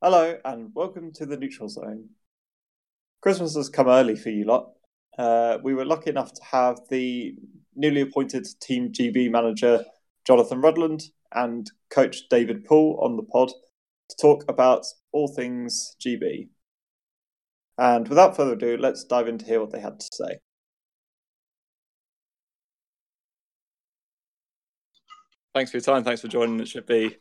Hello, 0.00 0.38
and 0.44 0.70
welcome 0.74 1.12
to 1.14 1.26
the 1.26 1.36
Neutral 1.36 1.68
Zone. 1.68 2.10
Christmas 3.20 3.56
has 3.56 3.68
come 3.68 3.88
early 3.88 4.14
for 4.14 4.30
you 4.30 4.44
lot. 4.44 4.70
Uh, 5.18 5.58
we 5.64 5.74
were 5.74 5.84
lucky 5.84 6.08
enough 6.08 6.32
to 6.34 6.44
have 6.44 6.78
the 6.88 7.34
newly 7.74 8.02
appointed 8.02 8.46
Team 8.60 8.92
GB 8.92 9.28
manager 9.28 9.84
Johnathan 10.24 10.62
Rudland 10.62 11.02
and 11.32 11.68
coach 11.90 12.28
David 12.30 12.64
Pool 12.64 13.00
on 13.02 13.16
the 13.16 13.24
pod 13.24 13.50
to 14.10 14.16
talk 14.22 14.44
about 14.48 14.86
all 15.10 15.26
things 15.26 15.96
GB. 16.00 16.46
And 17.76 18.06
without 18.06 18.36
further 18.36 18.52
ado, 18.52 18.76
let's 18.76 19.02
dive 19.02 19.26
into 19.26 19.46
hear 19.46 19.58
what 19.58 19.72
they 19.72 19.80
had 19.80 19.98
to 19.98 20.08
say. 20.12 20.38
Thanks 25.56 25.72
for 25.72 25.78
your 25.78 25.82
time. 25.82 26.04
Thanks 26.04 26.20
for 26.20 26.28
joining. 26.28 26.60
It 26.60 26.68
should 26.68 26.86
be 26.86 27.16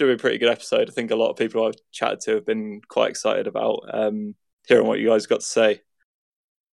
should 0.00 0.06
be 0.06 0.14
a 0.14 0.16
pretty 0.16 0.38
good 0.38 0.48
episode. 0.48 0.88
I 0.88 0.92
think 0.92 1.10
a 1.10 1.16
lot 1.16 1.28
of 1.28 1.36
people 1.36 1.66
I've 1.66 1.74
chatted 1.92 2.20
to 2.20 2.36
have 2.36 2.46
been 2.46 2.80
quite 2.88 3.10
excited 3.10 3.46
about 3.46 3.82
um, 3.92 4.34
hearing 4.66 4.86
what 4.86 4.98
you 4.98 5.08
guys 5.10 5.26
got 5.26 5.40
to 5.40 5.46
say. 5.46 5.82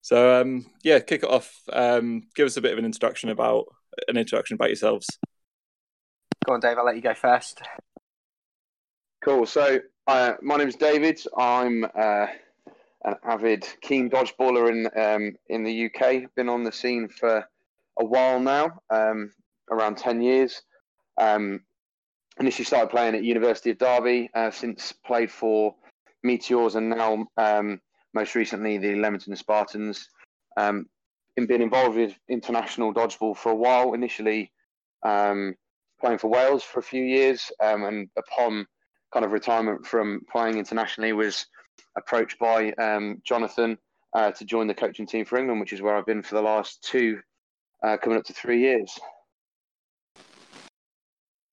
So 0.00 0.40
um, 0.40 0.66
yeah, 0.84 1.00
kick 1.00 1.24
it 1.24 1.28
off. 1.28 1.52
Um, 1.72 2.22
give 2.36 2.46
us 2.46 2.56
a 2.56 2.60
bit 2.60 2.70
of 2.70 2.78
an 2.78 2.84
introduction 2.84 3.30
about 3.30 3.64
an 4.06 4.16
introduction 4.16 4.54
about 4.54 4.68
yourselves. 4.68 5.08
Go 6.46 6.54
on, 6.54 6.60
Dave. 6.60 6.78
I'll 6.78 6.86
let 6.86 6.94
you 6.94 7.02
go 7.02 7.14
first. 7.14 7.62
Cool. 9.24 9.44
So 9.44 9.80
uh, 10.06 10.34
my 10.40 10.56
name 10.56 10.68
is 10.68 10.76
David. 10.76 11.20
I'm 11.36 11.82
uh, 11.82 12.26
an 13.04 13.16
avid 13.24 13.66
keen 13.80 14.08
dodgeballer 14.08 14.70
in 14.70 14.86
um, 14.96 15.34
in 15.48 15.64
the 15.64 15.86
UK. 15.86 16.32
Been 16.36 16.48
on 16.48 16.62
the 16.62 16.70
scene 16.70 17.08
for 17.08 17.44
a 17.98 18.04
while 18.04 18.38
now, 18.38 18.78
um, 18.90 19.32
around 19.68 19.96
ten 19.96 20.22
years. 20.22 20.62
Um, 21.18 21.62
initially 22.38 22.64
started 22.64 22.90
playing 22.90 23.14
at 23.14 23.24
University 23.24 23.70
of 23.70 23.78
Derby, 23.78 24.30
uh, 24.34 24.50
since 24.50 24.92
played 24.92 25.30
for 25.30 25.74
Meteors 26.22 26.74
and 26.74 26.90
now 26.90 27.26
um, 27.36 27.80
most 28.14 28.34
recently 28.34 28.78
the 28.78 28.94
Leamington 28.94 29.36
Spartans. 29.36 30.08
Um, 30.56 30.86
involved 31.36 31.96
with 31.96 32.14
international 32.28 32.92
dodgeball 32.94 33.36
for 33.36 33.52
a 33.52 33.54
while, 33.54 33.92
initially 33.92 34.50
um, 35.02 35.54
playing 36.00 36.18
for 36.18 36.28
Wales 36.28 36.62
for 36.62 36.80
a 36.80 36.82
few 36.82 37.02
years, 37.02 37.52
um, 37.62 37.84
and 37.84 38.08
upon 38.16 38.66
kind 39.12 39.24
of 39.24 39.32
retirement 39.32 39.86
from 39.86 40.20
playing 40.30 40.58
internationally, 40.58 41.12
was 41.12 41.46
approached 41.96 42.38
by 42.38 42.72
um, 42.72 43.20
Jonathan 43.24 43.78
uh, 44.14 44.30
to 44.30 44.44
join 44.44 44.66
the 44.66 44.74
coaching 44.74 45.06
team 45.06 45.24
for 45.24 45.38
England, 45.38 45.60
which 45.60 45.72
is 45.72 45.82
where 45.82 45.96
I've 45.96 46.06
been 46.06 46.22
for 46.22 46.34
the 46.34 46.42
last 46.42 46.82
two, 46.82 47.20
uh, 47.82 47.96
coming 47.98 48.18
up 48.18 48.24
to 48.24 48.32
three 48.32 48.60
years. 48.60 48.98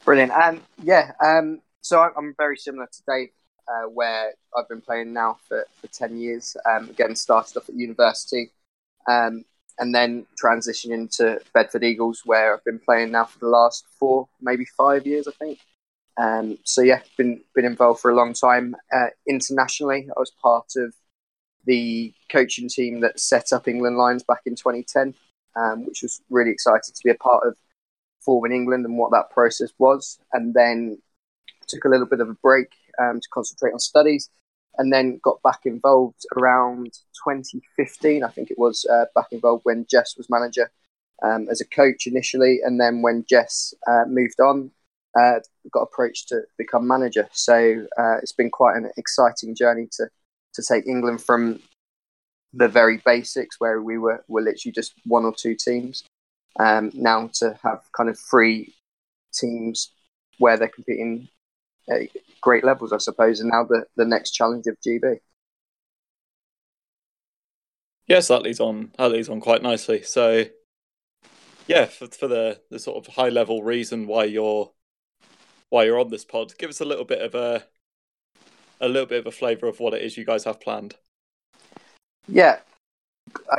Brilliant. 0.05 0.31
Um, 0.31 0.61
yeah, 0.81 1.11
um, 1.23 1.61
so 1.81 2.01
I'm 2.01 2.33
very 2.37 2.57
similar 2.57 2.87
to 2.87 3.03
Dave, 3.07 3.29
uh, 3.67 3.87
where 3.87 4.33
I've 4.55 4.67
been 4.67 4.81
playing 4.81 5.13
now 5.13 5.37
for, 5.47 5.65
for 5.79 5.87
10 5.87 6.17
years. 6.17 6.57
Um, 6.69 6.89
again, 6.89 7.15
started 7.15 7.57
off 7.57 7.69
at 7.69 7.75
university 7.75 8.51
um, 9.09 9.45
and 9.79 9.95
then 9.95 10.25
transitioned 10.41 10.91
into 10.91 11.39
Bedford 11.53 11.83
Eagles, 11.83 12.21
where 12.25 12.53
I've 12.53 12.63
been 12.65 12.79
playing 12.79 13.11
now 13.11 13.25
for 13.25 13.39
the 13.39 13.47
last 13.47 13.85
four, 13.97 14.27
maybe 14.41 14.65
five 14.77 15.07
years, 15.07 15.27
I 15.27 15.31
think. 15.31 15.59
Um, 16.17 16.57
so 16.63 16.81
yeah, 16.81 16.99
been 17.17 17.41
been 17.55 17.65
involved 17.65 18.01
for 18.01 18.11
a 18.11 18.15
long 18.15 18.33
time 18.33 18.75
uh, 18.93 19.07
internationally. 19.27 20.07
I 20.15 20.19
was 20.19 20.31
part 20.41 20.73
of 20.77 20.93
the 21.65 22.13
coaching 22.31 22.69
team 22.69 22.99
that 22.99 23.19
set 23.19 23.51
up 23.51 23.67
England 23.67 23.97
Lions 23.97 24.23
back 24.23 24.41
in 24.45 24.55
2010, 24.55 25.15
um, 25.55 25.85
which 25.85 26.03
was 26.03 26.21
really 26.29 26.51
excited 26.51 26.93
to 26.93 27.01
be 27.03 27.09
a 27.09 27.15
part 27.15 27.47
of 27.47 27.55
form 28.25 28.45
in 28.45 28.51
England 28.51 28.85
and 28.85 28.97
what 28.97 29.11
that 29.11 29.29
process 29.29 29.71
was, 29.77 30.19
and 30.33 30.53
then 30.53 30.97
took 31.67 31.85
a 31.85 31.89
little 31.89 32.05
bit 32.05 32.19
of 32.19 32.29
a 32.29 32.35
break 32.35 32.69
um, 32.99 33.19
to 33.19 33.27
concentrate 33.33 33.73
on 33.73 33.79
studies, 33.79 34.29
and 34.77 34.91
then 34.91 35.19
got 35.23 35.41
back 35.43 35.61
involved 35.65 36.25
around 36.35 36.93
2015. 37.25 38.23
I 38.23 38.29
think 38.29 38.51
it 38.51 38.59
was 38.59 38.85
uh, 38.85 39.05
back 39.15 39.27
involved 39.31 39.63
when 39.63 39.85
Jess 39.89 40.15
was 40.17 40.29
manager 40.29 40.71
um, 41.23 41.47
as 41.49 41.61
a 41.61 41.65
coach 41.65 42.07
initially, 42.07 42.59
and 42.63 42.79
then 42.79 43.01
when 43.01 43.25
Jess 43.29 43.73
uh, 43.87 44.05
moved 44.07 44.39
on, 44.39 44.71
uh, 45.19 45.39
got 45.71 45.81
approached 45.81 46.29
to 46.29 46.41
become 46.57 46.87
manager. 46.87 47.27
So 47.31 47.85
uh, 47.97 48.17
it's 48.17 48.33
been 48.33 48.49
quite 48.49 48.77
an 48.77 48.91
exciting 48.97 49.55
journey 49.55 49.87
to 49.97 50.07
to 50.53 50.61
take 50.61 50.85
England 50.85 51.23
from 51.23 51.59
the 52.53 52.67
very 52.67 52.97
basics 52.97 53.59
where 53.59 53.81
we 53.81 53.97
were 53.97 54.23
were 54.27 54.41
literally 54.41 54.71
just 54.71 54.93
one 55.05 55.25
or 55.25 55.33
two 55.33 55.55
teams 55.55 56.03
um, 56.59 56.91
now 56.93 57.29
to 57.35 57.57
have 57.63 57.81
kind 57.95 58.09
of 58.09 58.19
three 58.19 58.73
teams 59.33 59.91
where 60.37 60.57
they're 60.57 60.67
competing 60.67 61.27
at 61.89 62.09
great 62.41 62.63
levels, 62.63 62.93
I 62.93 62.97
suppose, 62.97 63.39
and 63.39 63.49
now 63.49 63.63
the, 63.63 63.85
the 63.95 64.05
next 64.05 64.31
challenge 64.31 64.65
of 64.67 64.77
GB. 64.85 65.17
Yes, 68.07 68.27
that 68.27 68.43
leads 68.43 68.59
on. 68.59 68.91
That 68.97 69.11
leads 69.11 69.29
on 69.29 69.39
quite 69.39 69.63
nicely. 69.63 70.01
So, 70.03 70.45
yeah, 71.67 71.85
for, 71.85 72.07
for 72.07 72.27
the 72.27 72.59
the 72.69 72.79
sort 72.79 72.97
of 72.97 73.15
high 73.15 73.29
level 73.29 73.63
reason 73.63 74.07
why 74.07 74.25
you're 74.25 74.71
why 75.69 75.85
you're 75.85 75.99
on 75.99 76.09
this 76.09 76.25
pod, 76.25 76.53
give 76.57 76.69
us 76.69 76.81
a 76.81 76.85
little 76.85 77.05
bit 77.05 77.21
of 77.21 77.33
a 77.33 77.65
a 78.81 78.87
little 78.87 79.05
bit 79.05 79.19
of 79.19 79.27
a 79.27 79.31
flavour 79.31 79.67
of 79.67 79.79
what 79.79 79.93
it 79.93 80.01
is 80.01 80.17
you 80.17 80.25
guys 80.25 80.43
have 80.43 80.59
planned. 80.59 80.95
Yeah, 82.27 82.59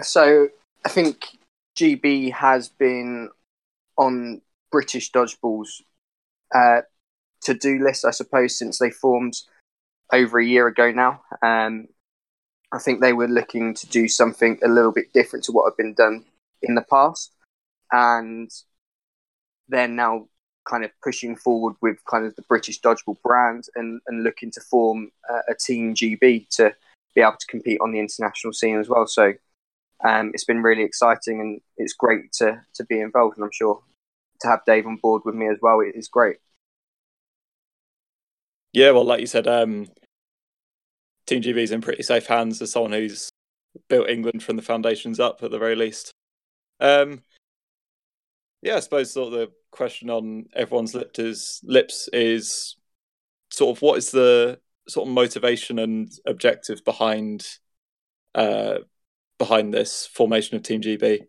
so 0.02 0.48
I 0.84 0.88
think 0.88 1.38
GB 1.76 2.32
has 2.32 2.68
been 2.68 3.30
on 3.96 4.40
British 4.70 5.12
dodgeball's 5.12 5.82
uh, 6.54 6.82
to 7.42 7.54
do 7.54 7.82
list, 7.82 8.04
I 8.04 8.10
suppose, 8.10 8.58
since 8.58 8.78
they 8.78 8.90
formed 8.90 9.34
over 10.12 10.38
a 10.38 10.44
year 10.44 10.66
ago 10.66 10.90
now. 10.90 11.22
Um, 11.42 11.88
I 12.72 12.78
think 12.78 13.00
they 13.00 13.12
were 13.12 13.28
looking 13.28 13.74
to 13.74 13.86
do 13.86 14.08
something 14.08 14.58
a 14.64 14.68
little 14.68 14.92
bit 14.92 15.12
different 15.12 15.44
to 15.44 15.52
what 15.52 15.64
had 15.64 15.76
been 15.76 15.94
done 15.94 16.24
in 16.62 16.74
the 16.74 16.82
past. 16.82 17.32
And 17.92 18.50
they're 19.68 19.88
now 19.88 20.28
kind 20.68 20.84
of 20.84 20.90
pushing 21.02 21.36
forward 21.36 21.76
with 21.80 21.98
kind 22.10 22.26
of 22.26 22.34
the 22.36 22.42
British 22.42 22.80
dodgeball 22.80 23.20
brand 23.22 23.64
and, 23.76 24.00
and 24.06 24.24
looking 24.24 24.50
to 24.52 24.60
form 24.60 25.12
uh, 25.30 25.40
a 25.48 25.54
team 25.54 25.94
GB 25.94 26.48
to 26.56 26.74
be 27.14 27.20
able 27.20 27.36
to 27.38 27.46
compete 27.46 27.80
on 27.80 27.92
the 27.92 28.00
international 28.00 28.52
scene 28.52 28.78
as 28.78 28.88
well. 28.88 29.06
So 29.06 29.34
um, 30.02 30.30
it's 30.34 30.44
been 30.44 30.62
really 30.62 30.82
exciting 30.82 31.40
and 31.40 31.60
it's 31.76 31.92
great 31.92 32.32
to 32.34 32.62
to 32.74 32.84
be 32.84 33.00
involved. 33.00 33.36
And 33.36 33.44
I'm 33.44 33.50
sure 33.52 33.82
to 34.40 34.48
have 34.48 34.64
Dave 34.66 34.86
on 34.86 34.96
board 34.96 35.22
with 35.24 35.34
me 35.34 35.48
as 35.48 35.58
well 35.60 35.80
is 35.80 36.08
great. 36.08 36.36
Yeah, 38.72 38.90
well, 38.90 39.04
like 39.04 39.20
you 39.20 39.26
said, 39.26 39.46
um, 39.46 39.86
Team 41.26 41.42
GB 41.42 41.58
is 41.58 41.70
in 41.70 41.80
pretty 41.80 42.02
safe 42.02 42.26
hands 42.26 42.60
as 42.60 42.72
someone 42.72 42.92
who's 42.92 43.30
built 43.88 44.08
England 44.08 44.42
from 44.42 44.56
the 44.56 44.62
foundations 44.62 45.20
up 45.20 45.42
at 45.42 45.50
the 45.50 45.58
very 45.58 45.76
least. 45.76 46.12
Um, 46.80 47.22
yeah, 48.62 48.76
I 48.76 48.80
suppose 48.80 49.12
sort 49.12 49.32
of 49.32 49.38
the 49.38 49.52
question 49.70 50.10
on 50.10 50.46
everyone's 50.54 50.94
lips 50.94 51.18
is, 51.18 51.60
lips 51.62 52.08
is 52.12 52.76
sort 53.50 53.76
of 53.76 53.82
what 53.82 53.98
is 53.98 54.10
the 54.10 54.58
sort 54.88 55.08
of 55.08 55.14
motivation 55.14 55.78
and 55.78 56.10
objective 56.26 56.84
behind 56.84 57.46
uh, 58.34 58.78
behind 59.38 59.72
this 59.72 60.06
formation 60.06 60.56
of 60.56 60.62
Team 60.62 60.80
GB? 60.80 61.26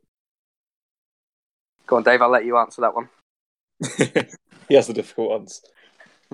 Go 1.88 1.98
on, 1.98 2.04
Dave. 2.04 2.22
I'll 2.22 2.30
let 2.30 2.46
you 2.46 2.58
answer 2.58 2.82
that 2.82 2.96
one. 2.96 3.10
he 4.68 4.76
has 4.76 4.88
the 4.88 4.94
difficult 4.94 5.30
ones. 5.30 5.62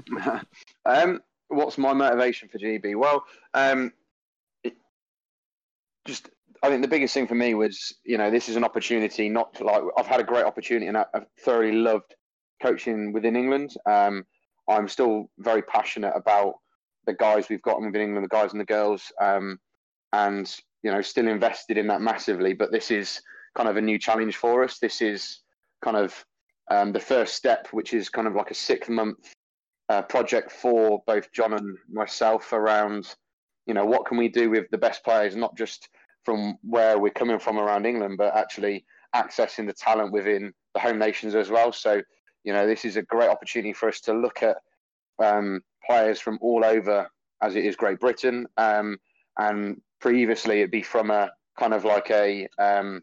um, 0.85 1.21
what's 1.49 1.77
my 1.77 1.93
motivation 1.93 2.49
for 2.49 2.57
GB? 2.57 2.95
Well, 2.95 3.25
um, 3.53 3.91
it, 4.63 4.75
just 6.05 6.29
I 6.63 6.69
think 6.69 6.81
the 6.81 6.87
biggest 6.87 7.13
thing 7.13 7.27
for 7.27 7.35
me 7.35 7.53
was, 7.53 7.93
you 8.05 8.17
know, 8.17 8.29
this 8.29 8.47
is 8.47 8.55
an 8.55 8.63
opportunity. 8.63 9.29
Not 9.29 9.53
to, 9.55 9.63
like 9.63 9.83
I've 9.97 10.07
had 10.07 10.19
a 10.19 10.25
great 10.25 10.45
opportunity, 10.45 10.87
and 10.87 10.97
I've 10.97 11.25
thoroughly 11.39 11.73
loved 11.73 12.15
coaching 12.61 13.11
within 13.11 13.35
England. 13.35 13.73
Um, 13.85 14.25
I'm 14.69 14.87
still 14.87 15.29
very 15.39 15.63
passionate 15.63 16.13
about 16.15 16.55
the 17.05 17.13
guys 17.13 17.49
we've 17.49 17.61
got 17.63 17.81
within 17.81 18.01
England, 18.01 18.23
the 18.23 18.29
guys 18.29 18.51
and 18.51 18.61
the 18.61 18.65
girls, 18.65 19.11
um, 19.19 19.59
and 20.13 20.55
you 20.83 20.91
know, 20.91 21.01
still 21.01 21.27
invested 21.27 21.77
in 21.77 21.87
that 21.87 22.01
massively. 22.01 22.53
But 22.53 22.71
this 22.71 22.91
is 22.91 23.21
kind 23.55 23.69
of 23.69 23.77
a 23.77 23.81
new 23.81 23.99
challenge 23.99 24.37
for 24.37 24.63
us. 24.63 24.79
This 24.79 25.01
is 25.01 25.41
kind 25.81 25.97
of 25.97 26.25
um, 26.69 26.91
the 26.91 26.99
first 26.99 27.35
step, 27.35 27.67
which 27.71 27.93
is 27.93 28.09
kind 28.09 28.27
of 28.27 28.35
like 28.35 28.51
a 28.51 28.55
six 28.55 28.89
month 28.89 29.35
uh, 29.89 30.01
project 30.01 30.51
for 30.51 31.03
both 31.05 31.31
John 31.33 31.53
and 31.53 31.77
myself 31.91 32.53
around, 32.53 33.13
you 33.65 33.73
know, 33.73 33.85
what 33.85 34.05
can 34.05 34.17
we 34.17 34.29
do 34.29 34.49
with 34.49 34.69
the 34.71 34.77
best 34.77 35.03
players, 35.03 35.35
not 35.35 35.57
just 35.57 35.89
from 36.23 36.57
where 36.61 36.97
we're 36.97 37.09
coming 37.09 37.39
from 37.39 37.59
around 37.59 37.85
England, 37.85 38.17
but 38.17 38.35
actually 38.35 38.85
accessing 39.15 39.67
the 39.67 39.73
talent 39.73 40.11
within 40.11 40.53
the 40.73 40.79
home 40.79 40.97
nations 40.97 41.35
as 41.35 41.49
well. 41.49 41.73
So, 41.73 42.01
you 42.43 42.53
know, 42.53 42.65
this 42.65 42.85
is 42.85 42.95
a 42.95 43.01
great 43.01 43.29
opportunity 43.29 43.73
for 43.73 43.89
us 43.89 43.99
to 44.01 44.13
look 44.13 44.41
at 44.43 44.57
um, 45.21 45.61
players 45.85 46.19
from 46.19 46.37
all 46.41 46.63
over, 46.63 47.09
as 47.41 47.55
it 47.55 47.65
is 47.65 47.75
Great 47.75 47.99
Britain, 47.99 48.47
um, 48.57 48.97
and 49.37 49.81
previously 50.01 50.59
it'd 50.59 50.71
be 50.71 50.81
from 50.81 51.11
a 51.11 51.31
kind 51.59 51.73
of 51.73 51.85
like 51.85 52.09
a 52.11 52.47
um, 52.59 53.01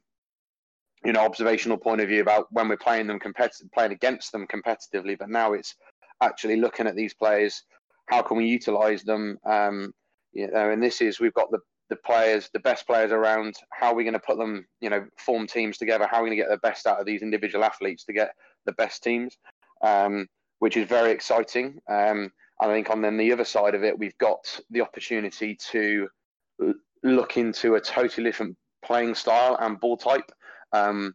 you 1.04 1.12
know 1.12 1.20
observational 1.20 1.78
point 1.78 2.00
of 2.00 2.08
view 2.08 2.20
about 2.20 2.46
when 2.50 2.68
we're 2.68 2.76
playing 2.76 3.06
them 3.06 3.20
competitive, 3.20 3.70
playing 3.72 3.92
against 3.92 4.32
them 4.32 4.46
competitively. 4.46 5.16
But 5.18 5.30
now 5.30 5.52
it's 5.52 5.74
actually 6.20 6.56
looking 6.56 6.86
at 6.86 6.96
these 6.96 7.14
players, 7.14 7.62
how 8.06 8.22
can 8.22 8.36
we 8.36 8.46
utilize 8.46 9.02
them? 9.04 9.38
Um, 9.44 9.92
you 10.32 10.50
know, 10.50 10.70
and 10.70 10.82
this 10.82 11.00
is 11.00 11.20
we've 11.20 11.34
got 11.34 11.50
the 11.50 11.60
the 11.90 11.96
players, 11.96 12.50
the 12.52 12.60
best 12.60 12.86
players 12.86 13.12
around. 13.12 13.54
How 13.70 13.88
are 13.88 13.94
we 13.94 14.04
going 14.04 14.12
to 14.12 14.20
put 14.20 14.36
them, 14.36 14.66
you 14.80 14.90
know, 14.90 15.06
form 15.18 15.46
teams 15.46 15.78
together? 15.78 16.06
How 16.06 16.18
are 16.18 16.22
we 16.22 16.28
going 16.28 16.38
to 16.38 16.42
get 16.42 16.50
the 16.50 16.68
best 16.68 16.86
out 16.86 17.00
of 17.00 17.06
these 17.06 17.22
individual 17.22 17.64
athletes 17.64 18.04
to 18.04 18.12
get 18.12 18.32
the 18.66 18.72
best 18.72 19.02
teams? 19.02 19.38
Um, 19.82 20.26
which 20.58 20.76
is 20.76 20.88
very 20.88 21.12
exciting. 21.12 21.78
Um, 21.88 22.30
I 22.60 22.66
think 22.66 22.90
on 22.90 23.00
then 23.00 23.16
the 23.16 23.32
other 23.32 23.44
side 23.44 23.74
of 23.74 23.84
it, 23.84 23.98
we've 23.98 24.18
got 24.18 24.60
the 24.70 24.80
opportunity 24.80 25.56
to 25.70 26.08
look 27.02 27.36
into 27.36 27.74
a 27.74 27.80
totally 27.80 28.24
different 28.24 28.56
playing 28.84 29.14
style 29.14 29.56
and 29.60 29.80
ball 29.80 29.96
type. 29.96 30.30
Um, 30.72 31.14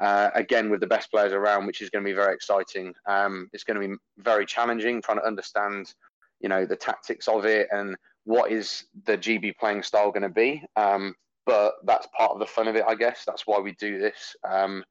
uh, 0.00 0.30
again, 0.34 0.70
with 0.70 0.80
the 0.80 0.86
best 0.86 1.10
players 1.10 1.32
around, 1.32 1.66
which 1.66 1.80
is 1.80 1.90
going 1.90 2.04
to 2.04 2.08
be 2.08 2.14
very 2.14 2.34
exciting. 2.34 2.92
Um, 3.06 3.48
it's 3.52 3.64
going 3.64 3.80
to 3.80 3.88
be 3.88 3.94
very 4.18 4.44
challenging 4.44 5.00
trying 5.00 5.18
to 5.18 5.26
understand, 5.26 5.94
you 6.40 6.48
know, 6.48 6.66
the 6.66 6.76
tactics 6.76 7.28
of 7.28 7.44
it 7.44 7.68
and 7.70 7.96
what 8.24 8.50
is 8.50 8.84
the 9.06 9.16
GB 9.16 9.56
playing 9.56 9.82
style 9.82 10.10
going 10.10 10.22
to 10.22 10.28
be. 10.28 10.62
Um, 10.76 11.14
but 11.46 11.74
that's 11.84 12.08
part 12.16 12.32
of 12.32 12.38
the 12.38 12.46
fun 12.46 12.68
of 12.68 12.76
it, 12.76 12.84
I 12.86 12.94
guess. 12.94 13.24
That's 13.26 13.46
why 13.46 13.60
we 13.60 13.72
do 13.72 13.98
this. 13.98 14.34
Um, 14.48 14.82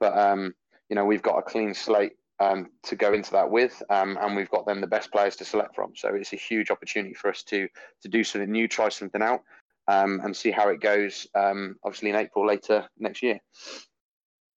but 0.00 0.16
um, 0.18 0.54
you 0.88 0.96
know, 0.96 1.04
we've 1.04 1.22
got 1.22 1.38
a 1.38 1.42
clean 1.42 1.74
slate 1.74 2.12
um, 2.40 2.70
to 2.84 2.96
go 2.96 3.12
into 3.12 3.30
that 3.32 3.48
with, 3.48 3.82
and 3.88 4.36
we've 4.36 4.50
got 4.50 4.66
then 4.66 4.80
the 4.80 4.86
best 4.86 5.12
players 5.12 5.36
to 5.36 5.44
select 5.44 5.74
from. 5.74 5.92
So 5.94 6.14
it's 6.14 6.32
a 6.32 6.36
huge 6.36 6.70
opportunity 6.70 7.14
for 7.14 7.30
us 7.30 7.42
to 7.44 7.68
to 8.02 8.08
do 8.08 8.24
something 8.24 8.50
new, 8.50 8.66
try 8.66 8.88
something 8.88 9.22
out, 9.22 9.42
um, 9.88 10.20
and 10.24 10.36
see 10.36 10.50
how 10.50 10.68
it 10.68 10.80
goes. 10.80 11.26
Um, 11.34 11.76
obviously 11.84 12.10
in 12.10 12.16
April 12.16 12.46
later 12.46 12.88
next 12.98 13.22
year. 13.22 13.40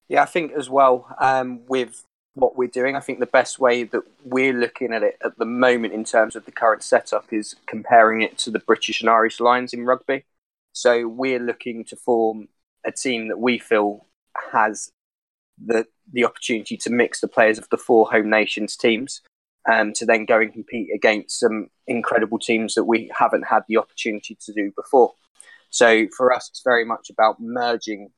Yeah, 0.08 0.22
I 0.22 0.26
think 0.26 0.52
as 0.52 0.68
well 0.68 1.14
um, 1.20 1.64
with 1.66 2.04
what 2.34 2.56
we're 2.56 2.68
doing, 2.68 2.96
I 2.96 3.00
think 3.00 3.20
the 3.20 3.26
best 3.26 3.58
way 3.58 3.84
that 3.84 4.02
we're 4.24 4.52
looking 4.52 4.92
at 4.92 5.02
it 5.02 5.16
at 5.24 5.38
the 5.38 5.44
moment 5.44 5.94
in 5.94 6.04
terms 6.04 6.36
of 6.36 6.44
the 6.44 6.52
current 6.52 6.82
setup 6.82 7.32
is 7.32 7.56
comparing 7.66 8.22
it 8.22 8.36
to 8.38 8.50
the 8.50 8.58
British 8.58 9.00
and 9.00 9.08
Irish 9.08 9.40
Lions 9.40 9.72
in 9.72 9.84
rugby. 9.84 10.24
So 10.72 11.06
we're 11.06 11.38
looking 11.38 11.84
to 11.84 11.96
form 11.96 12.48
a 12.84 12.90
team 12.90 13.28
that 13.28 13.38
we 13.38 13.58
feel 13.58 14.06
has 14.52 14.90
the 15.64 15.86
the 16.12 16.24
opportunity 16.24 16.76
to 16.76 16.90
mix 16.90 17.20
the 17.20 17.28
players 17.28 17.56
of 17.56 17.68
the 17.70 17.78
four 17.78 18.10
home 18.10 18.28
nations 18.28 18.76
teams 18.76 19.20
um, 19.70 19.92
to 19.94 20.06
then 20.06 20.24
go 20.26 20.40
and 20.40 20.52
compete 20.52 20.88
against 20.94 21.40
some 21.40 21.68
incredible 21.86 22.38
teams 22.38 22.74
that 22.74 22.84
we 22.84 23.10
haven't 23.18 23.46
had 23.46 23.62
the 23.68 23.76
opportunity 23.76 24.36
to 24.44 24.52
do 24.52 24.72
before. 24.76 25.12
So 25.70 26.06
for 26.16 26.32
us, 26.32 26.48
it's 26.50 26.62
very 26.62 26.84
much 26.84 27.10
about 27.10 27.40
merging 27.40 28.10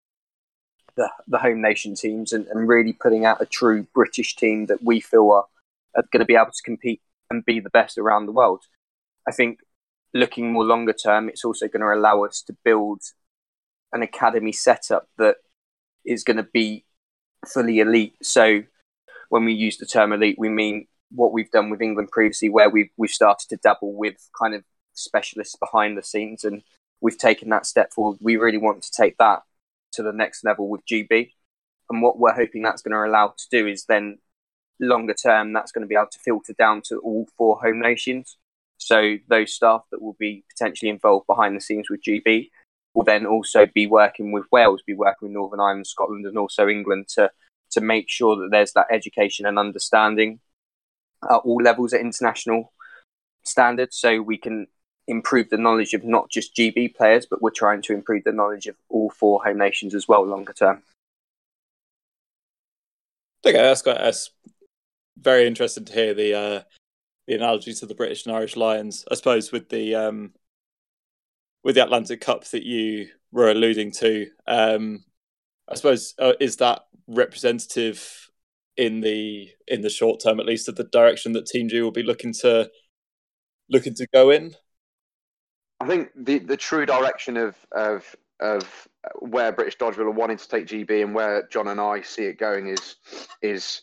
the, 0.96 1.10
the 1.28 1.38
home 1.38 1.62
nation 1.62 1.94
teams 1.94 2.32
and, 2.32 2.46
and 2.48 2.68
really 2.68 2.92
putting 2.92 3.24
out 3.24 3.40
a 3.40 3.46
true 3.46 3.86
British 3.94 4.34
team 4.36 4.66
that 4.66 4.82
we 4.82 5.00
feel 5.00 5.30
are, 5.30 5.46
are 5.96 6.04
going 6.12 6.20
to 6.20 6.26
be 6.26 6.34
able 6.34 6.46
to 6.46 6.62
compete 6.64 7.00
and 7.30 7.44
be 7.44 7.60
the 7.60 7.70
best 7.70 7.98
around 7.98 8.26
the 8.26 8.32
world. 8.32 8.64
I 9.28 9.32
think 9.32 9.60
looking 10.14 10.52
more 10.52 10.64
longer 10.64 10.92
term, 10.92 11.28
it's 11.28 11.44
also 11.44 11.68
going 11.68 11.80
to 11.80 11.92
allow 11.92 12.24
us 12.24 12.42
to 12.42 12.56
build 12.64 13.02
an 13.92 14.02
academy 14.02 14.52
setup 14.52 15.08
that 15.18 15.36
is 16.04 16.24
going 16.24 16.38
to 16.38 16.48
be 16.52 16.84
fully 17.46 17.80
elite. 17.80 18.16
So 18.22 18.62
when 19.28 19.44
we 19.44 19.52
use 19.52 19.78
the 19.78 19.86
term 19.86 20.12
elite, 20.12 20.36
we 20.38 20.48
mean 20.48 20.86
what 21.10 21.32
we've 21.32 21.50
done 21.50 21.70
with 21.70 21.82
England 21.82 22.10
previously, 22.10 22.48
where 22.48 22.70
we've 22.70 22.90
we've 22.96 23.10
started 23.10 23.48
to 23.48 23.56
dabble 23.56 23.94
with 23.94 24.28
kind 24.38 24.54
of 24.54 24.64
specialists 24.94 25.56
behind 25.56 25.96
the 25.96 26.02
scenes, 26.02 26.44
and 26.44 26.62
we've 27.00 27.18
taken 27.18 27.50
that 27.50 27.66
step 27.66 27.92
forward. 27.92 28.18
We 28.20 28.36
really 28.36 28.58
want 28.58 28.82
to 28.82 28.90
take 28.90 29.16
that 29.18 29.42
to 29.92 30.02
the 30.02 30.12
next 30.12 30.44
level 30.44 30.68
with 30.68 30.86
GB, 30.86 31.30
and 31.90 32.02
what 32.02 32.18
we're 32.18 32.34
hoping 32.34 32.62
that's 32.62 32.82
going 32.82 32.92
to 32.92 33.10
allow 33.10 33.34
to 33.36 33.44
do 33.50 33.66
is 33.66 33.84
then 33.84 34.18
longer 34.78 35.14
term 35.14 35.52
that's 35.52 35.72
going 35.72 35.82
to 35.82 35.88
be 35.88 35.94
able 35.94 36.08
to 36.12 36.18
filter 36.18 36.52
down 36.52 36.82
to 36.88 36.98
all 36.98 37.26
four 37.36 37.58
home 37.60 37.80
nations. 37.80 38.36
So 38.78 39.16
those 39.28 39.52
staff 39.52 39.84
that 39.90 40.02
will 40.02 40.16
be 40.18 40.44
potentially 40.50 40.90
involved 40.90 41.26
behind 41.26 41.56
the 41.56 41.60
scenes 41.60 41.88
with 41.88 42.02
GB 42.02 42.50
will 42.94 43.04
then 43.04 43.26
also 43.26 43.66
be 43.66 43.86
working 43.86 44.32
with 44.32 44.44
Wales, 44.52 44.82
be 44.86 44.94
working 44.94 45.28
with 45.28 45.32
Northern 45.32 45.60
Ireland, 45.60 45.86
Scotland, 45.86 46.26
and 46.26 46.38
also 46.38 46.68
England 46.68 47.08
to 47.14 47.30
to 47.70 47.80
make 47.80 48.08
sure 48.08 48.36
that 48.36 48.48
there's 48.50 48.72
that 48.72 48.86
education 48.90 49.44
and 49.44 49.58
understanding 49.58 50.40
at 51.30 51.36
all 51.36 51.62
levels 51.62 51.92
at 51.92 52.00
international 52.00 52.72
standards, 53.44 53.96
so 53.96 54.20
we 54.20 54.38
can 54.38 54.66
improve 55.08 55.48
the 55.50 55.56
knowledge 55.56 55.94
of 55.94 56.04
not 56.04 56.30
just 56.30 56.54
GB 56.54 56.94
players, 56.94 57.26
but 57.26 57.40
we're 57.40 57.50
trying 57.50 57.82
to 57.82 57.92
improve 57.92 58.24
the 58.24 58.32
knowledge 58.32 58.66
of 58.66 58.76
all 58.88 59.10
four 59.10 59.42
home 59.44 59.58
nations 59.58 59.94
as 59.94 60.08
well, 60.08 60.26
longer 60.26 60.52
term. 60.52 60.82
Okay, 63.46 63.56
that's 63.56 63.82
quite 63.82 63.98
that's 63.98 64.30
very 65.16 65.46
interesting 65.46 65.84
to 65.84 65.92
hear 65.92 66.14
the 66.14 66.34
uh, 66.34 66.62
the 67.26 67.34
analogy 67.34 67.72
to 67.74 67.86
the 67.86 67.94
British 67.94 68.26
and 68.26 68.34
Irish 68.34 68.56
Lions. 68.56 69.04
I 69.10 69.14
suppose 69.14 69.52
with 69.52 69.68
the 69.68 69.94
um, 69.94 70.32
with 71.62 71.76
the 71.76 71.84
Atlantic 71.84 72.20
Cup 72.20 72.44
that 72.46 72.64
you 72.64 73.08
were 73.30 73.50
alluding 73.50 73.92
to, 73.92 74.28
um, 74.46 75.04
I 75.68 75.76
suppose 75.76 76.14
uh, 76.18 76.32
is 76.40 76.56
that 76.56 76.86
representative 77.06 78.25
in 78.76 79.00
the 79.00 79.50
in 79.66 79.80
the 79.80 79.90
short 79.90 80.20
term, 80.22 80.40
at 80.40 80.46
least, 80.46 80.68
of 80.68 80.76
the 80.76 80.84
direction 80.84 81.32
that 81.32 81.46
Team 81.46 81.68
G 81.68 81.80
will 81.80 81.90
be 81.90 82.02
looking 82.02 82.32
to 82.40 82.70
looking 83.68 83.94
to 83.94 84.06
go 84.12 84.30
in? 84.30 84.54
I 85.80 85.86
think 85.86 86.10
the 86.16 86.38
the 86.38 86.56
true 86.56 86.86
direction 86.86 87.36
of 87.36 87.56
of 87.72 88.16
of 88.40 88.88
where 89.20 89.52
British 89.52 89.76
Dodgeball 89.78 90.06
are 90.06 90.10
wanting 90.10 90.36
to 90.36 90.48
take 90.48 90.66
GB 90.66 91.02
and 91.02 91.14
where 91.14 91.46
John 91.50 91.68
and 91.68 91.80
I 91.80 92.02
see 92.02 92.24
it 92.24 92.38
going 92.38 92.68
is 92.68 92.96
is 93.42 93.82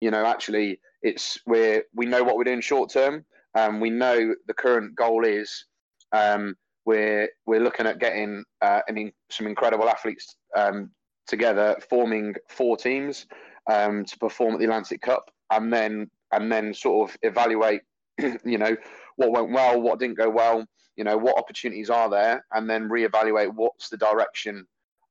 you 0.00 0.10
know 0.10 0.24
actually 0.24 0.80
it's 1.02 1.38
we 1.46 1.82
we 1.94 2.06
know 2.06 2.22
what 2.22 2.36
we're 2.36 2.44
doing 2.44 2.60
short 2.60 2.90
term. 2.90 3.24
Um, 3.54 3.80
we 3.80 3.90
know 3.90 4.34
the 4.46 4.54
current 4.54 4.94
goal 4.94 5.24
is 5.24 5.64
um, 6.12 6.54
we're 6.84 7.28
we're 7.46 7.60
looking 7.60 7.86
at 7.86 7.98
getting 7.98 8.44
uh, 8.62 8.80
an, 8.88 9.12
some 9.30 9.46
incredible 9.46 9.88
athletes 9.88 10.36
um, 10.56 10.90
together, 11.26 11.76
forming 11.88 12.34
four 12.48 12.76
teams 12.76 13.26
um, 13.68 14.04
to 14.04 14.18
perform 14.18 14.54
at 14.54 14.58
the 14.58 14.64
Atlantic 14.64 15.00
Cup, 15.00 15.30
and 15.50 15.72
then 15.72 16.10
and 16.32 16.50
then 16.50 16.74
sort 16.74 17.10
of 17.10 17.16
evaluate, 17.22 17.82
you 18.44 18.58
know, 18.58 18.76
what 19.16 19.32
went 19.32 19.50
well, 19.50 19.80
what 19.80 19.98
didn't 19.98 20.18
go 20.18 20.28
well, 20.28 20.64
you 20.96 21.04
know, 21.04 21.16
what 21.16 21.38
opportunities 21.38 21.90
are 21.90 22.10
there, 22.10 22.44
and 22.52 22.68
then 22.68 22.88
reevaluate 22.88 23.52
what's 23.54 23.88
the 23.88 23.96
direction 23.96 24.66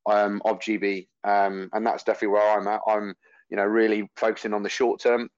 um, 0.05 0.41
of 0.45 0.59
GB, 0.59 1.07
um, 1.23 1.69
and 1.73 1.85
that's 1.85 2.03
definitely 2.03 2.29
where 2.29 2.57
I'm 2.57 2.67
at. 2.67 2.81
I'm, 2.87 3.15
you 3.49 3.57
know, 3.57 3.65
really 3.65 4.09
focusing 4.15 4.53
on 4.53 4.63
the 4.63 4.69
short 4.69 5.01
term 5.01 5.29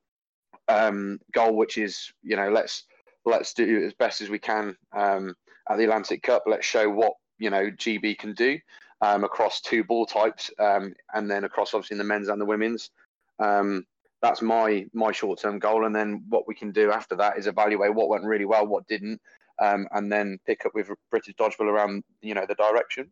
um, 0.68 1.20
goal, 1.34 1.56
which 1.56 1.78
is, 1.78 2.12
you 2.24 2.36
know, 2.36 2.50
let's 2.50 2.86
let's 3.26 3.54
do 3.54 3.84
as 3.86 3.94
best 3.94 4.22
as 4.22 4.30
we 4.30 4.40
can 4.40 4.76
um, 4.98 5.36
at 5.70 5.78
the 5.78 5.84
Atlantic 5.84 6.24
Cup. 6.24 6.44
Let's 6.46 6.66
show 6.66 6.90
what 6.90 7.14
you 7.38 7.50
know 7.50 7.70
GB 7.72 8.18
can 8.18 8.34
do 8.34 8.60
um, 9.02 9.24
across 9.24 9.62
two 9.62 9.84
ball 9.84 10.06
types, 10.06 10.52
um, 10.60 10.94
and 11.14 11.30
then 11.30 11.44
across 11.44 11.74
obviously 11.74 11.98
the 11.98 12.04
men's 12.04 12.28
and 12.28 12.40
the 12.40 12.46
women's. 12.46 12.92
Um, 13.40 13.86
that's 14.22 14.42
my 14.42 14.86
my 14.94 15.12
short 15.12 15.40
term 15.40 15.60
goal, 15.60 15.86
and 15.86 15.96
then 15.96 16.24
what 16.30 16.48
we 16.48 16.56
can 16.56 16.72
do 16.72 16.92
after 16.92 17.16
that 17.16 17.38
is 17.38 17.48
evaluate 17.48 17.94
what 17.94 18.10
went 18.10 18.26
really 18.26 18.46
well, 18.46 18.68
what 18.68 18.88
didn't, 18.88 19.22
um, 19.62 19.88
and 19.92 20.12
then 20.12 20.38
pick 20.46 20.66
up 20.66 20.74
with 20.76 20.90
British 21.10 21.36
dodgeball 21.36 21.72
around 21.72 22.04
you 22.22 22.34
know 22.34 22.46
the 22.48 22.56
direction. 22.56 23.12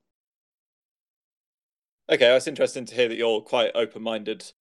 Okay, 2.09 2.25
that's 2.25 2.47
interesting 2.47 2.85
to 2.85 2.95
hear 2.95 3.09
that 3.09 3.17
you're 3.17 3.41
quite 3.41 3.71
open 3.75 4.01
minded. 4.01 4.51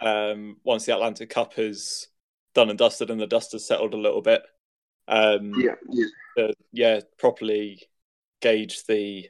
Um, 0.00 0.56
once 0.64 0.86
the 0.86 0.94
Atlantic 0.94 1.30
Cup 1.30 1.58
is 1.58 2.08
done 2.54 2.70
and 2.70 2.78
dusted 2.78 3.10
and 3.10 3.20
the 3.20 3.26
dust 3.26 3.52
has 3.52 3.66
settled 3.66 3.94
a 3.94 3.98
little 3.98 4.22
bit, 4.22 4.42
um, 5.06 5.52
yeah, 5.58 5.74
yeah. 5.88 6.06
To, 6.36 6.54
yeah, 6.72 7.00
properly 7.18 7.82
gauge 8.40 8.84
the, 8.86 9.28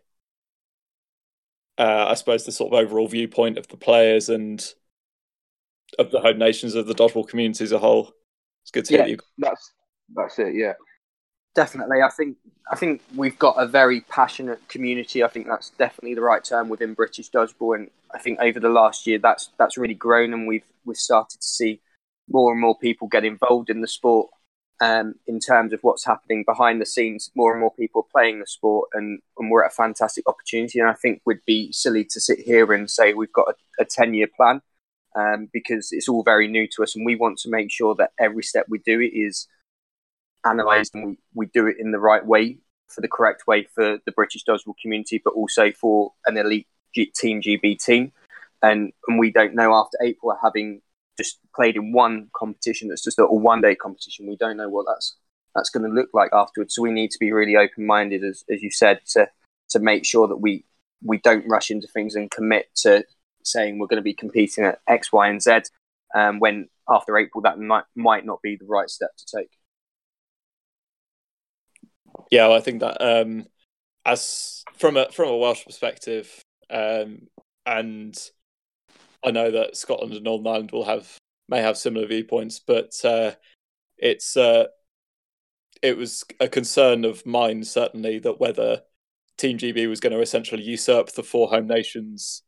uh, 1.77 2.07
I 2.09 2.15
suppose, 2.15 2.45
the 2.45 2.53
sort 2.53 2.73
of 2.73 2.79
overall 2.79 3.09
viewpoint 3.09 3.59
of 3.59 3.69
the 3.69 3.77
players 3.77 4.29
and 4.29 4.65
of 5.99 6.11
the 6.11 6.21
home 6.21 6.39
nations 6.39 6.75
of 6.75 6.87
the 6.87 6.95
dodgeball 6.95 7.29
community 7.29 7.65
as 7.65 7.73
a 7.73 7.79
whole. 7.79 8.13
It's 8.63 8.71
good 8.71 8.85
to 8.87 8.95
yeah, 8.95 9.01
hear 9.01 9.09
you. 9.09 9.19
That's 9.39 9.73
that's 10.15 10.39
it. 10.39 10.55
Yeah, 10.55 10.73
definitely. 11.55 12.03
I 12.03 12.11
think 12.11 12.37
I 12.71 12.77
think 12.77 13.03
we've 13.15 13.39
got 13.39 13.57
a 13.57 13.67
very 13.67 14.01
passionate 14.03 14.67
community. 14.69 15.23
I 15.23 15.29
think 15.29 15.47
that's 15.47 15.71
definitely 15.71 16.15
the 16.15 16.23
right 16.23 16.43
term 16.43 16.69
within 16.69 16.95
British 16.95 17.31
dodgeball, 17.31 17.77
and 17.77 17.91
I 18.15 18.19
think 18.19 18.41
over 18.41 18.61
the 18.61 18.69
last 18.69 19.07
year 19.07 19.19
that's 19.19 19.51
that's 19.59 19.77
really 19.77 19.95
grown, 19.95 20.33
and 20.33 20.47
we've 20.47 20.65
we've 20.85 20.97
started 20.97 21.41
to 21.41 21.47
see 21.47 21.81
more 22.29 22.53
and 22.53 22.61
more 22.61 22.77
people 22.79 23.09
get 23.09 23.25
involved 23.25 23.69
in 23.69 23.83
the 23.83 23.89
sport 23.89 24.31
um, 24.81 25.15
in 25.27 25.41
terms 25.41 25.73
of 25.73 25.81
what's 25.83 26.05
happening 26.05 26.45
behind 26.47 26.81
the 26.81 26.87
scenes. 26.87 27.31
More 27.35 27.53
and 27.53 27.61
more 27.61 27.73
people 27.75 28.09
playing 28.11 28.41
the 28.41 28.47
sport, 28.47 28.91
and, 28.95 29.21
and 29.39 29.51
we're 29.51 29.65
at 29.65 29.73
a 29.73 29.75
fantastic 29.75 30.29
opportunity. 30.29 30.81
And 30.81 30.89
I 30.89 30.95
think 30.95 31.21
we'd 31.25 31.45
be 31.47 31.71
silly 31.73 32.05
to 32.05 32.21
sit 32.21 32.41
here 32.41 32.73
and 32.73 32.91
say 32.91 33.13
we've 33.13 33.33
got 33.33 33.55
a 33.79 33.85
10 33.85 34.15
year 34.15 34.29
plan 34.35 34.63
um, 35.15 35.49
because 35.53 35.91
it's 35.93 36.09
all 36.09 36.23
very 36.23 36.49
new 36.49 36.67
to 36.77 36.83
us. 36.83 36.97
And 36.97 37.05
we 37.05 37.17
want 37.17 37.39
to 37.39 37.51
make 37.51 37.71
sure 37.71 37.95
that 37.97 38.13
every 38.19 38.43
step 38.43 38.67
we 38.69 38.79
do 38.79 39.01
it 39.01 39.13
is 39.15 39.49
analysed 40.45 40.95
and 40.95 41.07
we, 41.07 41.19
we 41.35 41.47
do 41.47 41.67
it 41.67 41.77
in 41.79 41.91
the 41.91 41.99
right 41.99 42.25
way 42.25 42.59
for 42.89 43.01
the 43.01 43.09
correct 43.09 43.47
way 43.47 43.67
for 43.75 43.99
the 44.05 44.13
British 44.13 44.45
dodgeball 44.45 44.75
community, 44.81 45.21
but 45.25 45.35
also 45.35 45.73
for 45.73 46.13
an 46.27 46.37
elite 46.37 46.67
G- 46.95 47.13
Team 47.15 47.41
GB 47.41 47.83
team. 47.83 48.13
And, 48.63 48.93
and 49.09 49.19
we 49.19 49.31
don't 49.31 49.55
know 49.55 49.75
after 49.75 49.99
April 50.03 50.37
having 50.43 50.81
just 51.17 51.39
played 51.55 51.77
in 51.77 51.93
one 51.93 52.29
competition 52.35 52.89
that's 52.89 53.05
just 53.05 53.19
a 53.19 53.27
one 53.27 53.61
day 53.61 53.75
competition. 53.75 54.27
We 54.27 54.37
don't 54.37 54.57
know 54.57 54.69
what 54.69 54.87
that's 54.87 55.17
that's 55.55 55.71
going 55.71 55.89
to 55.89 55.95
look 55.95 56.09
like 56.13 56.31
afterwards. 56.33 56.75
So 56.75 56.83
we 56.83 56.91
need 56.91 57.11
to 57.13 57.19
be 57.19 57.33
really 57.33 57.57
open 57.57 57.87
minded, 57.87 58.25
as 58.25 58.45
as 58.51 58.63
you 58.63 58.71
said, 58.71 59.01
to 59.11 59.29
to 59.71 59.79
make 59.79 60.05
sure 60.05 60.27
that 60.29 60.37
we 60.37 60.65
we 61.03 61.19
don't 61.19 61.47
rush 61.49 61.71
into 61.71 61.87
things 61.87 62.15
and 62.15 62.31
commit 62.31 62.69
to 62.77 63.05
saying 63.45 63.79
we're 63.79 63.87
going 63.87 63.99
to 63.99 64.03
be 64.03 64.15
competing 64.15 64.65
at 64.65 64.81
X, 64.89 65.13
Y, 65.13 65.29
and 65.29 65.43
Z. 65.43 65.61
Um, 66.15 66.39
when 66.39 66.69
after 66.89 67.17
April 67.19 67.43
that 67.43 67.59
might 67.59 67.85
might 67.95 68.25
not 68.25 68.43
be 68.43 68.57
the 68.57 68.67
right 68.67 68.89
step 68.89 69.11
to 69.17 69.37
take. 69.39 69.51
Yeah, 72.31 72.49
well, 72.49 72.57
I 72.57 72.61
think 72.61 72.81
that 72.81 73.01
um, 73.01 73.47
as 74.05 74.65
from 74.77 74.97
a 74.97 75.11
from 75.11 75.29
a 75.29 75.37
Welsh 75.37 75.65
perspective, 75.65 76.43
um, 76.71 77.29
and 77.67 78.17
I 79.25 79.31
know 79.31 79.51
that 79.51 79.77
Scotland 79.77 80.13
and 80.13 80.25
Northern 80.25 80.47
Ireland 80.47 80.71
will 80.73 80.85
have 80.85 81.17
may 81.49 81.61
have 81.61 81.77
similar 81.77 82.07
viewpoints, 82.07 82.61
but 82.61 82.93
uh, 83.05 83.33
it's 83.99 84.37
uh, 84.37 84.67
it 85.83 85.97
was 85.97 86.25
a 86.41 86.49
concern 86.49 87.05
of 87.05 87.25
mine 87.27 87.65
certainly 87.65 88.19
that 88.21 88.41
whether 88.41 88.83
Team 89.37 89.59
GB 89.59 89.89
was 89.89 90.01
going 90.01 90.13
to 90.13 90.21
essentially 90.21 90.63
usurp 90.63 91.13
the 91.13 91.23
four 91.23 91.49
home 91.49 91.67
nations 91.67 92.43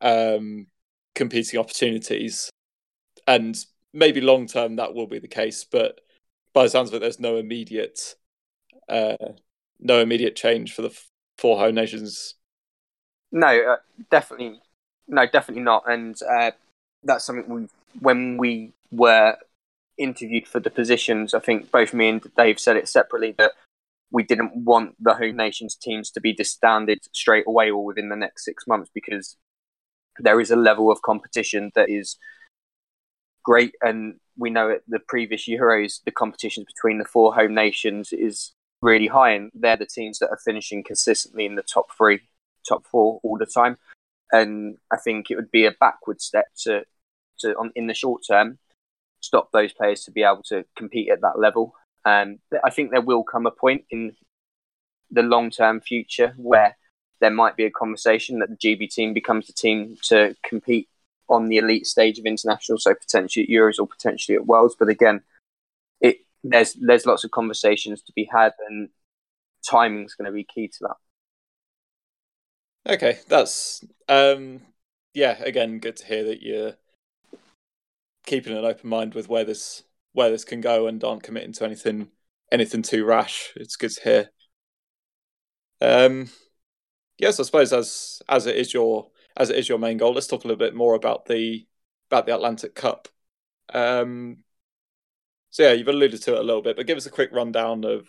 um, 0.00 0.66
competing 1.14 1.58
opportunities, 1.58 2.50
and 3.26 3.56
maybe 3.92 4.20
long 4.20 4.46
term 4.46 4.76
that 4.76 4.94
will 4.94 5.06
be 5.06 5.18
the 5.18 5.28
case, 5.28 5.64
but 5.64 6.00
by 6.52 6.64
the 6.64 6.70
sounds 6.70 6.88
of 6.88 6.94
it, 6.94 7.00
there's 7.00 7.20
no 7.20 7.36
immediate 7.36 8.14
uh, 8.88 9.16
no 9.80 10.00
immediate 10.00 10.36
change 10.36 10.72
for 10.72 10.82
the 10.82 10.98
four 11.38 11.58
home 11.58 11.74
nations. 11.74 12.34
No, 13.32 13.48
uh, 13.48 13.76
definitely, 14.10 14.60
no, 15.08 15.26
definitely 15.26 15.62
not, 15.62 15.84
and 15.88 16.16
uh, 16.22 16.52
that's 17.02 17.24
something 17.24 17.48
we 17.48 17.68
when 18.00 18.36
we 18.36 18.72
were 18.90 19.36
interviewed 19.98 20.48
for 20.48 20.60
the 20.60 20.70
positions. 20.70 21.34
I 21.34 21.40
think 21.40 21.70
both 21.70 21.94
me 21.94 22.08
and 22.08 22.34
Dave 22.36 22.58
said 22.58 22.76
it 22.76 22.88
separately 22.88 23.34
that 23.38 23.52
we 24.10 24.22
didn't 24.22 24.56
want 24.56 24.94
the 25.02 25.14
home 25.14 25.36
nations 25.36 25.74
teams 25.74 26.10
to 26.12 26.20
be 26.20 26.32
disbanded 26.32 27.00
straight 27.12 27.44
away 27.46 27.70
or 27.70 27.84
within 27.84 28.08
the 28.08 28.16
next 28.16 28.44
six 28.44 28.66
months 28.66 28.90
because 28.94 29.36
there 30.18 30.40
is 30.40 30.50
a 30.50 30.56
level 30.56 30.90
of 30.90 31.02
competition 31.02 31.70
that 31.74 31.88
is 31.88 32.16
great 33.44 33.74
and 33.82 34.14
we 34.36 34.50
know 34.50 34.70
at 34.70 34.82
the 34.88 34.98
previous 34.98 35.46
euros 35.46 36.00
the 36.04 36.10
competitions 36.10 36.66
between 36.66 36.98
the 36.98 37.04
four 37.04 37.34
home 37.34 37.54
nations 37.54 38.12
is 38.12 38.52
really 38.82 39.06
high 39.06 39.30
and 39.30 39.50
they're 39.54 39.76
the 39.76 39.86
teams 39.86 40.18
that 40.18 40.30
are 40.30 40.38
finishing 40.44 40.82
consistently 40.82 41.46
in 41.46 41.54
the 41.54 41.62
top 41.62 41.86
three 41.96 42.20
top 42.68 42.84
four 42.86 43.20
all 43.22 43.38
the 43.38 43.46
time. 43.46 43.76
And 44.32 44.78
i 44.90 44.96
think 44.96 45.30
it 45.30 45.36
would 45.36 45.50
be 45.50 45.66
a 45.66 45.72
backward 45.72 46.20
step 46.20 46.46
to 46.64 46.84
to 47.40 47.54
on 47.56 47.72
in 47.74 47.86
the 47.86 47.94
short 47.94 48.22
term 48.28 48.58
stop 49.20 49.50
those 49.52 49.72
players 49.72 50.04
to 50.04 50.10
be 50.10 50.22
able 50.22 50.42
to 50.44 50.64
compete 50.76 51.10
at 51.10 51.20
that 51.22 51.38
level. 51.38 51.74
And 52.04 52.38
i 52.64 52.70
think 52.70 52.90
there 52.90 53.00
will 53.00 53.24
come 53.24 53.46
a 53.46 53.50
point 53.50 53.84
in 53.90 54.16
the 55.10 55.22
long 55.22 55.50
term 55.50 55.80
future 55.80 56.34
where 56.36 56.76
there 57.20 57.30
might 57.30 57.56
be 57.56 57.64
a 57.64 57.70
conversation 57.70 58.38
that 58.38 58.50
the 58.50 58.56
GB 58.56 58.90
team 58.90 59.14
becomes 59.14 59.46
the 59.46 59.52
team 59.52 59.96
to 60.04 60.36
compete 60.44 60.88
on 61.28 61.48
the 61.48 61.56
elite 61.56 61.86
stage 61.86 62.18
of 62.18 62.26
international, 62.26 62.78
so 62.78 62.94
potentially 62.94 63.44
at 63.44 63.50
Euros 63.50 63.78
or 63.78 63.86
potentially 63.86 64.36
at 64.36 64.46
Worlds. 64.46 64.76
But 64.78 64.88
again, 64.88 65.22
it 66.00 66.18
there's 66.42 66.74
there's 66.74 67.06
lots 67.06 67.24
of 67.24 67.30
conversations 67.30 68.02
to 68.02 68.12
be 68.12 68.28
had, 68.30 68.52
and 68.68 68.88
timing 69.68 70.04
is 70.04 70.14
going 70.14 70.26
to 70.26 70.32
be 70.32 70.44
key 70.44 70.68
to 70.68 70.78
that. 70.82 70.96
Okay, 72.94 73.18
that's 73.28 73.84
um, 74.08 74.60
yeah. 75.14 75.42
Again, 75.42 75.78
good 75.78 75.96
to 75.96 76.06
hear 76.06 76.24
that 76.24 76.42
you're 76.42 76.74
keeping 78.26 78.56
an 78.56 78.64
open 78.64 78.88
mind 78.88 79.14
with 79.14 79.28
where 79.28 79.44
this 79.44 79.82
where 80.12 80.30
this 80.30 80.44
can 80.44 80.60
go 80.60 80.86
and 80.86 81.02
aren't 81.02 81.22
committing 81.22 81.52
to 81.52 81.64
anything 81.64 82.08
anything 82.52 82.82
too 82.82 83.04
rash. 83.04 83.52
It's 83.56 83.76
good 83.76 83.90
to 83.92 84.00
hear. 84.02 84.30
Um, 85.80 86.30
yes, 87.18 87.40
I 87.40 87.42
suppose 87.44 87.72
as 87.72 88.22
as 88.28 88.46
it 88.46 88.56
is 88.56 88.72
your 88.72 89.10
as 89.36 89.50
it 89.50 89.56
is 89.56 89.68
your 89.68 89.78
main 89.78 89.98
goal, 89.98 90.14
let's 90.14 90.26
talk 90.26 90.44
a 90.44 90.48
little 90.48 90.58
bit 90.58 90.74
more 90.74 90.94
about 90.94 91.26
the 91.26 91.66
about 92.10 92.26
the 92.26 92.34
Atlantic 92.34 92.74
Cup. 92.74 93.08
Um, 93.72 94.38
so 95.50 95.62
yeah, 95.62 95.72
you've 95.72 95.88
alluded 95.88 96.20
to 96.22 96.34
it 96.34 96.40
a 96.40 96.42
little 96.42 96.62
bit, 96.62 96.76
but 96.76 96.86
give 96.86 96.96
us 96.96 97.06
a 97.06 97.10
quick 97.10 97.30
rundown 97.32 97.84
of 97.84 98.08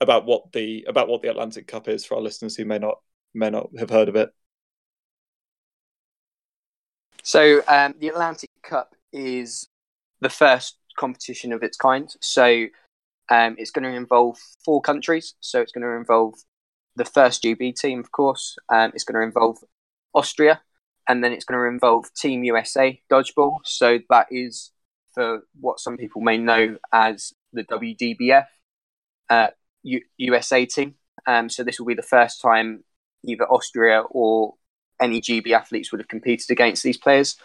about 0.00 0.26
what 0.26 0.52
the 0.52 0.84
about 0.88 1.08
what 1.08 1.22
the 1.22 1.30
Atlantic 1.30 1.66
Cup 1.66 1.88
is 1.88 2.04
for 2.04 2.14
our 2.14 2.20
listeners 2.20 2.56
who 2.56 2.64
may 2.64 2.78
not 2.78 3.00
may 3.34 3.50
not 3.50 3.68
have 3.78 3.90
heard 3.90 4.08
of 4.08 4.16
it. 4.16 4.30
So 7.22 7.62
um, 7.68 7.94
the 7.98 8.08
Atlantic 8.08 8.50
Cup 8.62 8.94
is 9.12 9.68
the 10.20 10.30
first 10.30 10.78
competition 10.96 11.52
of 11.52 11.62
its 11.62 11.76
kind. 11.76 12.08
So 12.20 12.66
um, 13.28 13.56
it's 13.58 13.70
going 13.70 13.84
to 13.90 13.96
involve 13.96 14.38
four 14.64 14.80
countries. 14.80 15.34
So 15.40 15.60
it's 15.60 15.72
going 15.72 15.84
to 15.84 15.96
involve 15.96 16.34
the 16.98 17.04
first 17.04 17.42
GB 17.42 17.74
team, 17.74 18.00
of 18.00 18.12
course. 18.12 18.56
Um, 18.68 18.92
it's 18.94 19.04
going 19.04 19.20
to 19.20 19.26
involve 19.26 19.58
Austria, 20.14 20.60
and 21.08 21.24
then 21.24 21.32
it's 21.32 21.44
going 21.44 21.58
to 21.58 21.66
involve 21.66 22.12
Team 22.14 22.44
USA 22.44 23.00
dodgeball. 23.10 23.58
So 23.64 23.98
that 24.10 24.26
is 24.30 24.72
for 25.14 25.42
what 25.60 25.80
some 25.80 25.96
people 25.96 26.20
may 26.20 26.36
know 26.36 26.76
as 26.92 27.32
the 27.52 27.64
WDBF 27.64 28.46
uh, 29.30 29.48
U- 29.82 30.04
USA 30.18 30.66
team. 30.66 30.94
Um, 31.26 31.48
so 31.48 31.62
this 31.62 31.78
will 31.78 31.86
be 31.86 31.94
the 31.94 32.02
first 32.02 32.40
time 32.40 32.84
either 33.24 33.44
Austria 33.48 34.02
or 34.10 34.54
any 35.00 35.20
GB 35.20 35.52
athletes 35.52 35.90
would 35.90 36.00
have 36.00 36.08
competed 36.08 36.50
against 36.50 36.82
these 36.82 36.96
players. 36.96 37.36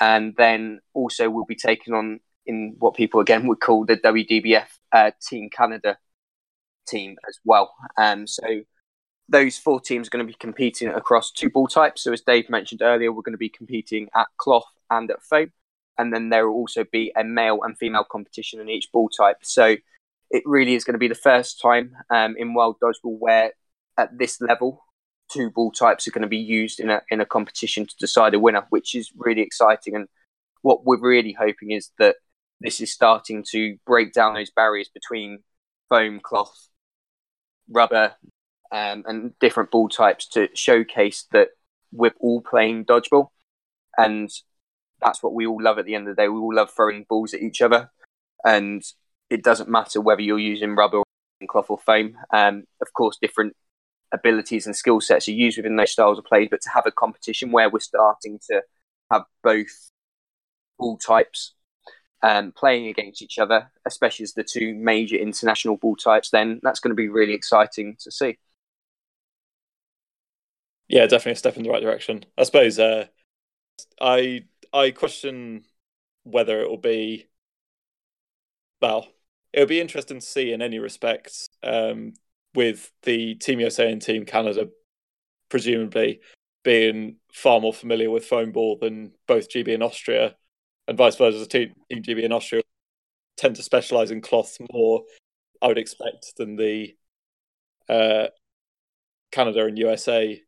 And 0.00 0.34
then 0.36 0.80
also 0.94 1.28
we'll 1.28 1.44
be 1.44 1.56
taken 1.56 1.94
on 1.94 2.20
in 2.46 2.76
what 2.78 2.94
people 2.94 3.20
again 3.20 3.46
would 3.46 3.60
call 3.60 3.84
the 3.84 3.96
WDBF 3.96 4.66
uh, 4.92 5.10
Team 5.20 5.50
Canada 5.50 5.98
team 6.88 7.16
as 7.28 7.38
well. 7.44 7.72
Um, 7.96 8.26
so 8.26 8.44
those 9.30 9.56
four 9.56 9.80
teams 9.80 10.08
are 10.08 10.10
going 10.10 10.26
to 10.26 10.30
be 10.30 10.36
competing 10.38 10.88
across 10.88 11.30
two 11.30 11.48
ball 11.48 11.68
types. 11.68 12.02
So, 12.02 12.12
as 12.12 12.20
Dave 12.20 12.50
mentioned 12.50 12.82
earlier, 12.82 13.12
we're 13.12 13.22
going 13.22 13.32
to 13.32 13.38
be 13.38 13.48
competing 13.48 14.08
at 14.14 14.26
cloth 14.36 14.66
and 14.90 15.10
at 15.10 15.22
foam. 15.22 15.52
And 15.96 16.12
then 16.12 16.30
there 16.30 16.48
will 16.48 16.56
also 16.56 16.84
be 16.84 17.12
a 17.16 17.22
male 17.22 17.60
and 17.62 17.78
female 17.78 18.04
competition 18.04 18.60
in 18.60 18.68
each 18.68 18.90
ball 18.92 19.08
type. 19.08 19.36
So, 19.42 19.76
it 20.30 20.42
really 20.44 20.74
is 20.74 20.84
going 20.84 20.94
to 20.94 20.98
be 20.98 21.08
the 21.08 21.14
first 21.14 21.60
time 21.60 21.94
um, 22.10 22.36
in 22.36 22.54
World 22.54 22.76
Dodgeball 22.82 23.18
where, 23.18 23.52
at 23.96 24.18
this 24.18 24.40
level, 24.40 24.84
two 25.32 25.50
ball 25.50 25.70
types 25.70 26.08
are 26.08 26.12
going 26.12 26.22
to 26.22 26.28
be 26.28 26.36
used 26.36 26.80
in 26.80 26.90
a, 26.90 27.02
in 27.10 27.20
a 27.20 27.26
competition 27.26 27.86
to 27.86 27.94
decide 27.98 28.34
a 28.34 28.38
winner, 28.40 28.66
which 28.70 28.94
is 28.94 29.12
really 29.16 29.42
exciting. 29.42 29.94
And 29.94 30.08
what 30.62 30.84
we're 30.84 31.00
really 31.00 31.36
hoping 31.38 31.70
is 31.70 31.90
that 31.98 32.16
this 32.60 32.80
is 32.80 32.92
starting 32.92 33.44
to 33.52 33.76
break 33.86 34.12
down 34.12 34.34
those 34.34 34.50
barriers 34.50 34.90
between 34.92 35.38
foam, 35.88 36.20
cloth, 36.20 36.68
rubber, 37.68 38.14
um, 38.72 39.04
and 39.06 39.38
different 39.38 39.70
ball 39.70 39.88
types 39.88 40.26
to 40.28 40.48
showcase 40.54 41.26
that 41.32 41.48
we're 41.92 42.14
all 42.20 42.40
playing 42.40 42.84
dodgeball, 42.84 43.28
and 43.96 44.30
that's 45.00 45.22
what 45.22 45.34
we 45.34 45.46
all 45.46 45.62
love. 45.62 45.78
At 45.78 45.86
the 45.86 45.94
end 45.94 46.08
of 46.08 46.16
the 46.16 46.22
day, 46.22 46.28
we 46.28 46.38
all 46.38 46.54
love 46.54 46.70
throwing 46.70 47.06
balls 47.08 47.34
at 47.34 47.42
each 47.42 47.62
other, 47.62 47.90
and 48.44 48.82
it 49.28 49.42
doesn't 49.42 49.68
matter 49.68 50.00
whether 50.00 50.22
you're 50.22 50.38
using 50.38 50.76
rubber, 50.76 50.98
or 50.98 51.04
cloth, 51.48 51.70
or 51.70 51.78
foam. 51.78 52.16
Um, 52.32 52.64
of 52.80 52.92
course, 52.92 53.18
different 53.20 53.56
abilities 54.12 54.66
and 54.66 54.74
skill 54.74 55.00
sets 55.00 55.28
are 55.28 55.32
used 55.32 55.56
within 55.56 55.76
those 55.76 55.92
styles 55.92 56.18
of 56.18 56.24
play, 56.24 56.46
but 56.46 56.60
to 56.62 56.70
have 56.70 56.86
a 56.86 56.92
competition 56.92 57.52
where 57.52 57.70
we're 57.70 57.80
starting 57.80 58.40
to 58.50 58.62
have 59.10 59.24
both 59.42 59.90
ball 60.78 60.96
types 60.96 61.54
um, 62.22 62.52
playing 62.52 62.86
against 62.86 63.22
each 63.22 63.38
other, 63.38 63.70
especially 63.86 64.24
as 64.24 64.34
the 64.34 64.44
two 64.44 64.74
major 64.74 65.16
international 65.16 65.76
ball 65.76 65.96
types, 65.96 66.30
then 66.30 66.60
that's 66.62 66.80
going 66.80 66.90
to 66.90 66.96
be 66.96 67.08
really 67.08 67.32
exciting 67.32 67.96
to 68.00 68.10
see 68.10 68.38
yeah, 70.90 71.06
definitely 71.06 71.32
a 71.32 71.36
step 71.36 71.56
in 71.56 71.62
the 71.62 71.70
right 71.70 71.82
direction. 71.82 72.24
I 72.36 72.42
suppose 72.42 72.78
uh, 72.80 73.06
I 74.00 74.42
I 74.72 74.90
question 74.90 75.64
whether 76.24 76.60
it 76.60 76.68
will 76.68 76.78
be 76.78 77.28
well. 78.82 79.06
It'll 79.52 79.68
be 79.68 79.80
interesting 79.80 80.18
to 80.18 80.26
see 80.26 80.52
in 80.52 80.62
any 80.62 80.80
respect 80.80 81.48
um, 81.62 82.14
with 82.54 82.90
the 83.02 83.36
Team 83.36 83.60
USA 83.60 83.90
and 83.90 84.02
Team 84.02 84.24
Canada 84.24 84.68
presumably 85.48 86.20
being 86.64 87.16
far 87.32 87.60
more 87.60 87.72
familiar 87.72 88.10
with 88.10 88.26
foam 88.26 88.50
ball 88.50 88.76
than 88.80 89.12
both 89.28 89.48
GB 89.48 89.72
and 89.72 89.84
Austria, 89.84 90.34
and 90.88 90.98
vice 90.98 91.16
versa. 91.16 91.46
Team, 91.46 91.72
team 91.88 92.02
GB 92.02 92.24
and 92.24 92.34
Austria 92.34 92.62
tend 93.36 93.54
to 93.56 93.62
specialize 93.62 94.10
in 94.10 94.20
cloth 94.20 94.56
more, 94.72 95.04
I 95.62 95.68
would 95.68 95.78
expect, 95.78 96.32
than 96.36 96.56
the 96.56 96.96
uh, 97.88 98.26
Canada 99.30 99.66
and 99.66 99.78
USA 99.78 100.40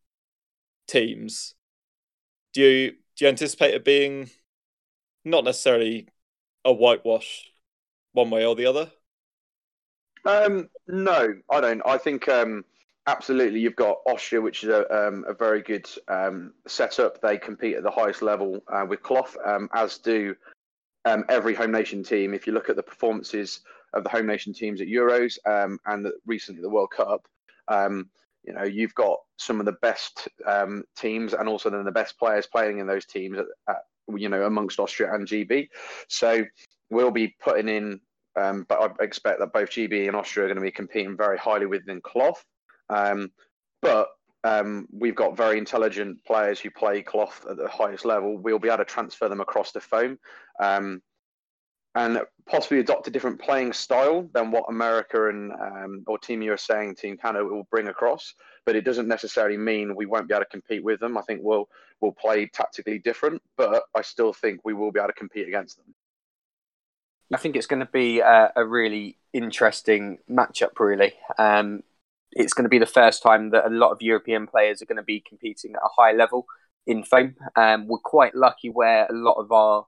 teams, 0.87 1.55
do 2.53 2.63
you 2.63 2.91
do 3.17 3.25
you 3.25 3.29
anticipate 3.29 3.75
it 3.75 3.85
being 3.85 4.31
not 5.25 5.45
necessarily 5.45 6.09
a 6.65 6.73
whitewash 6.73 7.51
one 8.13 8.31
way 8.31 8.45
or 8.45 8.55
the 8.55 8.67
other? 8.67 8.91
Um, 10.25 10.69
no, 10.87 11.35
I 11.51 11.61
don't. 11.61 11.83
I 11.85 11.99
think 11.99 12.29
um, 12.29 12.65
absolutely 13.07 13.61
you've 13.61 13.77
got 13.77 13.99
Austria, 14.07 14.41
which 14.41 14.63
is 14.63 14.71
a, 14.71 15.09
um, 15.09 15.25
a 15.29 15.35
very 15.35 15.63
good 15.63 15.89
um, 16.09 16.53
setup. 16.67 17.21
They 17.21 17.39
compete 17.39 17.77
at 17.77 17.83
the 17.83 17.91
highest 17.91 18.23
level 18.23 18.63
uh, 18.73 18.87
with 18.89 19.03
cloth, 19.03 19.37
um, 19.45 19.69
as 19.75 19.99
do 19.99 20.37
um, 21.05 21.25
every 21.29 21.55
home 21.55 21.73
nation 21.73 22.03
team. 22.05 22.35
If 22.35 22.47
you 22.47 22.53
look 22.53 22.71
at 22.71 22.77
the 22.77 22.83
performances 22.83 23.61
of 23.95 24.05
the 24.05 24.11
home 24.11 24.27
nation 24.27 24.53
teams 24.53 24.81
at 24.81 24.87
Euros 24.87 25.39
um, 25.47 25.79
and 25.87 26.05
the, 26.05 26.13
recently 26.27 26.63
the 26.63 26.71
World 26.71 26.91
Cup. 26.91 27.27
You 28.45 28.55
know, 28.55 28.65
you've 28.65 28.95
got 28.95 29.19
some 29.37 29.61
of 29.61 29.67
the 29.67 29.77
best 29.83 30.29
um, 30.47 30.85
teams 30.97 31.33
and 31.33 31.49
also 31.49 31.71
then 31.71 31.85
the 31.85 31.93
best 31.93 32.19
players 32.19 32.47
playing 32.47 32.79
in 32.79 32.87
those 32.87 33.07
teams 33.07 33.39
at, 33.39 33.47
at, 33.69 33.83
you 34.17 34.29
know 34.29 34.45
amongst 34.45 34.81
Austria 34.81 35.15
and 35.15 35.27
GB. 35.27 35.69
So 36.09 36.45
we'll 36.91 37.11
be 37.11 37.35
putting 37.41 37.69
in. 37.69 38.01
Um, 38.35 38.65
but 38.67 38.81
I 38.81 39.05
expect 39.05 39.41
that 39.41 39.53
both 39.53 39.71
GB 39.71 40.07
and 40.07 40.17
Austria 40.17 40.47
are 40.47 40.49
going 40.49 40.57
to 40.57 40.63
be 40.63 40.71
competing 40.71 41.17
very 41.17 41.37
highly 41.37 41.67
within 41.67 42.01
cloth. 42.01 42.43
Um, 42.89 43.31
but 43.83 44.09
um, 44.45 44.89
we've 44.91 45.15
got 45.15 45.37
very 45.37 45.59
intelligent 45.59 46.25
players 46.25 46.59
who 46.59 46.71
play 46.71 47.03
cloth 47.03 47.45
at 47.49 47.59
the 47.59 47.69
highest 47.69 48.05
level. 48.05 48.39
We'll 48.39 48.59
be 48.59 48.69
able 48.69 48.79
to 48.79 48.85
transfer 48.85 49.29
them 49.29 49.41
across 49.41 49.73
the 49.73 49.81
foam 49.81 50.19
um, 50.61 51.03
and 51.95 52.21
possibly 52.47 52.79
adopt 52.79 53.07
a 53.07 53.11
different 53.11 53.41
playing 53.41 53.73
style 53.73 54.29
than 54.33 54.51
what 54.51 54.65
America 54.69 55.29
and 55.29 55.53
um, 55.53 56.05
or 56.07 56.19
Team 56.19 56.43
USA 56.43 56.81
and 56.81 56.97
Team 56.97 57.17
Canada 57.17 57.45
will 57.45 57.67
bring 57.71 57.89
across. 57.89 58.35
But 58.65 58.77
it 58.77 58.85
doesn't 58.85 59.09
necessarily 59.09 59.59
mean 59.59 59.95
we 59.95 60.07
won't 60.07 60.29
be 60.29 60.35
able 60.35 60.45
to 60.45 60.51
compete 60.51 60.83
with 60.83 61.01
them. 61.01 61.19
I 61.19 61.23
think 61.23 61.41
we'll 61.43 61.69
we'll 62.01 62.13
play 62.13 62.47
tactically 62.47 62.99
different, 62.99 63.43
but 63.57 63.85
I 63.95 64.03
still 64.03 64.33
think 64.33 64.61
we 64.65 64.73
will 64.73 64.91
be 64.91 65.01
able 65.01 65.09
to 65.09 65.15
compete 65.15 65.49
against 65.49 65.77
them. 65.77 65.95
I 67.33 67.39
think 67.39 67.57
it's 67.57 67.67
going 67.67 67.81
to 67.81 67.91
be 67.91 68.21
a, 68.21 68.53
a 68.57 68.65
really 68.65 69.19
interesting 69.33 70.19
matchup. 70.31 70.79
Really, 70.79 71.13
um, 71.39 71.83
it's 72.33 72.55
going 72.55 72.65
to 72.65 72.71
be 72.71 72.79
the 72.79 72.87
first 72.87 73.23
time 73.23 73.51
that 73.51 73.67
a 73.67 73.71
lot 73.71 73.91
of 73.91 74.01
European 74.01 74.47
players 74.47 74.81
are 74.81 74.87
going 74.87 74.97
to 74.97 75.03
be 75.03 75.21
competing 75.21 75.75
at 75.75 75.83
a 75.83 76.01
high 76.01 76.13
level 76.13 76.47
in 76.87 77.05
foam. 77.05 77.37
Um, 77.55 77.87
we're 77.87 77.99
quite 77.99 78.35
lucky 78.35 78.71
where 78.71 79.07
a 79.07 79.13
lot 79.13 79.35
of 79.35 79.53
our 79.53 79.87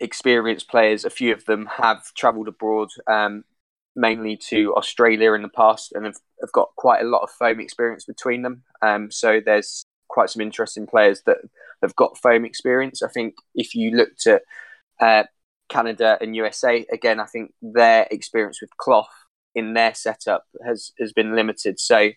experienced 0.00 0.68
players, 0.68 1.04
a 1.04 1.10
few 1.10 1.32
of 1.32 1.44
them 1.44 1.66
have 1.66 2.12
travelled 2.14 2.48
abroad, 2.48 2.88
um, 3.06 3.44
mainly 3.94 4.36
to 4.36 4.74
Australia 4.74 5.32
in 5.34 5.42
the 5.42 5.48
past, 5.48 5.92
and 5.92 6.04
have, 6.06 6.16
have, 6.40 6.52
got 6.52 6.70
quite 6.76 7.02
a 7.02 7.08
lot 7.08 7.22
of 7.22 7.30
foam 7.30 7.60
experience 7.60 8.04
between 8.04 8.42
them. 8.42 8.62
Um, 8.82 9.10
so 9.10 9.40
there's 9.44 9.84
quite 10.08 10.30
some 10.30 10.42
interesting 10.42 10.86
players 10.86 11.22
that 11.26 11.38
have 11.82 11.94
got 11.96 12.18
foam 12.18 12.44
experience. 12.44 13.02
I 13.02 13.08
think 13.08 13.34
if 13.54 13.74
you 13.74 13.92
looked 13.92 14.26
at 14.26 14.42
uh, 15.00 15.24
Canada 15.68 16.18
and 16.20 16.34
USA, 16.36 16.86
again, 16.92 17.20
I 17.20 17.26
think 17.26 17.52
their 17.62 18.06
experience 18.10 18.60
with 18.60 18.76
cloth 18.76 19.10
in 19.54 19.74
their 19.74 19.94
setup 19.94 20.44
has 20.64 20.92
has 20.98 21.12
been 21.12 21.34
limited. 21.34 21.80
So 21.80 22.10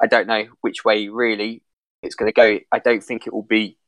I 0.00 0.06
don't 0.06 0.26
know 0.26 0.46
which 0.60 0.84
way 0.84 1.08
really 1.08 1.62
it's 2.02 2.14
going 2.14 2.30
to 2.30 2.32
go. 2.32 2.60
I 2.72 2.78
don't 2.78 3.02
think 3.02 3.26
it 3.26 3.32
will 3.32 3.42
be 3.42 3.78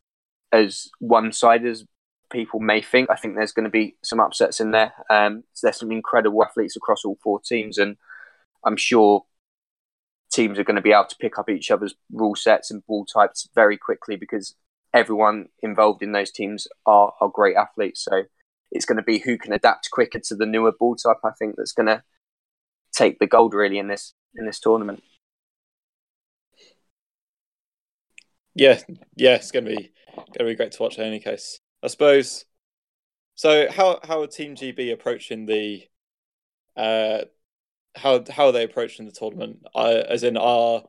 as 0.52 0.88
one 0.98 1.32
sided 1.32 1.68
as 1.68 1.84
people 2.30 2.60
may 2.60 2.80
think. 2.80 3.10
I 3.10 3.16
think 3.16 3.34
there's 3.34 3.52
going 3.52 3.64
to 3.64 3.70
be 3.70 3.96
some 4.02 4.20
upsets 4.20 4.60
in 4.60 4.70
there. 4.70 4.92
Um, 5.10 5.44
there's 5.62 5.78
some 5.78 5.92
incredible 5.92 6.42
athletes 6.44 6.76
across 6.76 7.04
all 7.04 7.18
four 7.22 7.40
teams, 7.40 7.78
and 7.78 7.96
I'm 8.64 8.76
sure 8.76 9.24
teams 10.32 10.58
are 10.58 10.64
going 10.64 10.76
to 10.76 10.82
be 10.82 10.92
able 10.92 11.06
to 11.06 11.16
pick 11.16 11.38
up 11.38 11.50
each 11.50 11.70
other's 11.70 11.94
rule 12.12 12.36
sets 12.36 12.70
and 12.70 12.86
ball 12.86 13.04
types 13.04 13.48
very 13.54 13.76
quickly 13.76 14.16
because 14.16 14.54
everyone 14.94 15.48
involved 15.62 16.02
in 16.02 16.12
those 16.12 16.30
teams 16.30 16.68
are, 16.86 17.12
are 17.20 17.28
great 17.28 17.56
athletes. 17.56 18.04
So 18.04 18.22
it's 18.70 18.84
going 18.84 18.96
to 18.96 19.02
be 19.02 19.18
who 19.18 19.36
can 19.36 19.52
adapt 19.52 19.90
quicker 19.90 20.20
to 20.20 20.34
the 20.34 20.46
newer 20.46 20.72
ball 20.72 20.96
type. 20.96 21.16
I 21.24 21.30
think 21.38 21.56
that's 21.56 21.72
going 21.72 21.86
to 21.86 22.02
take 22.92 23.18
the 23.18 23.26
gold 23.26 23.54
really 23.54 23.78
in 23.78 23.88
this 23.88 24.14
in 24.34 24.46
this 24.46 24.60
tournament. 24.60 25.02
Yeah, 28.54 28.80
yeah, 29.16 29.36
it's 29.36 29.50
going 29.50 29.64
to 29.64 29.70
be 29.70 29.92
going 30.16 30.38
to 30.38 30.44
be 30.44 30.54
great 30.54 30.72
to 30.72 30.82
watch 30.82 30.98
in 30.98 31.04
any 31.04 31.20
case. 31.20 31.60
I 31.82 31.88
suppose. 31.88 32.44
So 33.34 33.70
how 33.70 34.00
how 34.02 34.22
are 34.22 34.26
Team 34.26 34.54
GB 34.54 34.92
approaching 34.92 35.46
the 35.46 35.82
uh 36.76 37.24
how 37.96 38.24
how 38.30 38.46
are 38.46 38.52
they 38.52 38.64
approaching 38.64 39.06
the 39.06 39.12
tournament? 39.12 39.60
Uh, 39.74 40.02
as 40.08 40.22
in 40.22 40.36
are 40.36 40.84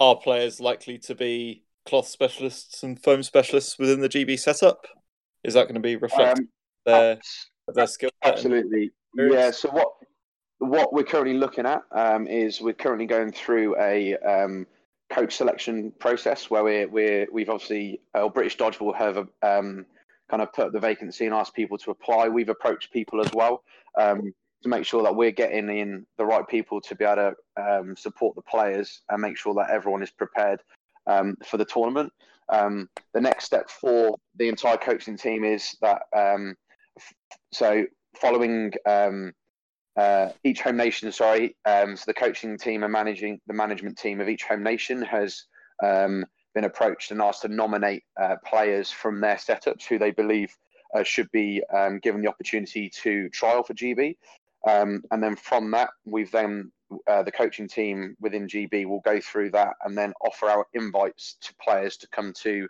are 0.00 0.16
players 0.16 0.60
likely 0.60 0.98
to 0.98 1.14
be 1.14 1.64
cloth 1.86 2.06
specialists 2.06 2.82
and 2.82 3.02
foam 3.02 3.22
specialists 3.22 3.78
within 3.78 4.00
the 4.00 4.08
GB 4.08 4.38
setup? 4.38 4.86
Is 5.44 5.54
that 5.54 5.64
going 5.64 5.74
to 5.74 5.80
be 5.80 5.96
reflected 5.96 6.44
um, 6.44 6.48
their 6.84 7.20
their 7.74 7.86
skill? 7.86 8.10
Absolutely. 8.24 8.92
Yeah. 9.16 9.50
So 9.50 9.70
what 9.70 9.88
what 10.58 10.92
we're 10.92 11.04
currently 11.04 11.36
looking 11.36 11.66
at 11.66 11.82
um, 11.92 12.26
is 12.26 12.60
we're 12.60 12.74
currently 12.74 13.06
going 13.06 13.32
through 13.32 13.76
a 13.80 14.16
um, 14.18 14.66
coach 15.10 15.36
selection 15.36 15.92
process 15.98 16.50
where 16.50 16.64
we're, 16.64 16.88
we're 16.88 17.26
we've 17.32 17.48
obviously 17.48 18.00
uh, 18.14 18.28
British 18.28 18.56
Dodgeball 18.56 18.94
have 18.94 19.16
um, 19.42 19.86
kind 20.30 20.42
of 20.42 20.52
put 20.52 20.72
the 20.72 20.80
vacancy 20.80 21.26
and 21.26 21.34
asked 21.34 21.54
people 21.54 21.78
to 21.78 21.90
apply. 21.90 22.28
We've 22.28 22.48
approached 22.48 22.92
people 22.92 23.20
as 23.20 23.32
well 23.32 23.62
um, 23.98 24.34
to 24.62 24.68
make 24.68 24.84
sure 24.84 25.02
that 25.02 25.14
we're 25.14 25.30
getting 25.30 25.68
in 25.68 26.06
the 26.18 26.26
right 26.26 26.46
people 26.46 26.80
to 26.82 26.94
be 26.94 27.04
able 27.04 27.32
to 27.56 27.62
um, 27.62 27.96
support 27.96 28.34
the 28.34 28.42
players 28.42 29.02
and 29.08 29.22
make 29.22 29.36
sure 29.36 29.54
that 29.54 29.70
everyone 29.70 30.02
is 30.02 30.10
prepared 30.10 30.60
um, 31.06 31.36
for 31.44 31.56
the 31.56 31.64
tournament. 31.64 32.12
Um, 32.50 32.88
the 33.12 33.20
next 33.20 33.44
step 33.44 33.70
for 33.70 34.16
the 34.36 34.48
entire 34.48 34.76
coaching 34.76 35.16
team 35.16 35.44
is 35.44 35.76
that 35.80 36.02
f- 36.14 37.12
so 37.52 37.84
following 38.16 38.72
uh, 39.98 40.30
each 40.44 40.60
home 40.60 40.76
nation, 40.76 41.10
sorry, 41.10 41.56
um, 41.64 41.96
so 41.96 42.04
the 42.06 42.14
coaching 42.14 42.56
team 42.56 42.84
and 42.84 42.92
managing 42.92 43.40
the 43.48 43.52
management 43.52 43.98
team 43.98 44.20
of 44.20 44.28
each 44.28 44.44
home 44.44 44.62
nation 44.62 45.02
has 45.02 45.44
um, 45.82 46.24
been 46.54 46.64
approached 46.64 47.10
and 47.10 47.20
asked 47.20 47.42
to 47.42 47.48
nominate 47.48 48.04
uh, 48.20 48.36
players 48.46 48.92
from 48.92 49.20
their 49.20 49.34
setups 49.34 49.82
who 49.82 49.98
they 49.98 50.12
believe 50.12 50.56
uh, 50.94 51.02
should 51.02 51.28
be 51.32 51.60
um, 51.76 51.98
given 51.98 52.22
the 52.22 52.28
opportunity 52.28 52.88
to 52.88 53.28
trial 53.30 53.64
for 53.64 53.74
GB. 53.74 54.16
Um, 54.68 55.02
and 55.10 55.20
then 55.20 55.34
from 55.34 55.72
that, 55.72 55.90
we've 56.04 56.30
then 56.30 56.70
uh, 57.08 57.24
the 57.24 57.32
coaching 57.32 57.66
team 57.66 58.16
within 58.20 58.46
GB 58.46 58.86
will 58.86 59.00
go 59.00 59.20
through 59.20 59.50
that 59.50 59.74
and 59.84 59.98
then 59.98 60.12
offer 60.24 60.48
out 60.48 60.66
invites 60.74 61.38
to 61.40 61.52
players 61.60 61.96
to 61.96 62.08
come 62.08 62.32
to 62.34 62.68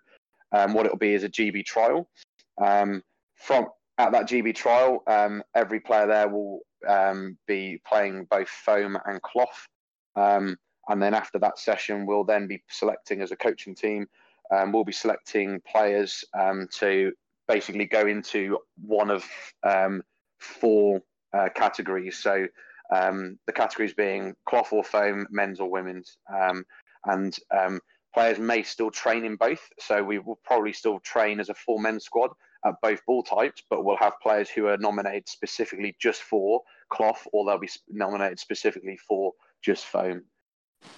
um, 0.53 0.73
what 0.73 0.87
it 0.87 0.93
will 0.93 0.99
be 0.99 1.15
as 1.15 1.25
a 1.25 1.29
GB 1.29 1.67
trial. 1.67 2.09
Um, 2.57 3.03
from 3.37 3.67
at 3.99 4.13
that 4.13 4.29
GB 4.29 4.55
trial, 4.55 5.03
um, 5.07 5.43
every 5.55 5.81
player 5.81 6.07
there 6.07 6.29
will 6.29 6.61
um, 6.87 7.37
be 7.47 7.81
playing 7.87 8.27
both 8.31 8.49
foam 8.49 8.99
and 9.07 9.21
cloth. 9.23 9.69
Um, 10.17 10.57
and 10.89 11.03
then 11.03 11.15
after 11.15 11.39
that 11.41 11.59
session, 11.59 12.07
we'll 12.07 12.25
then 12.25 12.47
be 12.47 12.63
selecting 12.69 13.21
as 13.21 13.33
a 13.33 13.37
coaching 13.37 13.75
team. 13.75 14.07
Um, 14.51 14.73
we'll 14.73 14.85
be 14.85 14.93
selecting 14.93 15.61
players 15.71 16.25
um, 16.39 16.69
to 16.79 17.13
basically 17.47 17.85
go 17.85 18.07
into 18.07 18.59
one 18.81 19.11
of 19.11 19.25
um, 19.63 20.03
four 20.39 21.03
uh, 21.35 21.49
categories. 21.55 22.19
So 22.19 22.47
the 22.91 23.53
categories 23.55 23.93
being 23.93 24.35
cloth 24.47 24.73
or 24.73 24.83
foam, 24.83 25.27
men's 25.31 25.61
or 25.61 25.71
women's. 25.71 26.17
and 27.05 27.39
players 28.15 28.39
may 28.39 28.63
still 28.63 28.91
train 28.91 29.25
in 29.25 29.37
both. 29.37 29.61
So 29.79 30.03
we 30.03 30.19
will 30.19 30.41
probably 30.45 30.73
still 30.73 30.99
train 31.01 31.41
as 31.41 31.51
a 31.51 31.55
four 31.55 31.79
men 31.79 32.01
squad 32.01 32.31
at 32.65 32.75
both 32.83 33.05
ball 33.07 33.23
types, 33.23 33.63
but 33.71 33.85
we'll 33.85 33.97
have 33.97 34.21
players 34.21 34.49
who 34.49 34.67
are 34.67 34.77
nominated 34.77 35.29
specifically 35.29 35.97
just 36.01 36.23
for 36.23 36.63
cloth, 36.91 37.27
or 37.33 37.45
they'll 37.45 37.59
be 37.59 37.71
nominated 37.89 38.39
specifically 38.39 38.97
for 38.97 39.33
just 39.63 39.85
foam. 39.85 40.25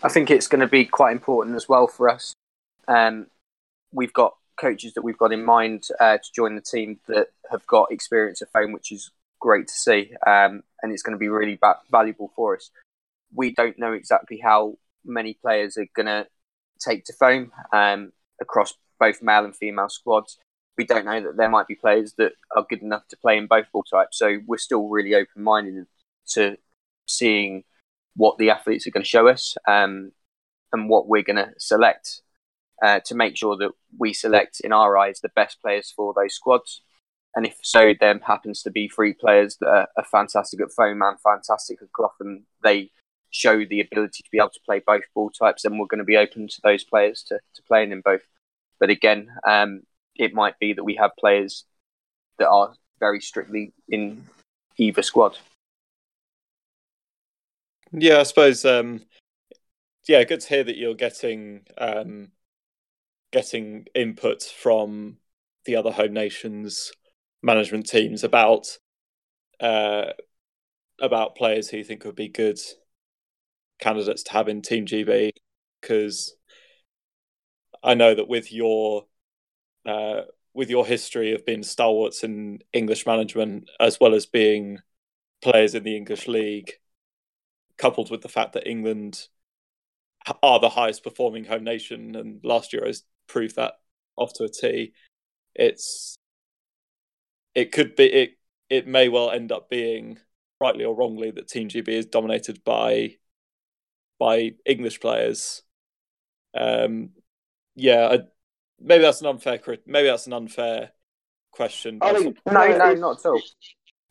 I 0.02 0.08
think 0.08 0.30
it's 0.30 0.46
going 0.46 0.60
to 0.60 0.66
be 0.66 0.84
quite 0.84 1.12
important 1.12 1.56
as 1.56 1.68
well 1.68 1.86
for 1.86 2.08
us. 2.08 2.34
Um, 2.88 3.26
we've 3.92 4.12
got 4.12 4.34
coaches 4.58 4.94
that 4.94 5.02
we've 5.02 5.18
got 5.18 5.32
in 5.32 5.44
mind 5.44 5.84
uh, 5.98 6.18
to 6.18 6.32
join 6.34 6.54
the 6.54 6.60
team 6.60 7.00
that 7.08 7.28
have 7.50 7.66
got 7.66 7.90
experience 7.90 8.42
of 8.42 8.50
foam, 8.50 8.72
which 8.72 8.92
is 8.92 9.10
great 9.40 9.68
to 9.68 9.72
see, 9.72 10.12
um, 10.26 10.62
and 10.82 10.92
it's 10.92 11.02
going 11.02 11.14
to 11.14 11.18
be 11.18 11.28
really 11.28 11.58
ba- 11.60 11.80
valuable 11.90 12.30
for 12.36 12.56
us. 12.56 12.70
We 13.34 13.54
don't 13.54 13.78
know 13.78 13.92
exactly 13.92 14.40
how 14.42 14.76
many 15.04 15.34
players 15.34 15.76
are 15.76 15.86
going 15.94 16.06
to 16.06 16.26
take 16.78 17.04
to 17.04 17.12
foam 17.12 17.52
um, 17.72 18.12
across 18.40 18.74
both 18.98 19.22
male 19.22 19.44
and 19.44 19.56
female 19.56 19.88
squads 19.88 20.38
we 20.76 20.84
don't 20.84 21.04
know 21.04 21.20
that 21.20 21.36
there 21.36 21.48
might 21.48 21.66
be 21.66 21.74
players 21.74 22.14
that 22.18 22.32
are 22.56 22.66
good 22.68 22.82
enough 22.82 23.06
to 23.08 23.16
play 23.16 23.36
in 23.36 23.46
both 23.46 23.70
ball 23.72 23.82
types. 23.82 24.18
So 24.18 24.38
we're 24.46 24.58
still 24.58 24.88
really 24.88 25.14
open 25.14 25.42
minded 25.42 25.86
to 26.30 26.56
seeing 27.06 27.64
what 28.16 28.38
the 28.38 28.50
athletes 28.50 28.86
are 28.86 28.90
going 28.90 29.02
to 29.02 29.08
show 29.08 29.28
us 29.28 29.56
um, 29.68 30.12
and 30.72 30.88
what 30.88 31.08
we're 31.08 31.22
going 31.22 31.36
to 31.36 31.50
select 31.58 32.22
uh, 32.82 33.00
to 33.04 33.14
make 33.14 33.36
sure 33.36 33.56
that 33.56 33.72
we 33.98 34.12
select, 34.12 34.60
in 34.60 34.72
our 34.72 34.96
eyes, 34.96 35.20
the 35.20 35.28
best 35.36 35.60
players 35.60 35.92
for 35.94 36.14
those 36.14 36.34
squads. 36.34 36.82
And 37.34 37.46
if 37.46 37.56
so, 37.62 37.92
there 38.00 38.18
happens 38.26 38.62
to 38.62 38.70
be 38.70 38.88
three 38.88 39.12
players 39.12 39.56
that 39.60 39.68
are, 39.68 39.88
are 39.96 40.04
fantastic 40.04 40.60
at 40.60 40.72
foam 40.72 41.02
and 41.02 41.20
fantastic 41.20 41.80
at 41.82 41.92
cloth, 41.92 42.14
and 42.20 42.42
they 42.64 42.90
show 43.30 43.64
the 43.64 43.80
ability 43.80 44.22
to 44.22 44.30
be 44.30 44.38
able 44.38 44.50
to 44.50 44.60
play 44.64 44.82
both 44.84 45.04
ball 45.14 45.30
types, 45.30 45.62
then 45.62 45.78
we're 45.78 45.86
going 45.86 45.98
to 45.98 46.04
be 46.04 46.16
open 46.16 46.48
to 46.48 46.60
those 46.62 46.84
players 46.84 47.22
to, 47.22 47.38
to 47.54 47.62
playing 47.62 47.92
in 47.92 48.00
both. 48.00 48.22
But 48.80 48.90
again, 48.90 49.28
um, 49.46 49.82
it 50.20 50.34
might 50.34 50.58
be 50.58 50.74
that 50.74 50.84
we 50.84 50.96
have 50.96 51.12
players 51.18 51.64
that 52.38 52.48
are 52.48 52.74
very 53.00 53.20
strictly 53.20 53.72
in 53.88 54.26
either 54.76 55.02
squad. 55.02 55.38
Yeah, 57.90 58.20
I 58.20 58.22
suppose. 58.24 58.64
Um, 58.64 59.00
yeah, 60.06 60.22
good 60.24 60.40
to 60.40 60.48
hear 60.48 60.64
that 60.64 60.76
you're 60.76 60.94
getting 60.94 61.62
um, 61.78 62.28
getting 63.32 63.86
input 63.94 64.42
from 64.42 65.16
the 65.64 65.76
other 65.76 65.90
home 65.90 66.12
nations 66.12 66.92
management 67.42 67.86
teams 67.86 68.22
about 68.22 68.78
uh, 69.58 70.06
about 71.00 71.34
players 71.34 71.70
who 71.70 71.78
you 71.78 71.84
think 71.84 72.04
would 72.04 72.14
be 72.14 72.28
good 72.28 72.58
candidates 73.78 74.22
to 74.24 74.32
have 74.32 74.48
in 74.48 74.60
Team 74.60 74.84
GB 74.84 75.30
because 75.80 76.34
I 77.82 77.94
know 77.94 78.14
that 78.14 78.28
with 78.28 78.52
your 78.52 79.06
uh, 79.86 80.22
with 80.54 80.70
your 80.70 80.86
history 80.86 81.32
of 81.32 81.46
being 81.46 81.62
stalwarts 81.62 82.24
in 82.24 82.60
English 82.72 83.06
management 83.06 83.70
as 83.78 83.98
well 84.00 84.14
as 84.14 84.26
being 84.26 84.78
players 85.42 85.74
in 85.74 85.84
the 85.84 85.96
English 85.96 86.28
league, 86.28 86.72
coupled 87.78 88.10
with 88.10 88.22
the 88.22 88.28
fact 88.28 88.52
that 88.52 88.68
England 88.68 89.28
are 90.42 90.60
the 90.60 90.68
highest 90.68 91.02
performing 91.02 91.44
home 91.44 91.64
nation, 91.64 92.14
and 92.14 92.40
last 92.44 92.72
year 92.72 92.84
has 92.84 93.04
proved 93.26 93.56
that 93.56 93.74
off 94.16 94.32
to 94.34 94.44
a 94.44 94.48
T. 94.48 94.92
It's 95.54 96.16
it 97.54 97.72
could 97.72 97.96
be 97.96 98.04
it 98.04 98.30
it 98.68 98.86
may 98.86 99.08
well 99.08 99.30
end 99.30 99.50
up 99.52 99.68
being 99.70 100.18
rightly 100.60 100.84
or 100.84 100.94
wrongly 100.94 101.30
that 101.30 101.48
Team 101.48 101.68
GB 101.68 101.88
is 101.88 102.06
dominated 102.06 102.62
by 102.64 103.16
by 104.18 104.52
English 104.66 105.00
players. 105.00 105.62
Um, 106.54 107.10
yeah, 107.74 108.08
I, 108.08 108.18
maybe 108.80 109.02
that's 109.02 109.20
an 109.20 109.26
unfair 109.26 109.60
maybe 109.86 110.08
that's 110.08 110.26
an 110.26 110.32
unfair 110.32 110.92
question. 111.50 111.98
I 112.00 112.14
think, 112.14 112.38
no, 112.46 112.66
no, 112.66 112.94
not 112.94 113.20
at 113.20 113.26
all. 113.26 113.40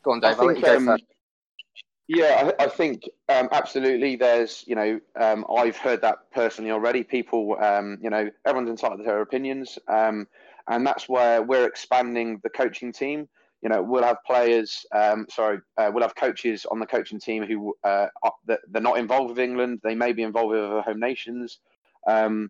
Go 0.04 0.12
on, 0.12 0.20
Dave. 0.20 0.40
I 0.40 0.54
think, 0.54 0.68
um, 0.68 0.98
yeah, 2.08 2.52
I, 2.60 2.64
I 2.64 2.68
think 2.68 3.04
um, 3.30 3.50
absolutely. 3.52 4.16
There's, 4.16 4.64
you 4.68 4.76
know, 4.76 5.00
um, 5.20 5.46
I've 5.56 5.78
heard 5.78 6.02
that 6.02 6.32
personally 6.32 6.72
already. 6.72 7.04
People, 7.04 7.58
um, 7.62 7.98
you 8.02 8.10
know, 8.10 8.30
everyone's 8.46 8.70
entitled 8.70 9.00
to 9.00 9.04
their 9.04 9.22
opinions, 9.22 9.78
um, 9.88 10.28
and 10.68 10.86
that's 10.86 11.08
where 11.08 11.42
we're 11.42 11.68
expanding 11.68 12.40
the 12.44 12.50
coaching 12.50 12.92
team. 12.92 13.28
You 13.62 13.70
know, 13.70 13.84
we'll 13.84 14.04
have 14.04 14.18
players. 14.26 14.86
Um, 14.92 15.28
sorry, 15.30 15.60
uh, 15.78 15.92
we'll 15.94 16.04
have 16.04 16.16
coaches 16.16 16.66
on 16.72 16.80
the 16.80 16.86
coaching 16.86 17.20
team 17.20 17.46
who 17.46 17.76
uh, 17.84 18.08
are, 18.24 18.34
they're 18.46 18.82
not 18.82 18.98
involved 18.98 19.30
with 19.30 19.40
England. 19.40 19.82
They 19.84 19.96
may 19.96 20.14
be 20.14 20.24
involved 20.24 20.52
with 20.52 20.64
other 20.64 20.82
home 20.82 21.00
nations, 21.00 21.60
um, 22.08 22.50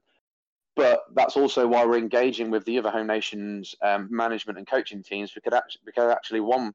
but 0.80 1.02
that's 1.14 1.38
also 1.38 1.68
why 1.68 1.86
we're 1.86 1.98
engaging 1.98 2.50
with 2.50 2.64
the 2.66 2.78
other 2.80 2.92
home 2.92 3.08
nations 3.08 3.76
management 4.10 4.58
and 4.58 4.68
coaching 4.68 5.04
teams. 5.04 5.32
Could 5.44 5.54
actually, 5.54 5.82
because 5.86 6.12
actually 6.12 6.42
one 6.42 6.74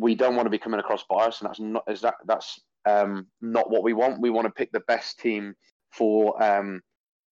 we 0.00 0.14
don't 0.14 0.36
want 0.36 0.46
to 0.46 0.50
be 0.50 0.58
coming 0.58 0.80
across 0.80 1.04
bias, 1.04 1.40
and 1.40 1.48
that's 1.48 1.60
not 1.60 1.84
is 1.88 2.00
that 2.00 2.14
that's 2.26 2.60
um, 2.86 3.26
not 3.40 3.70
what 3.70 3.82
we 3.82 3.92
want. 3.92 4.20
We 4.20 4.30
want 4.30 4.46
to 4.46 4.52
pick 4.52 4.72
the 4.72 4.80
best 4.80 5.20
team 5.20 5.54
for 5.90 6.42
um, 6.42 6.80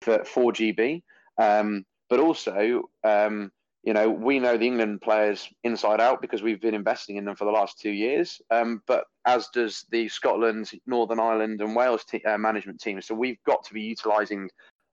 for 0.02 0.24
for 0.24 0.52
GB, 0.52 1.02
um, 1.38 1.84
but 2.10 2.20
also 2.20 2.82
um, 3.04 3.50
you 3.82 3.94
know 3.94 4.10
we 4.10 4.38
know 4.38 4.56
the 4.56 4.66
England 4.66 5.00
players 5.00 5.48
inside 5.64 6.00
out 6.00 6.20
because 6.20 6.42
we've 6.42 6.60
been 6.60 6.74
investing 6.74 7.16
in 7.16 7.24
them 7.24 7.36
for 7.36 7.44
the 7.44 7.50
last 7.50 7.78
two 7.78 7.90
years. 7.90 8.40
Um, 8.50 8.82
but 8.86 9.04
as 9.24 9.48
does 9.48 9.86
the 9.90 10.08
Scotland, 10.08 10.70
Northern 10.86 11.20
Ireland, 11.20 11.60
and 11.60 11.74
Wales 11.74 12.04
te- 12.04 12.24
uh, 12.24 12.38
management 12.38 12.80
teams. 12.80 13.06
So 13.06 13.14
we've 13.14 13.42
got 13.46 13.64
to 13.64 13.74
be 13.74 13.82
utilising. 13.82 14.48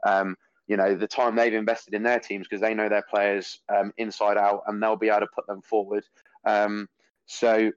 Um, 0.05 0.37
you 0.67 0.77
know 0.77 0.95
the 0.95 1.07
time 1.07 1.35
they've 1.35 1.53
invested 1.53 1.93
in 1.93 2.01
their 2.01 2.19
teams 2.19 2.47
because 2.47 2.61
they 2.61 2.73
know 2.73 2.89
their 2.89 3.05
players 3.07 3.59
inside 3.97 4.37
out 4.37 4.63
and 4.65 4.81
they'll 4.81 4.95
be 4.95 5.09
able 5.09 5.19
to 5.19 5.27
put 5.27 5.45
them 5.45 5.61
forward. 5.61 6.03
Um, 6.43 6.89
so 7.27 7.71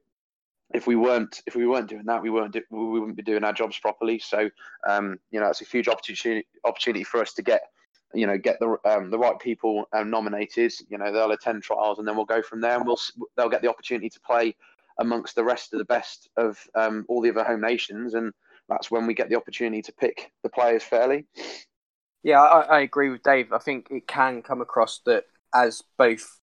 if 0.74 0.86
we 0.86 0.96
weren't 0.96 1.42
if 1.46 1.54
we 1.54 1.66
weren't 1.66 1.88
doing 1.88 2.04
that, 2.04 2.22
we 2.22 2.30
weren't 2.30 2.52
do, 2.52 2.62
we 2.70 3.00
wouldn't 3.00 3.16
be 3.16 3.22
doing 3.22 3.44
our 3.44 3.52
jobs 3.52 3.78
properly. 3.78 4.18
So 4.18 4.50
um, 4.86 5.18
you 5.30 5.40
know, 5.40 5.48
it's 5.48 5.62
a 5.62 5.64
huge 5.64 5.88
opportunity 5.88 6.46
opportunity 6.64 7.04
for 7.04 7.20
us 7.20 7.32
to 7.34 7.42
get 7.42 7.62
you 8.14 8.26
know 8.26 8.36
get 8.36 8.58
the 8.60 8.76
um, 8.84 9.10
the 9.10 9.18
right 9.18 9.38
people 9.38 9.88
um, 9.92 10.10
nominated. 10.10 10.72
You 10.88 10.98
know, 10.98 11.12
they'll 11.12 11.30
attend 11.30 11.62
trials 11.62 11.98
and 11.98 12.06
then 12.06 12.16
we'll 12.16 12.26
go 12.26 12.42
from 12.42 12.60
there, 12.60 12.76
and 12.76 12.86
we'll 12.86 13.00
they'll 13.36 13.48
get 13.48 13.62
the 13.62 13.70
opportunity 13.70 14.10
to 14.10 14.20
play 14.20 14.54
amongst 14.98 15.36
the 15.36 15.44
rest 15.44 15.72
of 15.72 15.78
the 15.78 15.84
best 15.84 16.28
of 16.36 16.58
um, 16.74 17.04
all 17.08 17.22
the 17.22 17.30
other 17.30 17.44
home 17.44 17.60
nations, 17.60 18.14
and 18.14 18.32
that's 18.68 18.90
when 18.90 19.06
we 19.06 19.14
get 19.14 19.30
the 19.30 19.36
opportunity 19.36 19.80
to 19.80 19.92
pick 19.92 20.32
the 20.42 20.50
players 20.50 20.82
fairly. 20.82 21.24
Yeah, 22.22 22.40
I, 22.42 22.78
I 22.78 22.80
agree 22.80 23.10
with 23.10 23.22
Dave. 23.22 23.52
I 23.52 23.58
think 23.58 23.88
it 23.90 24.06
can 24.06 24.42
come 24.42 24.60
across 24.60 25.00
that 25.06 25.24
as 25.54 25.82
both 25.96 26.38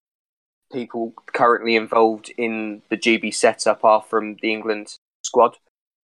people 0.73 1.13
currently 1.33 1.75
involved 1.75 2.31
in 2.37 2.83
the 2.89 2.97
GB 2.97 3.31
setup 3.31 3.83
are 3.85 4.03
from 4.09 4.37
the 4.41 4.51
England 4.53 4.89
squad, 5.23 5.57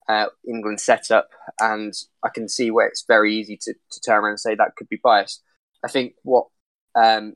uh, 0.09 0.27
England 0.47 0.81
setup, 0.81 1.29
and 1.59 1.93
I 2.23 2.29
can 2.33 2.49
see 2.49 2.71
where 2.71 2.87
it's 2.87 3.05
very 3.07 3.35
easy 3.35 3.57
to, 3.63 3.73
to 3.73 4.01
turn 4.01 4.23
around 4.23 4.31
and 4.31 4.39
say 4.39 4.55
that 4.55 4.75
could 4.77 4.89
be 4.89 4.99
biased. 5.03 5.43
I 5.85 5.89
think 5.89 6.15
what 6.23 6.47
um, 6.95 7.35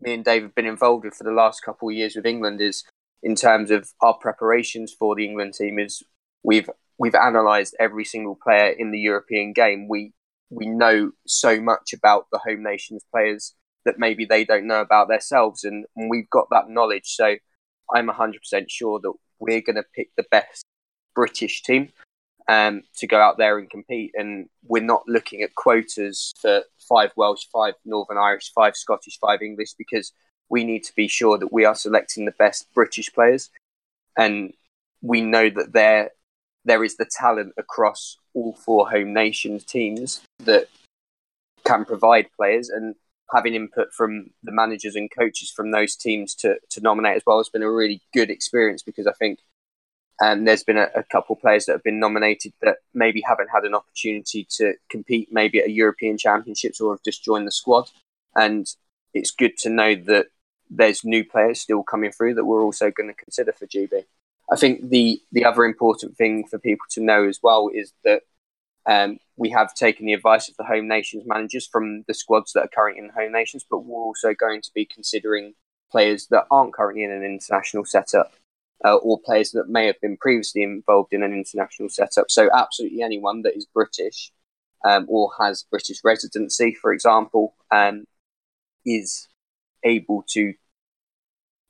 me 0.00 0.14
and 0.14 0.24
Dave 0.24 0.42
have 0.42 0.54
been 0.54 0.66
involved 0.66 1.04
with 1.04 1.14
for 1.14 1.24
the 1.24 1.30
last 1.32 1.62
couple 1.64 1.88
of 1.88 1.94
years 1.94 2.16
with 2.16 2.26
England 2.26 2.60
is 2.60 2.84
in 3.22 3.34
terms 3.34 3.70
of 3.70 3.88
our 4.00 4.14
preparations 4.14 4.94
for 4.98 5.14
the 5.16 5.24
England 5.24 5.54
team 5.54 5.78
is 5.78 6.02
we've 6.42 6.68
we've 6.98 7.14
analysed 7.14 7.74
every 7.80 8.04
single 8.04 8.38
player 8.42 8.68
in 8.78 8.90
the 8.90 8.98
European 8.98 9.52
game. 9.52 9.88
We 9.88 10.12
we 10.50 10.66
know 10.66 11.10
so 11.26 11.60
much 11.60 11.92
about 11.92 12.26
the 12.30 12.38
home 12.38 12.62
nations 12.62 13.02
players 13.12 13.54
that 13.84 13.98
maybe 13.98 14.24
they 14.24 14.44
don't 14.44 14.66
know 14.66 14.80
about 14.80 15.08
themselves. 15.08 15.64
And, 15.64 15.86
and 15.96 16.10
we've 16.10 16.30
got 16.30 16.48
that 16.50 16.68
knowledge. 16.68 17.06
So 17.06 17.36
I'm 17.94 18.08
100% 18.08 18.34
sure 18.68 19.00
that 19.00 19.12
we're 19.38 19.60
going 19.60 19.76
to 19.76 19.84
pick 19.94 20.10
the 20.16 20.26
best 20.30 20.64
British 21.14 21.62
team 21.62 21.90
um, 22.48 22.82
to 22.96 23.06
go 23.06 23.20
out 23.20 23.38
there 23.38 23.58
and 23.58 23.70
compete. 23.70 24.12
And 24.14 24.48
we're 24.64 24.82
not 24.82 25.02
looking 25.06 25.42
at 25.42 25.54
quotas 25.54 26.32
for 26.40 26.62
five 26.88 27.10
Welsh, 27.16 27.46
five 27.52 27.74
Northern 27.84 28.18
Irish, 28.18 28.52
five 28.54 28.76
Scottish, 28.76 29.18
five 29.20 29.42
English, 29.42 29.74
because 29.78 30.12
we 30.48 30.64
need 30.64 30.84
to 30.84 30.94
be 30.94 31.08
sure 31.08 31.38
that 31.38 31.52
we 31.52 31.64
are 31.64 31.74
selecting 31.74 32.24
the 32.24 32.34
best 32.38 32.72
British 32.74 33.12
players. 33.12 33.50
And 34.16 34.52
we 35.02 35.20
know 35.20 35.50
that 35.50 35.72
there 35.72 36.10
there 36.66 36.84
is 36.84 36.96
the 36.96 37.06
talent 37.06 37.54
across 37.56 38.18
all 38.34 38.52
four 38.52 38.90
home 38.90 39.14
nations 39.14 39.64
teams 39.64 40.20
that 40.40 40.68
can 41.64 41.84
provide 41.84 42.26
players. 42.36 42.68
And 42.68 42.96
having 43.32 43.54
input 43.54 43.92
from 43.92 44.30
the 44.42 44.52
managers 44.52 44.96
and 44.96 45.10
coaches 45.10 45.50
from 45.50 45.70
those 45.70 45.96
teams 45.96 46.34
to, 46.34 46.56
to 46.70 46.80
nominate 46.80 47.16
as 47.16 47.22
well 47.26 47.38
has 47.38 47.48
been 47.48 47.62
a 47.62 47.70
really 47.70 48.02
good 48.12 48.30
experience 48.30 48.82
because 48.82 49.06
I 49.06 49.12
think 49.12 49.38
um, 50.22 50.44
there's 50.44 50.64
been 50.64 50.78
a, 50.78 50.88
a 50.94 51.02
couple 51.04 51.36
players 51.36 51.66
that 51.66 51.72
have 51.72 51.82
been 51.82 52.00
nominated 52.00 52.52
that 52.62 52.78
maybe 52.94 53.22
haven't 53.26 53.50
had 53.52 53.64
an 53.64 53.74
opportunity 53.74 54.46
to 54.56 54.74
compete 54.90 55.28
maybe 55.30 55.60
at 55.60 55.66
a 55.66 55.72
European 55.72 56.18
Championships 56.18 56.80
or 56.80 56.94
have 56.94 57.04
just 57.04 57.24
joined 57.24 57.46
the 57.46 57.52
squad. 57.52 57.90
And 58.34 58.66
it's 59.14 59.30
good 59.30 59.56
to 59.58 59.70
know 59.70 59.94
that 59.94 60.26
there's 60.68 61.04
new 61.04 61.24
players 61.24 61.60
still 61.60 61.82
coming 61.82 62.10
through 62.10 62.34
that 62.34 62.44
we're 62.44 62.64
also 62.64 62.90
going 62.90 63.08
to 63.08 63.14
consider 63.14 63.52
for 63.52 63.66
GB. 63.66 64.04
I 64.50 64.56
think 64.56 64.90
the 64.90 65.20
the 65.32 65.44
other 65.44 65.64
important 65.64 66.16
thing 66.16 66.46
for 66.46 66.58
people 66.58 66.86
to 66.90 67.02
know 67.02 67.26
as 67.26 67.40
well 67.42 67.68
is 67.72 67.92
that 68.04 68.22
um, 68.86 69.18
we 69.36 69.50
have 69.50 69.74
taken 69.74 70.06
the 70.06 70.12
advice 70.12 70.48
of 70.48 70.56
the 70.56 70.64
home 70.64 70.86
nations 70.86 71.24
managers 71.26 71.66
from 71.66 72.04
the 72.06 72.14
squads 72.14 72.52
that 72.52 72.60
are 72.60 72.68
currently 72.68 73.00
in 73.00 73.08
the 73.08 73.12
home 73.12 73.32
nations, 73.32 73.64
but 73.68 73.84
we're 73.84 74.00
also 74.00 74.32
going 74.32 74.62
to 74.62 74.70
be 74.74 74.84
considering 74.84 75.54
players 75.90 76.28
that 76.28 76.46
aren't 76.50 76.72
currently 76.72 77.02
in 77.02 77.10
an 77.10 77.24
international 77.24 77.84
setup 77.84 78.32
uh, 78.84 78.96
or 78.96 79.18
players 79.20 79.50
that 79.52 79.68
may 79.68 79.86
have 79.86 80.00
been 80.00 80.16
previously 80.16 80.62
involved 80.62 81.12
in 81.12 81.22
an 81.22 81.32
international 81.32 81.88
setup. 81.88 82.30
So, 82.30 82.48
absolutely 82.54 83.02
anyone 83.02 83.42
that 83.42 83.56
is 83.56 83.66
British 83.66 84.30
um, 84.84 85.06
or 85.08 85.30
has 85.40 85.64
British 85.70 86.04
residency, 86.04 86.74
for 86.74 86.92
example, 86.92 87.54
um, 87.72 88.04
is 88.84 89.26
able 89.82 90.24
to 90.28 90.54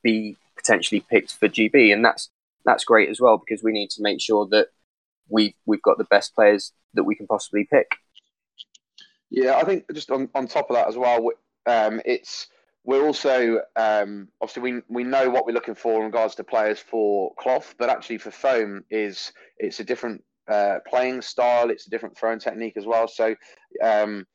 be 0.02 0.36
potentially 0.56 1.00
picked 1.00 1.34
for 1.34 1.48
GB, 1.48 1.92
and 1.92 2.04
that's 2.04 2.28
that's 2.66 2.84
great 2.84 3.08
as 3.08 3.20
well 3.20 3.38
because 3.38 3.62
we 3.62 3.72
need 3.72 3.90
to 3.90 4.02
make 4.02 4.20
sure 4.20 4.46
that 4.50 4.68
we've 5.28 5.54
we've 5.64 5.82
got 5.82 5.98
the 5.98 6.04
best 6.04 6.34
players 6.34 6.72
that 6.94 7.04
we 7.04 7.14
can 7.14 7.26
possibly 7.26 7.66
pick. 7.70 7.86
Yeah, 9.30 9.56
I 9.56 9.64
think 9.64 9.84
just 9.92 10.10
on, 10.10 10.28
on 10.34 10.46
top 10.46 10.70
of 10.70 10.76
that 10.76 10.88
as 10.88 10.96
well, 10.96 11.30
um, 11.66 12.00
it's 12.04 12.48
we're 12.84 13.04
also 13.04 13.60
um, 13.74 14.28
obviously 14.40 14.62
we 14.62 14.82
we 14.88 15.04
know 15.04 15.28
what 15.30 15.46
we're 15.46 15.52
looking 15.52 15.74
for 15.74 15.98
in 16.00 16.06
regards 16.06 16.34
to 16.36 16.44
players 16.44 16.78
for 16.78 17.34
cloth, 17.38 17.74
but 17.78 17.90
actually 17.90 18.18
for 18.18 18.30
foam 18.30 18.84
is 18.90 19.32
it's 19.58 19.80
a 19.80 19.84
different 19.84 20.22
uh, 20.48 20.78
playing 20.86 21.22
style, 21.22 21.70
it's 21.70 21.86
a 21.86 21.90
different 21.90 22.16
throwing 22.16 22.38
technique 22.38 22.76
as 22.76 22.86
well. 22.86 23.08
So 23.08 23.34
um, 23.82 24.26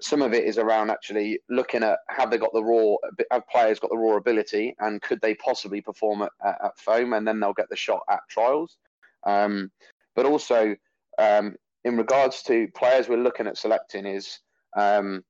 some 0.00 0.22
of 0.22 0.32
it 0.32 0.44
is 0.44 0.58
around 0.58 0.90
actually 0.90 1.40
looking 1.48 1.82
at 1.82 1.98
have 2.08 2.30
they 2.30 2.38
got 2.38 2.52
the 2.52 2.62
raw 2.62 2.96
have 3.30 3.46
players 3.48 3.78
got 3.78 3.90
the 3.90 3.96
raw 3.96 4.16
ability 4.16 4.74
and 4.80 5.02
could 5.02 5.20
they 5.20 5.34
possibly 5.34 5.80
perform 5.80 6.22
at, 6.22 6.32
at, 6.44 6.56
at 6.64 6.78
foam 6.78 7.12
and 7.12 7.26
then 7.26 7.40
they'll 7.40 7.52
get 7.52 7.68
the 7.68 7.76
shot 7.76 8.00
at 8.10 8.20
trials. 8.28 8.76
Um, 9.24 9.70
but 10.14 10.26
also 10.26 10.74
um, 11.18 11.56
in 11.84 11.96
regards 11.96 12.42
to 12.44 12.68
players 12.74 13.08
we're 13.08 13.16
looking 13.16 13.46
at 13.46 13.58
selecting 13.58 14.06
is 14.06 14.40
um, 14.76 15.24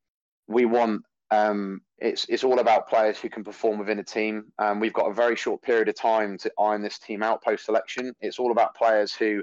we 0.49 0.65
want 0.65 1.03
um, 1.31 1.81
it's 1.99 2.27
it's 2.29 2.45
all 2.45 2.61
about 2.61 2.89
players 2.89 3.19
who 3.19 3.29
can 3.29 3.43
perform 3.43 3.79
within 3.79 3.99
a 3.99 4.05
team. 4.05 4.53
Um, 4.59 4.81
we've 4.81 4.93
got 4.93 5.11
a 5.11 5.15
very 5.15 5.35
short 5.35 5.63
period 5.63 5.89
of 5.89 5.97
time 5.97 6.39
to 6.39 6.53
iron 6.59 6.83
this 6.83 6.99
team 6.99 7.23
out 7.23 7.43
post 7.43 7.65
selection. 7.65 8.15
It's 8.21 8.39
all 8.39 8.53
about 8.53 8.77
players 8.77 9.13
who 9.13 9.43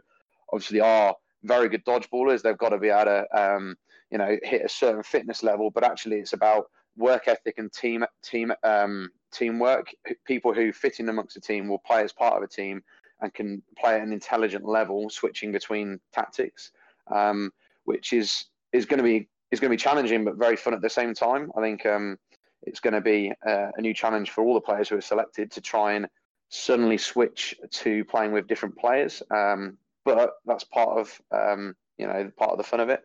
obviously 0.52 0.80
are 0.80 1.16
very 1.44 1.68
good 1.68 1.84
dodgeballers. 1.84 2.42
They've 2.42 2.58
got 2.58 2.70
to 2.70 2.78
be 2.78 2.90
able 2.90 3.06
to 3.06 3.26
um, 3.38 3.76
you 4.14 4.20
know 4.20 4.38
hit 4.44 4.64
a 4.64 4.70
certain 4.70 5.02
fitness 5.02 5.42
level, 5.42 5.72
but 5.72 5.84
actually 5.84 6.18
it's 6.18 6.34
about 6.34 6.68
work 6.96 7.28
ethic 7.28 7.56
and 7.58 7.74
team 7.74 8.06
team 8.22 8.54
um, 8.64 9.10
teamwork. 9.32 9.88
People 10.26 10.54
who 10.54 10.72
fit 10.72 11.00
in 11.00 11.10
amongst 11.10 11.36
a 11.36 11.42
team 11.42 11.68
will 11.68 11.80
play 11.80 12.04
as 12.04 12.14
part 12.14 12.38
of 12.38 12.44
a 12.44 12.48
team 12.48 12.84
and 13.22 13.34
can 13.34 13.64
play 13.76 13.96
at 13.96 14.04
an 14.04 14.14
intelligent 14.14 14.66
level, 14.66 15.10
switching 15.10 15.52
between 15.52 16.00
tactics, 16.14 16.72
um, 17.12 17.52
which 17.86 18.14
is 18.14 18.46
is 18.72 18.86
going 18.86 19.00
to 19.00 19.04
be 19.04 19.28
is 19.50 19.60
going 19.60 19.72
to 19.72 19.78
be 19.78 19.82
challenging 19.82 20.24
but 20.24 20.36
very 20.36 20.56
fun 20.56 20.76
at 20.76 20.82
the 20.82 20.90
same 20.90 21.16
time. 21.16 21.52
I 21.58 21.62
think 21.62 21.84
um, 21.88 22.20
it's 22.62 22.80
going 22.80 22.94
to 22.94 23.02
be 23.02 23.34
uh, 23.48 23.70
a 23.76 23.82
new 23.82 23.96
challenge 23.96 24.30
for 24.30 24.44
all 24.44 24.54
the 24.54 24.62
players 24.62 24.90
who 24.90 24.98
are 24.98 25.02
selected 25.02 25.50
to 25.52 25.62
try 25.62 25.94
and 25.94 26.08
suddenly 26.50 27.00
switch 27.00 27.56
to 27.72 28.06
playing 28.06 28.32
with 28.32 28.48
different 28.48 28.78
players. 28.78 29.24
Um, 29.32 29.80
but 30.06 30.34
that's 30.46 30.66
part 30.66 31.00
of 31.00 31.20
um, 31.32 31.76
you 31.98 32.06
know 32.06 32.32
part 32.38 32.52
of 32.52 32.60
the 32.60 32.64
fun 32.64 32.80
of 32.80 32.90
it. 32.90 33.04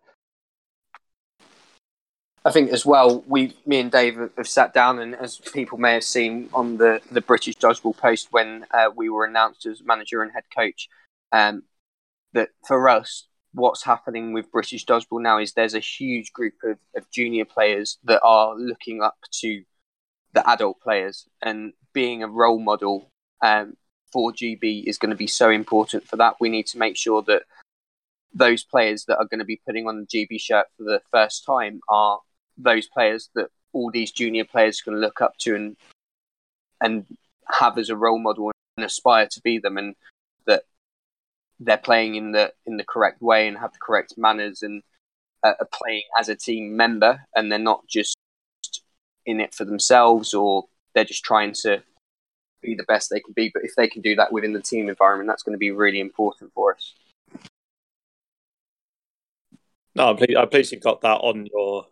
I 2.48 2.50
think 2.50 2.70
as 2.70 2.86
well, 2.86 3.22
we, 3.26 3.54
me 3.66 3.78
and 3.78 3.90
Dave 3.90 4.16
have 4.38 4.48
sat 4.48 4.72
down, 4.72 5.00
and 5.00 5.14
as 5.14 5.36
people 5.36 5.76
may 5.76 5.92
have 5.92 6.02
seen 6.02 6.48
on 6.54 6.78
the, 6.78 7.02
the 7.10 7.20
British 7.20 7.56
Dodgeball 7.56 7.98
post 7.98 8.28
when 8.30 8.64
uh, 8.72 8.88
we 8.96 9.10
were 9.10 9.26
announced 9.26 9.66
as 9.66 9.82
manager 9.84 10.22
and 10.22 10.32
head 10.32 10.44
coach, 10.56 10.88
um, 11.30 11.64
that 12.32 12.48
for 12.66 12.88
us, 12.88 13.26
what's 13.52 13.84
happening 13.84 14.32
with 14.32 14.50
British 14.50 14.86
Dodgeball 14.86 15.20
now 15.20 15.38
is 15.38 15.52
there's 15.52 15.74
a 15.74 15.78
huge 15.78 16.32
group 16.32 16.54
of, 16.64 16.78
of 16.96 17.10
junior 17.10 17.44
players 17.44 17.98
that 18.04 18.22
are 18.22 18.56
looking 18.56 19.02
up 19.02 19.18
to 19.42 19.62
the 20.32 20.48
adult 20.48 20.80
players, 20.80 21.28
and 21.42 21.74
being 21.92 22.22
a 22.22 22.28
role 22.28 22.60
model 22.60 23.10
um, 23.42 23.76
for 24.10 24.32
GB 24.32 24.84
is 24.84 24.96
going 24.96 25.10
to 25.10 25.16
be 25.16 25.26
so 25.26 25.50
important 25.50 26.08
for 26.08 26.16
that. 26.16 26.36
We 26.40 26.48
need 26.48 26.66
to 26.68 26.78
make 26.78 26.96
sure 26.96 27.20
that 27.24 27.42
those 28.32 28.64
players 28.64 29.04
that 29.04 29.18
are 29.18 29.26
going 29.26 29.40
to 29.40 29.44
be 29.44 29.60
putting 29.66 29.86
on 29.86 30.00
the 30.00 30.06
GB 30.06 30.40
shirt 30.40 30.64
for 30.78 30.84
the 30.84 31.02
first 31.12 31.44
time 31.44 31.80
are 31.90 32.20
those 32.58 32.86
players 32.86 33.30
that 33.34 33.48
all 33.72 33.90
these 33.90 34.10
junior 34.10 34.44
players 34.44 34.80
can 34.80 35.00
look 35.00 35.20
up 35.20 35.36
to 35.38 35.54
and 35.54 35.76
and 36.80 37.06
have 37.50 37.78
as 37.78 37.90
a 37.90 37.96
role 37.96 38.18
model 38.18 38.50
and 38.76 38.84
aspire 38.84 39.26
to 39.30 39.40
be 39.40 39.58
them 39.58 39.76
and 39.78 39.94
that 40.46 40.64
they're 41.60 41.76
playing 41.76 42.14
in 42.14 42.32
the 42.32 42.52
in 42.66 42.76
the 42.76 42.84
correct 42.84 43.20
way 43.20 43.48
and 43.48 43.58
have 43.58 43.72
the 43.72 43.78
correct 43.80 44.14
manners 44.16 44.62
and 44.62 44.82
uh, 45.42 45.54
are 45.60 45.68
playing 45.72 46.02
as 46.18 46.28
a 46.28 46.36
team 46.36 46.76
member 46.76 47.20
and 47.34 47.50
they're 47.50 47.58
not 47.58 47.86
just 47.86 48.16
in 49.26 49.40
it 49.40 49.54
for 49.54 49.64
themselves 49.64 50.34
or 50.34 50.64
they're 50.94 51.04
just 51.04 51.24
trying 51.24 51.52
to 51.52 51.82
be 52.62 52.74
the 52.74 52.84
best 52.84 53.10
they 53.10 53.20
can 53.20 53.32
be. 53.34 53.50
But 53.52 53.64
if 53.64 53.74
they 53.76 53.88
can 53.88 54.02
do 54.02 54.16
that 54.16 54.32
within 54.32 54.52
the 54.52 54.60
team 54.60 54.88
environment 54.88 55.28
that's 55.28 55.42
going 55.42 55.54
to 55.54 55.58
be 55.58 55.70
really 55.70 56.00
important 56.00 56.52
for 56.54 56.74
us. 56.74 56.94
No 59.94 60.10
i'm 60.10 60.16
pleased, 60.16 60.36
I'm 60.36 60.48
pleased 60.48 60.72
you 60.72 60.78
got 60.78 61.00
that 61.02 61.18
on 61.18 61.46
your 61.46 61.86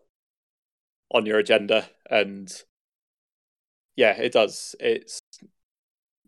on 1.13 1.27
your 1.27 1.39
agenda 1.39 1.89
and 2.11 2.53
yeah 3.95 4.13
it 4.13 4.33
does. 4.33 4.75
It's 4.81 5.21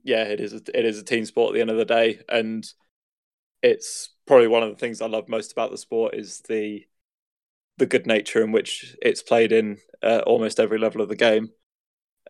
yeah 0.04 0.24
it 0.24 0.40
is 0.40 0.52
a, 0.52 0.60
it 0.74 0.84
is 0.84 0.98
a 0.98 1.04
team 1.04 1.24
sport 1.24 1.50
at 1.50 1.54
the 1.54 1.60
end 1.60 1.70
of 1.70 1.76
the 1.76 1.84
day 1.84 2.20
and 2.28 2.66
it's 3.62 4.10
probably 4.26 4.46
one 4.46 4.62
of 4.62 4.70
the 4.70 4.76
things 4.76 5.02
i 5.02 5.06
love 5.06 5.28
most 5.28 5.50
about 5.50 5.70
the 5.72 5.76
sport 5.76 6.14
is 6.14 6.40
the 6.48 6.84
the 7.78 7.86
good 7.86 8.06
nature 8.06 8.42
in 8.42 8.52
which 8.52 8.96
it's 9.00 9.22
played 9.22 9.52
in 9.52 9.78
uh, 10.02 10.20
almost 10.26 10.60
every 10.60 10.78
level 10.78 11.00
of 11.00 11.08
the 11.08 11.16
game. 11.16 11.50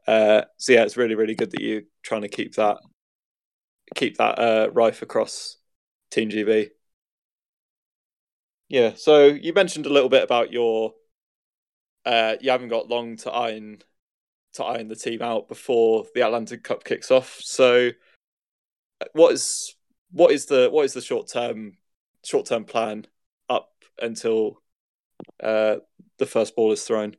Uh, 0.06 0.42
so 0.56 0.72
yeah 0.72 0.84
it's 0.84 0.96
really 0.96 1.14
really 1.14 1.34
good 1.34 1.50
that 1.50 1.60
you're 1.60 1.82
trying 2.02 2.22
to 2.22 2.28
keep 2.28 2.54
that 2.54 2.78
keep 3.94 4.16
that 4.16 4.38
uh, 4.38 4.70
rife 4.72 5.02
across 5.02 5.56
team 6.10 6.30
gb 6.30 6.70
yeah 8.68 8.94
so 8.94 9.26
you 9.26 9.52
mentioned 9.52 9.84
a 9.84 9.92
little 9.92 10.08
bit 10.08 10.22
about 10.22 10.52
your 10.52 10.92
uh, 12.08 12.36
you 12.40 12.50
haven't 12.50 12.70
got 12.70 12.88
long 12.88 13.16
to 13.18 13.30
iron 13.30 13.82
to 14.54 14.64
iron 14.64 14.88
the 14.88 14.96
team 14.96 15.20
out 15.20 15.46
before 15.46 16.06
the 16.14 16.22
Atlantic 16.22 16.64
Cup 16.64 16.82
kicks 16.82 17.10
off. 17.10 17.38
So, 17.42 17.90
uh, 19.00 19.04
what 19.12 19.34
is 19.34 19.76
what 20.10 20.32
is 20.32 20.46
the 20.46 20.70
what 20.72 20.86
is 20.86 20.94
the 20.94 21.02
short 21.02 21.28
term 21.28 21.76
short 22.24 22.46
term 22.46 22.64
plan 22.64 23.04
up 23.50 23.72
until 24.00 24.62
uh, 25.42 25.76
the 26.16 26.24
first 26.24 26.56
ball 26.56 26.72
is 26.72 26.82
thrown? 26.82 27.14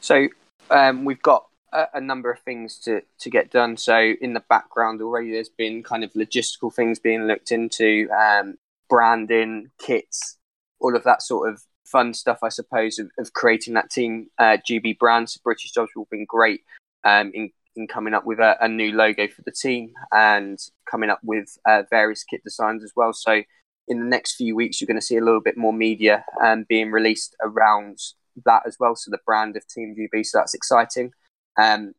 So 0.00 0.28
um, 0.70 1.04
we've 1.04 1.20
got 1.20 1.48
a, 1.70 1.84
a, 1.94 2.00
number 2.00 2.30
of 2.30 2.38
things 2.40 2.78
to, 2.84 3.02
to 3.18 3.30
get 3.30 3.50
done. 3.50 3.76
So 3.76 4.14
in 4.20 4.32
the 4.32 4.44
background 4.48 5.02
already, 5.02 5.32
there's 5.32 5.48
been 5.48 5.82
kind 5.82 6.04
of 6.04 6.12
logistical 6.12 6.72
things 6.72 7.00
being 7.00 7.24
looked 7.24 7.50
into, 7.50 8.08
um, 8.10 8.58
branding, 8.88 9.70
kits, 9.78 10.38
all 10.78 10.94
of 10.94 11.02
that 11.02 11.20
sort 11.20 11.50
of 11.50 11.62
fun 11.90 12.14
stuff, 12.14 12.38
I 12.42 12.48
suppose, 12.48 12.98
of, 12.98 13.10
of 13.18 13.32
creating 13.32 13.74
that 13.74 13.90
team 13.90 14.28
uh, 14.38 14.58
GB 14.68 14.98
brand. 14.98 15.30
So 15.30 15.40
British 15.42 15.72
Jobs 15.72 15.90
have 15.96 16.10
been 16.10 16.26
great 16.28 16.62
um, 17.04 17.30
in, 17.34 17.50
in 17.76 17.86
coming 17.86 18.14
up 18.14 18.24
with 18.24 18.38
a, 18.38 18.56
a, 18.62 18.68
new 18.68 18.92
logo 18.92 19.28
for 19.28 19.42
the 19.42 19.52
team 19.52 19.92
and 20.12 20.58
coming 20.90 21.10
up 21.10 21.20
with 21.22 21.58
uh, 21.66 21.82
various 21.90 22.24
kit 22.24 22.42
designs 22.44 22.84
as 22.84 22.92
well. 22.96 23.12
So 23.12 23.42
in 23.88 24.00
the 24.00 24.06
next 24.06 24.36
few 24.36 24.54
weeks, 24.54 24.80
you're 24.80 24.86
going 24.86 25.00
to 25.00 25.06
see 25.06 25.16
a 25.16 25.24
little 25.24 25.40
bit 25.40 25.56
more 25.56 25.72
media 25.72 26.24
um, 26.42 26.66
being 26.68 26.90
released 26.90 27.34
around 27.42 27.98
that 28.44 28.62
as 28.66 28.76
well. 28.78 28.94
So 28.94 29.10
the 29.10 29.18
brand 29.24 29.56
of 29.56 29.66
Team 29.66 29.96
GB, 29.98 30.26
so 30.26 30.38
that's 30.38 30.54
exciting. 30.54 31.12
Um, 31.60 31.94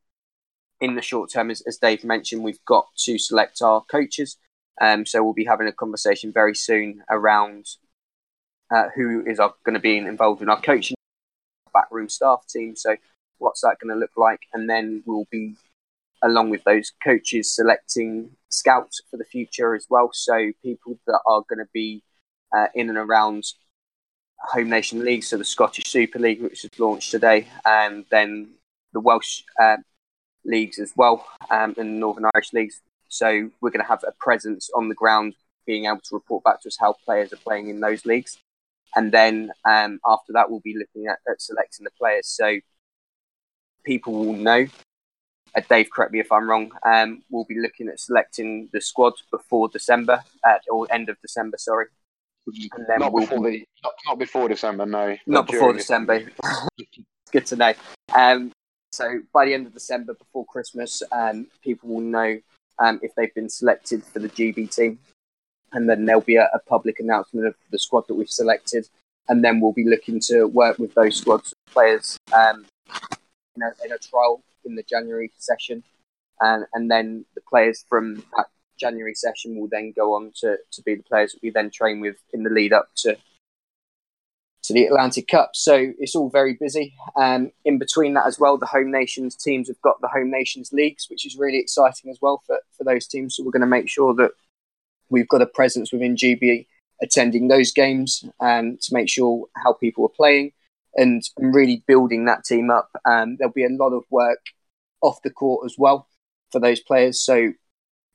in 0.79 0.95
the 0.95 1.01
short 1.01 1.31
term, 1.31 1.51
as, 1.51 1.61
as 1.61 1.77
Dave 1.77 2.03
mentioned, 2.03 2.43
we've 2.43 2.63
got 2.65 2.87
to 3.05 3.17
select 3.17 3.61
our 3.61 3.81
coaches. 3.81 4.37
Um, 4.81 5.05
so 5.05 5.21
we'll 5.21 5.33
be 5.33 5.45
having 5.45 5.67
a 5.67 5.73
conversation 5.73 6.31
very 6.31 6.55
soon 6.55 7.03
around 7.09 7.65
uh, 8.71 8.89
who 8.95 9.25
is 9.25 9.37
going 9.37 9.73
to 9.73 9.79
be 9.79 9.97
involved 9.97 10.41
in 10.41 10.49
our 10.49 10.61
coaching 10.61 10.95
backroom 11.73 12.09
staff 12.09 12.45
team. 12.47 12.75
So 12.75 12.95
what's 13.37 13.61
that 13.61 13.77
going 13.81 13.93
to 13.93 13.99
look 13.99 14.11
like? 14.15 14.41
And 14.53 14.69
then 14.69 15.03
we'll 15.05 15.27
be 15.31 15.55
along 16.21 16.49
with 16.49 16.63
those 16.63 16.91
coaches 17.03 17.55
selecting 17.55 18.31
scouts 18.49 19.01
for 19.09 19.17
the 19.17 19.23
future 19.25 19.75
as 19.75 19.87
well. 19.89 20.11
So 20.13 20.51
people 20.63 20.99
that 21.07 21.21
are 21.25 21.43
going 21.49 21.59
to 21.59 21.69
be 21.73 22.03
uh, 22.55 22.67
in 22.75 22.89
and 22.89 22.97
around 22.97 23.45
home 24.39 24.69
nation 24.69 25.03
league, 25.03 25.23
so 25.23 25.37
the 25.37 25.45
Scottish 25.45 25.85
Super 25.85 26.19
League, 26.19 26.41
which 26.41 26.63
was 26.63 26.79
launched 26.79 27.11
today, 27.11 27.47
and 27.65 28.05
then 28.09 28.49
the 28.93 28.99
Welsh 28.99 29.43
uh, 29.61 29.77
leagues 30.45 30.79
as 30.79 30.93
well, 30.95 31.25
um, 31.51 31.75
and 31.77 31.95
the 31.95 31.99
Northern 31.99 32.25
Irish 32.33 32.53
leagues. 32.53 32.81
So 33.09 33.49
we're 33.59 33.71
going 33.71 33.83
to 33.83 33.87
have 33.87 34.03
a 34.07 34.13
presence 34.19 34.69
on 34.75 34.87
the 34.87 34.95
ground, 34.95 35.35
being 35.65 35.85
able 35.85 35.99
to 35.99 36.15
report 36.15 36.43
back 36.43 36.61
to 36.61 36.69
us 36.69 36.77
how 36.79 36.93
players 37.05 37.33
are 37.33 37.37
playing 37.37 37.69
in 37.69 37.79
those 37.79 38.05
leagues 38.05 38.37
and 38.95 39.11
then 39.11 39.51
um, 39.65 39.99
after 40.05 40.33
that 40.33 40.49
we'll 40.49 40.61
be 40.61 40.75
looking 40.77 41.07
at, 41.07 41.19
at, 41.29 41.41
selecting 41.41 41.83
the 41.83 41.91
players. 41.91 42.27
So 42.27 42.59
people 43.85 44.13
will 44.13 44.33
know. 44.33 44.67
Uh, 45.55 45.61
Dave, 45.67 45.89
correct 45.91 46.11
me 46.11 46.19
if 46.19 46.31
I'm 46.31 46.49
wrong. 46.49 46.71
Um, 46.85 47.23
we'll 47.29 47.45
be 47.45 47.59
looking 47.59 47.87
at 47.87 47.99
selecting 47.99 48.69
the 48.71 48.81
squad 48.81 49.13
before 49.31 49.67
December, 49.69 50.23
uh, 50.47 50.57
or 50.69 50.87
end 50.91 51.09
of 51.09 51.19
December. 51.21 51.57
Sorry. 51.57 51.85
Not 52.99 53.13
we'll 53.13 53.25
before 53.25 53.49
the 53.49 53.63
not, 53.83 53.93
not, 54.07 54.19
before 54.19 54.49
December, 54.49 54.85
no. 54.85 55.15
Not 55.27 55.47
before 55.47 55.73
December. 55.73 56.31
Good 57.31 57.45
to 57.47 57.55
know. 57.55 57.73
Um, 58.15 58.51
so 58.91 59.19
by 59.33 59.45
the 59.45 59.53
end 59.53 59.67
of 59.67 59.73
December, 59.73 60.15
before 60.15 60.45
Christmas, 60.45 61.03
um, 61.11 61.47
people 61.63 61.89
will 61.89 62.01
know 62.01 62.39
um, 62.79 62.99
if 63.03 63.13
they've 63.15 63.33
been 63.35 63.49
selected 63.49 64.03
for 64.03 64.19
the 64.19 64.29
GB 64.29 64.73
team 64.73 64.99
and 65.73 65.89
then 65.89 66.05
there'll 66.05 66.21
be 66.21 66.35
a, 66.35 66.49
a, 66.53 66.59
public 66.59 66.99
announcement 66.99 67.47
of 67.47 67.55
the 67.71 67.79
squad 67.79 68.07
that 68.07 68.15
we've 68.15 68.29
selected, 68.29 68.87
and 69.27 69.43
then 69.43 69.59
we'll 69.59 69.73
be 69.73 69.87
looking 69.87 70.19
to 70.21 70.45
work 70.45 70.79
with 70.79 70.93
those 70.95 71.17
squads 71.17 71.51
of 71.51 71.73
players 71.73 72.17
um, 72.33 72.65
in, 73.55 73.61
a, 73.61 73.71
in 73.85 73.91
a 73.91 73.97
trial 73.97 74.41
in 74.65 74.75
the 74.75 74.83
January 74.83 75.31
session, 75.37 75.83
and 76.41 76.65
and 76.73 76.89
then 76.89 77.25
the 77.35 77.41
players 77.49 77.85
from 77.87 78.23
that 78.35 78.47
January 78.79 79.13
session 79.13 79.57
will 79.57 79.67
then 79.69 79.93
go 79.95 80.13
on 80.15 80.31
to, 80.37 80.57
to 80.71 80.81
be 80.83 80.95
the 80.95 81.03
players 81.03 81.33
that 81.33 81.43
we 81.43 81.49
then 81.49 81.69
train 81.69 81.99
with 81.99 82.15
in 82.33 82.43
the 82.43 82.49
lead 82.49 82.73
up 82.73 82.89
to 82.97 83.17
to 84.63 84.73
the 84.73 84.85
Atlantic 84.85 85.27
Cup. 85.27 85.51
So 85.55 85.93
it's 85.99 86.15
all 86.15 86.29
very 86.29 86.53
busy. 86.53 86.93
Um, 87.15 87.51
in 87.65 87.79
between 87.79 88.13
that 88.15 88.27
as 88.27 88.39
well, 88.39 88.57
the 88.57 88.65
home 88.65 88.91
nations 88.91 89.35
teams 89.35 89.67
have 89.67 89.81
got 89.81 90.01
the 90.01 90.09
home 90.09 90.29
nations 90.29 90.71
leagues, 90.73 91.07
which 91.09 91.25
is 91.25 91.37
really 91.37 91.59
exciting 91.59 92.11
as 92.11 92.19
well 92.21 92.43
for, 92.45 92.59
for 92.77 92.83
those 92.83 93.07
teams. 93.07 93.35
So 93.35 93.43
we're 93.43 93.51
going 93.51 93.61
to 93.61 93.67
make 93.67 93.89
sure 93.89 94.13
that 94.15 94.31
we've 95.09 95.27
got 95.27 95.41
a 95.41 95.45
presence 95.45 95.91
within 95.91 96.15
GB 96.15 96.67
attending 97.01 97.47
those 97.47 97.71
games 97.71 98.25
um, 98.39 98.77
to 98.81 98.93
make 98.93 99.09
sure 99.09 99.45
how 99.55 99.73
people 99.73 100.05
are 100.05 100.15
playing 100.15 100.51
and, 100.95 101.23
really 101.37 101.83
building 101.87 102.25
that 102.25 102.43
team 102.43 102.69
up. 102.69 102.89
Um, 103.05 103.37
there'll 103.37 103.53
be 103.53 103.65
a 103.65 103.69
lot 103.69 103.93
of 103.93 104.03
work 104.09 104.39
off 105.01 105.21
the 105.23 105.29
court 105.29 105.65
as 105.65 105.75
well 105.77 106.07
for 106.51 106.59
those 106.59 106.79
players. 106.79 107.21
So 107.21 107.53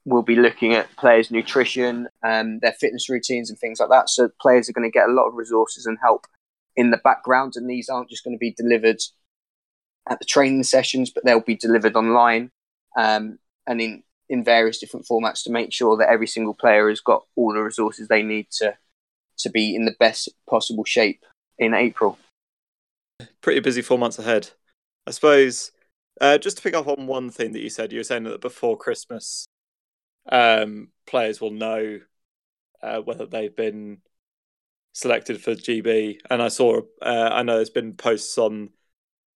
we'll 0.05 0.23
be 0.23 0.37
looking 0.37 0.75
at 0.75 0.95
players' 0.97 1.31
nutrition, 1.31 2.09
um, 2.23 2.59
their 2.61 2.73
fitness 2.73 3.09
routines, 3.09 3.49
and 3.49 3.59
things 3.59 3.81
like 3.81 3.89
that. 3.91 4.11
So 4.11 4.29
players 4.41 4.69
are 4.69 4.73
going 4.73 4.91
to 4.91 4.93
get 4.93 5.09
a 5.09 5.13
lot 5.13 5.27
of 5.27 5.35
resources 5.35 5.87
and 5.87 5.99
help 6.03 6.27
in 6.77 6.91
the 6.91 6.99
background, 6.99 7.55
and 7.57 7.71
these 7.71 7.89
aren't 7.89 8.11
just 8.11 8.25
going 8.25 8.35
to 8.35 8.39
be 8.39 8.53
delivered 8.53 9.01
at 10.09 10.19
the 10.19 10.25
training 10.25 10.63
sessions, 10.65 11.11
but 11.11 11.25
they'll 11.25 11.41
be 11.41 11.57
delivered 11.57 11.97
online 11.97 12.51
um, 12.97 13.39
and 13.67 13.81
in 13.81 14.03
in 14.29 14.43
various 14.45 14.79
different 14.79 15.07
formats 15.07 15.43
to 15.45 15.51
make 15.51 15.73
sure 15.73 15.97
that 15.97 16.09
every 16.09 16.27
single 16.27 16.55
player 16.55 16.89
has 16.89 17.01
got 17.01 17.25
all 17.37 17.53
the 17.53 17.61
resources 17.61 18.09
they 18.09 18.23
need 18.23 18.47
to 18.51 18.77
to 19.39 19.51
be 19.51 19.75
in 19.75 19.85
the 19.85 19.95
best 19.99 20.29
possible 20.49 20.85
shape 20.85 21.25
in 21.59 21.75
April. 21.75 22.19
Pretty 23.41 23.61
busy 23.61 23.83
four 23.83 23.99
months 23.99 24.19
ahead. 24.19 24.51
I 25.07 25.11
suppose 25.11 25.73
Uh, 26.21 26.39
just 26.39 26.57
to 26.57 26.63
pick 26.63 26.75
up 26.75 26.87
on 26.87 27.09
one 27.09 27.29
thing 27.29 27.53
that 27.53 27.63
you 27.63 27.69
said, 27.69 27.93
you 27.93 27.99
were 27.99 28.05
saying 28.05 28.23
that 28.23 28.41
before 28.41 28.79
Christmas, 28.79 29.47
um, 30.31 30.89
players 31.07 31.41
will 31.41 31.51
know 31.51 32.01
uh, 32.83 33.01
whether 33.01 33.27
they've 33.27 33.57
been 33.57 33.99
selected 34.93 35.43
for 35.43 35.57
GB. 35.57 36.21
And 36.31 36.41
I 36.41 36.49
saw, 36.49 36.83
uh, 37.03 37.31
I 37.33 37.43
know 37.43 37.57
there's 37.57 37.71
been 37.71 37.95
posts 37.95 38.39
on 38.39 38.71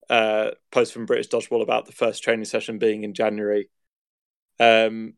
uh, 0.09 0.53
posts 0.71 0.95
from 0.95 1.07
British 1.07 1.29
Dodgeball 1.29 1.63
about 1.63 1.87
the 1.87 1.93
first 1.93 2.23
training 2.23 2.45
session 2.45 2.79
being 2.79 3.03
in 3.03 3.13
January. 3.13 3.69
Um, 4.61 5.15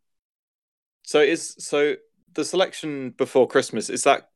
so 1.02 1.20
is 1.20 1.56
so 1.58 1.94
the 2.34 2.44
selection 2.44 3.10
before 3.10 3.48
Christmas 3.48 3.90
is 3.90 4.04
that 4.04 4.28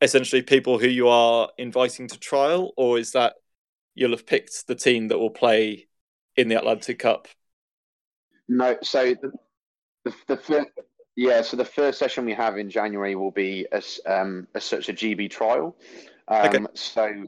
essentially 0.00 0.42
people 0.42 0.78
who 0.78 0.88
you 0.88 1.08
are 1.08 1.50
inviting 1.58 2.08
to 2.08 2.18
trial, 2.18 2.72
or 2.76 2.98
is 2.98 3.12
that 3.12 3.34
you'll 3.94 4.10
have 4.10 4.26
picked 4.26 4.66
the 4.66 4.74
team 4.74 5.08
that 5.08 5.18
will 5.18 5.30
play 5.30 5.86
in 6.36 6.48
the 6.48 6.56
Atlantic 6.56 6.98
Cup? 6.98 7.28
No, 8.48 8.76
so 8.82 9.14
the, 9.14 9.32
the, 10.04 10.14
the 10.26 10.36
first, 10.36 10.68
yeah, 11.16 11.42
so 11.42 11.56
the 11.56 11.64
first 11.64 11.98
session 11.98 12.24
we 12.24 12.34
have 12.34 12.58
in 12.58 12.68
January 12.68 13.14
will 13.14 13.30
be 13.30 13.66
as 13.72 14.00
um, 14.06 14.46
as 14.54 14.64
such 14.64 14.88
a 14.88 14.92
GB 14.92 15.30
trial. 15.30 15.76
Um, 16.28 16.48
okay. 16.48 16.66
So 16.74 17.24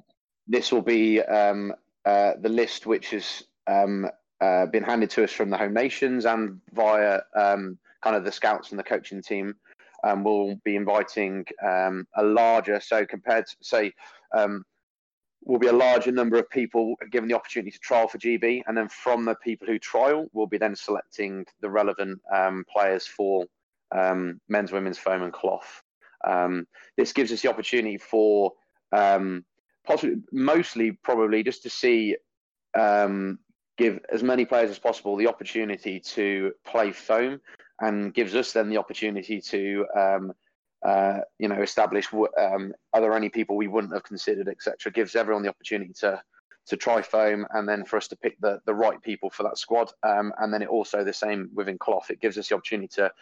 this 0.47 0.73
will 0.73 0.83
be 0.83 1.23
um, 1.23 1.73
uh, 2.05 2.33
the 2.41 2.49
list 2.49 2.87
which 2.87 3.13
is 3.13 3.45
um, 3.67 4.09
uh, 4.40 4.66
been 4.66 4.83
handed 4.83 5.11
to 5.11 5.25
us 5.25 5.33
from 5.33 5.51
the 5.51 5.57
home 5.57 5.75
nations 5.75 6.25
and 6.27 6.61
via 6.72 7.20
um, 7.35 7.79
kind 8.03 8.16
of 8.16 8.25
the 8.25 8.33
scouts 8.33 8.70
and 8.70 8.79
the 8.79 8.85
coaching 8.85 9.22
team. 9.22 9.55
Um, 10.05 10.22
we'll 10.22 10.57
be 10.64 10.77
inviting 10.77 11.44
um, 11.66 12.07
a 12.16 12.22
larger, 12.22 12.81
so 12.81 13.07
compared 13.07 13.46
to 13.46 13.57
say, 13.62 13.92
um, 14.35 14.64
will 15.44 15.59
be 15.59 15.68
a 15.68 15.72
larger 15.72 16.12
number 16.12 16.37
of 16.37 16.51
people 16.51 16.94
given 17.11 17.29
the 17.29 17.35
opportunity 17.35 17.70
to 17.70 17.79
trial 17.79 18.09
for 18.09 18.18
GB, 18.18 18.62
and 18.66 18.77
then 18.77 18.88
from 18.88 19.25
the 19.25 19.35
people 19.37 19.66
who 19.66 19.79
trial, 19.79 20.27
we'll 20.33 20.46
be 20.46 20.59
then 20.59 20.77
selecting 20.77 21.46
the 21.61 21.70
relevant 21.70 22.20
um, 22.35 22.64
players 22.70 23.07
for 23.07 23.46
um, 23.92 24.40
men's, 24.49 24.72
women's 24.72 24.99
foam 24.99 25.22
and 25.22 25.33
cloth. 25.33 25.83
This 26.96 27.12
gives 27.12 27.33
us 27.33 27.42
the 27.42 27.49
opportunity 27.49 27.96
for 27.96 28.53
possibly, 29.87 30.16
mostly 30.33 30.92
probably 30.92 31.42
just 31.42 31.62
to 31.62 31.70
see, 31.70 32.16
um, 32.79 33.38
give 33.77 34.01
as 34.11 34.23
many 34.23 34.45
players 34.45 34.71
as 34.71 34.79
possible 34.79 35.17
the 35.17 35.29
opportunity 35.29 36.01
to 36.01 36.53
play 36.65 36.93
foam, 36.93 37.41
and 37.81 38.15
gives 38.15 38.35
us 38.35 38.53
then 38.53 38.69
the 38.71 38.79
opportunity 38.79 39.41
to 39.41 39.87
um, 39.95 40.33
uh, 40.85 41.21
you 41.39 41.49
know, 41.49 41.62
establish 41.62 42.12
um, 42.12 42.73
are 42.93 43.01
there 43.01 43.15
any 43.15 43.29
people 43.29 43.57
we 43.57 43.67
wouldn't 43.67 43.93
have 43.93 44.05
considered, 44.05 44.49
etc. 44.49 44.93
Gives 44.93 45.17
everyone 45.17 45.43
the 45.43 45.49
opportunity 45.49 45.93
to 46.01 46.23
to 46.67 46.77
try 46.77 47.01
foam, 47.01 47.47
and 47.53 47.69
then 47.69 47.85
for 47.85 47.97
us 47.97 48.09
to 48.09 48.17
pick 48.17 48.41
the 48.41 48.61
the 48.67 48.75
right 48.75 49.01
people 49.03 49.31
for 49.31 49.43
that 49.45 49.59
squad. 49.59 49.91
Um, 50.03 50.33
and 50.39 50.53
then 50.53 50.62
it 50.62 50.69
also 50.69 51.03
the 51.03 51.12
same 51.12 51.51
within 51.55 51.79
cloth. 51.79 52.11
It 52.11 52.21
gives 52.21 52.39
us 52.39 52.49
the 52.49 52.55
opportunity 52.55 52.89
to 52.97 53.12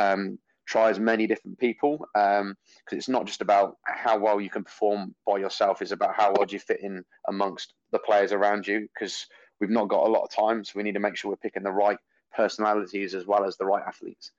um, 0.00 0.38
try 0.66 0.90
as 0.90 0.98
many 0.98 1.26
different 1.26 1.58
people 1.58 1.98
because 2.14 2.40
um, 2.40 2.56
it's 2.90 3.08
not 3.08 3.26
just 3.26 3.40
about 3.40 3.76
how 3.84 4.18
well 4.18 4.40
you 4.40 4.50
can 4.50 4.64
perform 4.64 5.14
by 5.26 5.38
yourself. 5.38 5.82
It's 5.82 5.92
about 5.92 6.14
how 6.16 6.32
well 6.32 6.46
do 6.46 6.54
you 6.54 6.60
fit 6.60 6.80
in 6.80 7.04
amongst 7.28 7.74
the 7.90 7.98
players 7.98 8.32
around 8.32 8.66
you. 8.66 8.88
Because 8.94 9.26
we've 9.62 9.70
not 9.70 9.88
got 9.88 10.04
a 10.04 10.10
lot 10.10 10.24
of 10.24 10.30
time, 10.30 10.64
so 10.64 10.72
we 10.74 10.82
need 10.82 10.94
to 10.94 11.00
make 11.00 11.16
sure 11.16 11.30
we're 11.30 11.36
picking 11.36 11.62
the 11.62 11.70
right 11.70 11.98
personalities 12.34 13.14
as 13.14 13.26
well 13.26 13.44
as 13.44 13.56
the 13.56 13.64
right 13.64 13.84
athletes. 13.86 14.32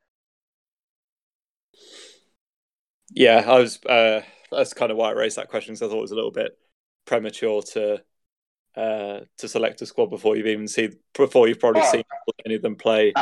Yeah, 3.09 3.43
I 3.47 3.59
was. 3.59 3.83
Uh, 3.85 4.21
that's 4.51 4.73
kind 4.73 4.91
of 4.91 4.97
why 4.97 5.09
I 5.09 5.13
raised 5.13 5.37
that 5.37 5.47
question 5.47 5.73
because 5.73 5.87
I 5.87 5.89
thought 5.89 5.99
it 5.99 6.01
was 6.01 6.11
a 6.11 6.15
little 6.15 6.29
bit 6.29 6.57
premature 7.05 7.61
to 7.73 8.03
uh, 8.75 9.19
to 9.37 9.47
select 9.47 9.81
a 9.81 9.85
squad 9.85 10.07
before 10.07 10.35
you've 10.35 10.47
even 10.47 10.67
seen 10.67 10.97
before 11.13 11.47
you've 11.47 11.59
probably 11.59 11.83
oh, 11.83 11.91
seen 11.91 12.03
any 12.45 12.55
of 12.55 12.61
them 12.61 12.75
play. 12.75 13.13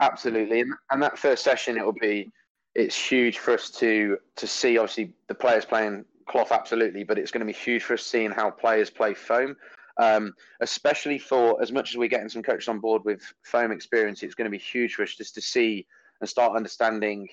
Absolutely, 0.00 0.62
and, 0.62 0.72
and 0.90 1.00
that 1.00 1.16
first 1.16 1.44
session 1.44 1.76
it 1.78 1.84
will 1.84 1.92
be 1.92 2.32
it's 2.74 2.96
huge 2.96 3.38
for 3.38 3.54
us 3.54 3.70
to 3.70 4.18
to 4.34 4.48
see 4.48 4.78
obviously 4.78 5.12
the 5.28 5.34
players 5.34 5.64
playing 5.64 6.04
cloth 6.26 6.50
absolutely, 6.50 7.04
but 7.04 7.18
it's 7.18 7.30
going 7.30 7.46
to 7.46 7.46
be 7.46 7.56
huge 7.56 7.84
for 7.84 7.94
us 7.94 8.02
seeing 8.02 8.32
how 8.32 8.50
players 8.50 8.90
play 8.90 9.14
foam. 9.14 9.56
Um, 9.96 10.32
especially 10.60 11.18
for 11.18 11.62
as 11.62 11.70
much 11.70 11.90
as 11.90 11.96
we're 11.96 12.08
getting 12.08 12.28
some 12.28 12.42
coaches 12.42 12.68
on 12.68 12.80
board 12.80 13.02
with 13.04 13.22
foam 13.42 13.70
experience, 13.70 14.22
it's 14.22 14.34
going 14.34 14.46
to 14.46 14.50
be 14.50 14.58
huge 14.58 14.94
for 14.94 15.02
us 15.04 15.14
just 15.14 15.34
to 15.36 15.40
see 15.40 15.86
and 16.20 16.28
start 16.28 16.56
understanding 16.56 17.28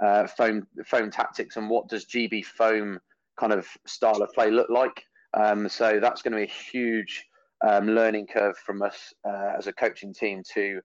uh, 0.00 0.26
foam 0.26 0.66
foam 0.86 1.10
tactics 1.10 1.56
and 1.56 1.68
what 1.68 1.88
does 1.88 2.06
GB 2.06 2.44
foam 2.44 2.98
kind 3.38 3.52
of 3.52 3.66
style 3.86 4.22
of 4.22 4.32
play 4.32 4.50
look 4.50 4.70
like. 4.70 5.04
Um, 5.34 5.68
so 5.68 6.00
that's 6.00 6.22
going 6.22 6.32
to 6.32 6.38
be 6.38 6.44
a 6.44 6.72
huge 6.72 7.26
um, 7.66 7.88
learning 7.88 8.26
curve 8.26 8.56
from 8.58 8.82
us 8.82 9.12
uh, 9.26 9.52
as 9.56 9.66
a 9.66 9.72
coaching 9.72 10.14
team 10.14 10.42
to 10.54 10.80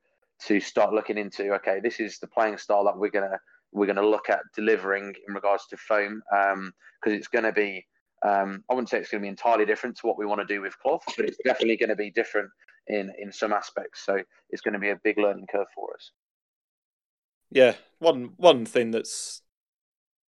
to 0.48 0.60
start 0.60 0.94
looking 0.94 1.18
into. 1.18 1.54
Okay, 1.56 1.80
this 1.82 2.00
is 2.00 2.20
the 2.20 2.28
playing 2.28 2.58
style 2.58 2.84
that 2.86 2.98
we're 2.98 3.12
gonna 3.12 3.40
we're 3.72 3.86
gonna 3.86 4.06
look 4.06 4.30
at 4.30 4.42
delivering 4.56 5.14
in 5.28 5.34
regards 5.34 5.68
to 5.68 5.78
foam 5.78 6.22
because 6.30 6.54
um, 6.54 6.74
it's 7.06 7.28
going 7.28 7.46
to 7.46 7.52
be. 7.52 7.86
Um, 8.24 8.64
I 8.70 8.74
wouldn't 8.74 8.90
say 8.90 9.00
it's 9.00 9.10
going 9.10 9.22
to 9.22 9.26
be 9.26 9.30
entirely 9.30 9.66
different 9.66 9.98
to 9.98 10.08
what 10.08 10.18
we 10.18 10.26
want 10.26 10.42
to 10.42 10.54
do 10.54 10.62
with 10.62 10.78
cloth, 10.80 11.04
but 11.18 11.26
it's 11.26 11.38
definitely 11.44 11.78
going 11.78 11.90
to 11.90 11.96
be 11.96 12.10
different 12.12 12.50
in 12.88 13.12
in 13.20 13.32
some 13.32 13.54
aspects. 13.54 14.06
So 14.06 14.20
it's 14.50 14.62
going 14.62 14.74
to 14.74 14.80
be 14.80 14.90
a 14.90 15.00
big 15.04 15.18
learning 15.18 15.48
curve 15.52 15.68
for 15.76 15.94
us 15.94 16.12
yeah, 17.54 17.76
one 18.00 18.34
one 18.38 18.66
thing 18.66 18.92
that's 18.92 19.42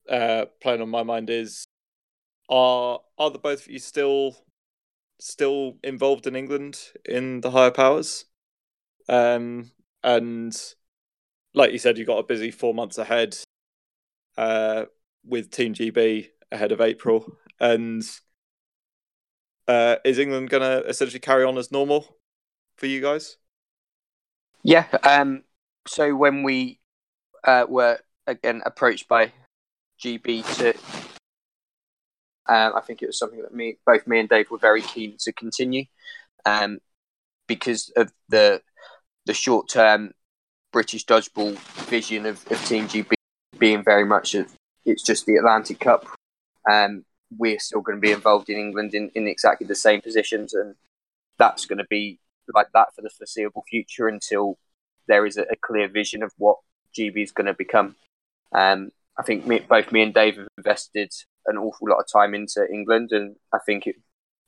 uh, 0.08 0.46
playing 0.60 0.80
on 0.80 0.88
my 0.88 1.02
mind 1.02 1.28
is 1.30 1.66
are 2.48 3.00
are 3.18 3.30
the 3.30 3.38
both 3.38 3.66
of 3.66 3.70
you 3.70 3.78
still 3.78 4.36
still 5.20 5.76
involved 5.84 6.26
in 6.26 6.34
England 6.34 6.78
in 7.04 7.42
the 7.42 7.50
higher 7.50 7.70
powers? 7.70 8.24
Um, 9.08 9.70
and 10.02 10.56
like 11.54 11.72
you 11.72 11.78
said, 11.78 11.98
you've 11.98 12.06
got 12.06 12.18
a 12.18 12.24
busy 12.24 12.50
four 12.50 12.72
months 12.72 12.96
ahead 12.96 13.36
uh, 14.38 14.86
with 15.24 15.50
Team 15.50 15.74
GB 15.74 16.28
ahead 16.50 16.72
of 16.72 16.80
April. 16.80 17.36
And 17.60 18.02
uh, 19.68 19.96
is 20.04 20.18
England 20.18 20.50
going 20.50 20.62
to 20.62 20.86
essentially 20.88 21.20
carry 21.20 21.44
on 21.44 21.58
as 21.58 21.70
normal 21.70 22.16
for 22.76 22.86
you 22.86 23.00
guys? 23.00 23.36
Yeah. 24.62 24.86
Um, 25.04 25.44
so 25.86 26.14
when 26.14 26.42
we 26.42 26.80
uh, 27.44 27.66
were 27.68 27.98
again 28.26 28.62
approached 28.64 29.08
by 29.08 29.32
GB 30.02 30.56
to. 30.56 30.74
Um, 32.48 32.72
I 32.74 32.80
think 32.80 33.02
it 33.02 33.06
was 33.06 33.18
something 33.18 33.42
that 33.42 33.54
me, 33.54 33.76
both 33.86 34.06
me 34.06 34.18
and 34.18 34.28
Dave, 34.28 34.50
were 34.50 34.58
very 34.58 34.82
keen 34.82 35.16
to 35.20 35.32
continue, 35.32 35.84
um, 36.46 36.80
because 37.46 37.92
of 37.96 38.12
the 38.28 38.62
the 39.26 39.34
short 39.34 39.68
term 39.68 40.12
British 40.72 41.04
dodgeball 41.04 41.56
vision 41.86 42.26
of, 42.26 42.44
of 42.50 42.64
Team 42.64 42.88
GB 42.88 43.12
being 43.58 43.84
very 43.84 44.04
much 44.04 44.34
of 44.34 44.52
it's 44.84 45.02
just 45.02 45.26
the 45.26 45.36
Atlantic 45.36 45.78
Cup. 45.78 46.06
Um, 46.68 47.04
we're 47.36 47.58
still 47.58 47.80
going 47.80 47.96
to 47.96 48.00
be 48.00 48.12
involved 48.12 48.48
in 48.48 48.58
England 48.58 48.94
in, 48.94 49.10
in 49.14 49.26
exactly 49.26 49.66
the 49.66 49.74
same 49.74 50.00
positions, 50.00 50.54
and 50.54 50.74
that's 51.38 51.66
going 51.66 51.78
to 51.78 51.86
be 51.88 52.18
like 52.52 52.68
that 52.74 52.94
for 52.94 53.02
the 53.02 53.10
foreseeable 53.10 53.64
future 53.68 54.08
until 54.08 54.58
there 55.06 55.26
is 55.26 55.36
a, 55.36 55.42
a 55.42 55.56
clear 55.60 55.88
vision 55.88 56.22
of 56.22 56.32
what 56.38 56.58
GB 56.96 57.22
is 57.22 57.32
going 57.32 57.46
to 57.46 57.54
become. 57.54 57.96
Um, 58.52 58.90
I 59.18 59.22
think 59.22 59.46
me, 59.46 59.60
both 59.60 59.92
me 59.92 60.02
and 60.02 60.14
Dave 60.14 60.36
have 60.36 60.48
invested 60.58 61.12
an 61.46 61.56
awful 61.56 61.88
lot 61.88 61.98
of 61.98 62.06
time 62.10 62.34
into 62.34 62.66
England, 62.72 63.12
and 63.12 63.36
I 63.52 63.58
think 63.58 63.86
it, 63.86 63.96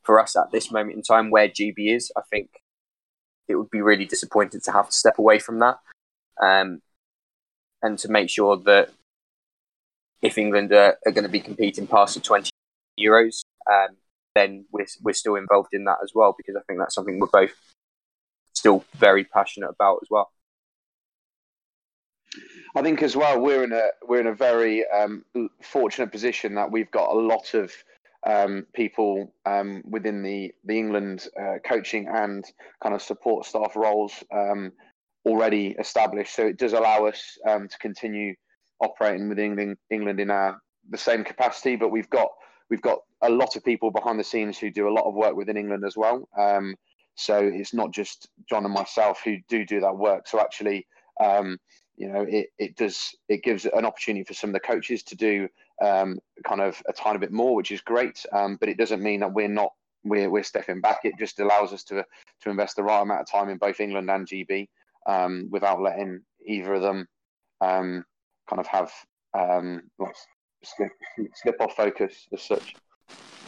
for 0.03 0.19
us 0.19 0.37
at 0.37 0.51
this 0.51 0.71
moment 0.71 0.97
in 0.97 1.03
time, 1.03 1.31
where 1.31 1.49
GB 1.49 1.95
is, 1.95 2.11
I 2.17 2.23
think 2.31 2.49
it 3.49 3.57
would 3.57 3.71
be 3.71 3.83
really 3.83 4.07
disappointing 4.07 4.61
to 4.63 4.73
have 4.73 4.89
to 4.89 4.97
step 4.97 5.19
away 5.19 5.39
from 5.39 5.59
that, 5.61 5.79
um, 6.41 6.83
and 7.83 7.99
to 7.99 8.09
make 8.09 8.31
sure 8.31 8.57
that 8.57 8.91
if 10.23 10.39
England 10.39 10.73
are, 10.73 10.97
are 11.05 11.13
going 11.13 11.25
to 11.25 11.31
be 11.31 11.41
competing 11.41 11.87
past 11.87 12.15
the 12.15 12.21
20 12.21 12.52
Euros, 12.99 13.45
um, 13.71 13.97
then 14.35 14.65
we're, 14.73 14.87
we're 15.03 15.13
still 15.13 15.37
involved 15.37 15.71
in 15.73 15.85
that 15.85 15.99
as 16.03 16.13
well, 16.15 16.35
because 16.37 16.57
I 16.57 16.63
think 16.67 16.79
that's 16.79 16.95
something 16.95 17.19
we're 17.19 17.27
both 17.27 17.55
still 18.55 18.85
very 18.95 19.25
passionate 19.25 19.71
about 19.71 19.99
as 20.03 20.09
well. 20.11 20.31
I 22.75 22.83
think 22.83 23.03
as 23.03 23.15
well 23.15 23.39
we're 23.39 23.65
in 23.65 23.73
a 23.73 23.89
we're 24.07 24.21
in 24.21 24.27
a 24.27 24.35
very 24.35 24.87
um, 24.89 25.25
fortunate 25.61 26.11
position 26.11 26.55
that 26.55 26.71
we've 26.71 26.91
got 26.91 27.11
a 27.11 27.19
lot 27.19 27.53
of 27.53 27.71
um, 28.27 28.67
people 28.73 29.35
um, 29.45 29.83
within 29.85 30.23
the 30.23 30.53
the 30.65 30.79
England 30.79 31.29
uh, 31.39 31.59
coaching 31.65 32.09
and 32.09 32.45
kind 32.83 32.95
of 32.95 33.03
support 33.03 33.45
staff 33.45 33.77
roles 33.77 34.25
um, 34.33 34.73
already 35.27 35.77
established. 35.79 36.35
So 36.35 36.47
it 36.47 36.57
does 36.57 36.73
allow 36.73 37.07
us 37.07 37.39
um, 37.47 37.69
to 37.69 37.79
continue 37.79 38.35
operating 38.81 39.29
with 39.29 39.39
England 39.39 39.77
England 39.91 40.21
in 40.21 40.31
our 40.31 40.59
the 40.89 40.99
same 40.99 41.25
capacity, 41.25 41.77
but 41.77 41.91
we've 41.91 42.11
got 42.11 42.29
we've 42.71 42.83
got 42.83 43.01
a 43.23 43.31
lot 43.31 43.57
of 43.57 43.65
people 43.65 43.91
behind 43.91 44.19
the 44.19 44.25
scenes 44.25 44.59
who 44.59 44.71
do 44.71 44.89
a 44.89 44.93
lot 44.93 45.07
of 45.07 45.15
work 45.15 45.35
within 45.37 45.57
England 45.57 45.85
as 45.85 45.97
well. 45.97 46.29
Um, 46.39 46.75
so 47.15 47.39
it's 47.39 47.75
not 47.75 47.93
just 47.93 48.29
John 48.49 48.65
and 48.65 48.75
myself 48.75 49.21
who 49.25 49.37
do 49.49 49.65
do 49.65 49.81
that 49.81 49.97
work. 49.97 50.27
So 50.27 50.41
actually, 50.41 50.87
um, 51.21 51.59
you 51.97 52.09
know, 52.09 52.23
it, 52.23 52.49
it 52.59 52.77
does 52.77 53.15
it 53.29 53.43
gives 53.43 53.67
an 53.67 53.85
opportunity 53.85 54.25
for 54.25 54.35
some 54.35 54.51
of 54.51 54.55
the 54.55 54.61
coaches 54.61 55.03
to 55.05 55.17
do 55.17 55.49
um, 55.83 56.19
kind 56.47 56.61
of 56.61 56.83
a 56.89 56.93
tiny 56.93 57.19
bit 57.19 57.33
more, 57.33 57.55
which 57.55 57.71
is 57.71 57.81
great. 57.81 58.25
Um, 58.33 58.57
but 58.59 58.69
it 58.69 58.79
doesn't 58.79 59.03
mean 59.03 59.21
that 59.21 59.33
we're 59.33 59.49
not 59.49 59.73
we're 60.05 60.31
we're 60.31 60.43
stepping 60.43 60.81
back. 60.81 61.01
It 61.05 61.19
just 61.19 61.39
allows 61.41 61.73
us 61.73 61.85
to 61.85 62.05
to 62.43 62.51
invest 62.51 62.77
the 62.77 62.83
right 62.83 63.03
amount 63.03 63.21
of 63.21 63.31
time 63.31 63.49
in 63.51 63.59
both 63.59 63.81
England 63.81 64.11
and 64.11 64.27
GB 64.27 64.69
um, 65.07 65.49
without 65.51 65.83
letting 65.83 66.23
either 66.47 66.75
of 66.75 66.83
them 66.83 67.07
um, 67.61 68.05
kind 68.49 68.61
of 68.61 68.67
have 68.67 68.91
um, 69.35 69.83
slip, 71.35 71.61
off 71.61 71.75
focus 71.77 72.27
as 72.33 72.43
such. 72.43 72.75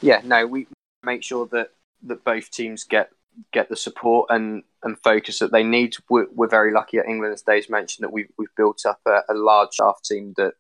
Yeah, 0.01 0.21
no, 0.25 0.47
we 0.47 0.67
make 1.03 1.23
sure 1.23 1.47
that 1.53 1.71
that 2.07 2.25
both 2.25 2.51
teams 2.51 2.85
get 2.85 3.11
get 3.53 3.69
the 3.69 3.77
support 3.77 4.29
and, 4.31 4.63
and 4.83 4.99
focus 5.03 5.39
that 5.41 5.53
they 5.53 5.63
need. 5.63 5.97
We're, 6.09 6.27
we're 6.33 6.49
very 6.49 6.73
lucky 6.73 6.99
at 6.99 7.07
England, 7.07 7.35
as 7.35 7.43
Dave's 7.43 7.71
mentioned, 7.71 8.05
that 8.05 8.13
we've 8.13 8.31
we've 8.39 8.55
built 8.57 8.83
up 8.87 9.01
a, 9.07 9.21
a 9.29 9.35
large 9.35 9.73
staff 9.73 10.01
team 10.05 10.35
that 10.37 10.55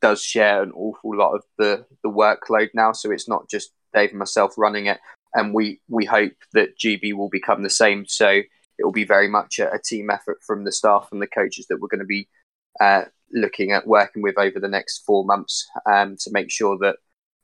does 0.00 0.22
share 0.22 0.62
an 0.62 0.72
awful 0.72 1.16
lot 1.16 1.34
of 1.34 1.42
the 1.58 1.84
the 2.02 2.10
workload 2.10 2.70
now. 2.74 2.92
So 2.92 3.10
it's 3.10 3.28
not 3.28 3.48
just 3.48 3.72
Dave 3.94 4.10
and 4.10 4.18
myself 4.18 4.54
running 4.56 4.86
it, 4.86 4.98
and 5.34 5.54
we 5.54 5.80
we 5.88 6.04
hope 6.04 6.32
that 6.52 6.78
GB 6.78 7.14
will 7.14 7.28
become 7.28 7.62
the 7.62 7.70
same. 7.70 8.06
So 8.06 8.28
it 8.28 8.84
will 8.84 8.92
be 8.92 9.04
very 9.04 9.28
much 9.28 9.58
a, 9.58 9.72
a 9.72 9.78
team 9.78 10.10
effort 10.10 10.38
from 10.46 10.64
the 10.64 10.72
staff 10.72 11.08
and 11.12 11.20
the 11.20 11.26
coaches 11.26 11.66
that 11.68 11.80
we're 11.80 11.88
going 11.88 11.98
to 12.00 12.06
be 12.06 12.28
uh, 12.80 13.04
looking 13.32 13.72
at 13.72 13.86
working 13.86 14.22
with 14.22 14.38
over 14.38 14.58
the 14.58 14.68
next 14.68 15.04
four 15.04 15.24
months 15.24 15.68
um, 15.90 16.16
to 16.20 16.30
make 16.30 16.50
sure 16.50 16.78
that 16.78 16.96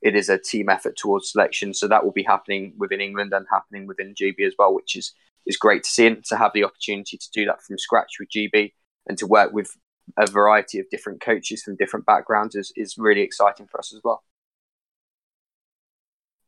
it 0.02 0.14
is 0.14 0.28
a 0.28 0.38
team 0.38 0.68
effort 0.68 0.96
towards 0.96 1.32
selection. 1.32 1.72
So 1.72 1.88
that 1.88 2.04
will 2.04 2.12
be 2.12 2.22
happening 2.22 2.74
within 2.78 3.00
England 3.00 3.32
and 3.32 3.46
happening 3.50 3.86
within 3.86 4.14
GB 4.14 4.46
as 4.46 4.54
well, 4.58 4.74
which 4.74 4.96
is 4.96 5.12
is 5.46 5.56
great 5.56 5.82
to 5.84 5.90
see 5.90 6.06
and 6.06 6.24
to 6.24 6.36
have 6.36 6.52
the 6.54 6.64
opportunity 6.64 7.18
to 7.18 7.30
do 7.32 7.44
that 7.44 7.62
from 7.62 7.78
scratch 7.78 8.14
with 8.18 8.30
GB 8.30 8.72
and 9.06 9.18
to 9.18 9.26
work 9.26 9.52
with 9.52 9.76
a 10.16 10.26
variety 10.26 10.78
of 10.78 10.88
different 10.90 11.20
coaches 11.20 11.62
from 11.62 11.76
different 11.76 12.06
backgrounds 12.06 12.54
is, 12.54 12.72
is 12.76 12.96
really 12.98 13.22
exciting 13.22 13.66
for 13.66 13.78
us 13.78 13.92
as 13.94 14.00
well. 14.02 14.22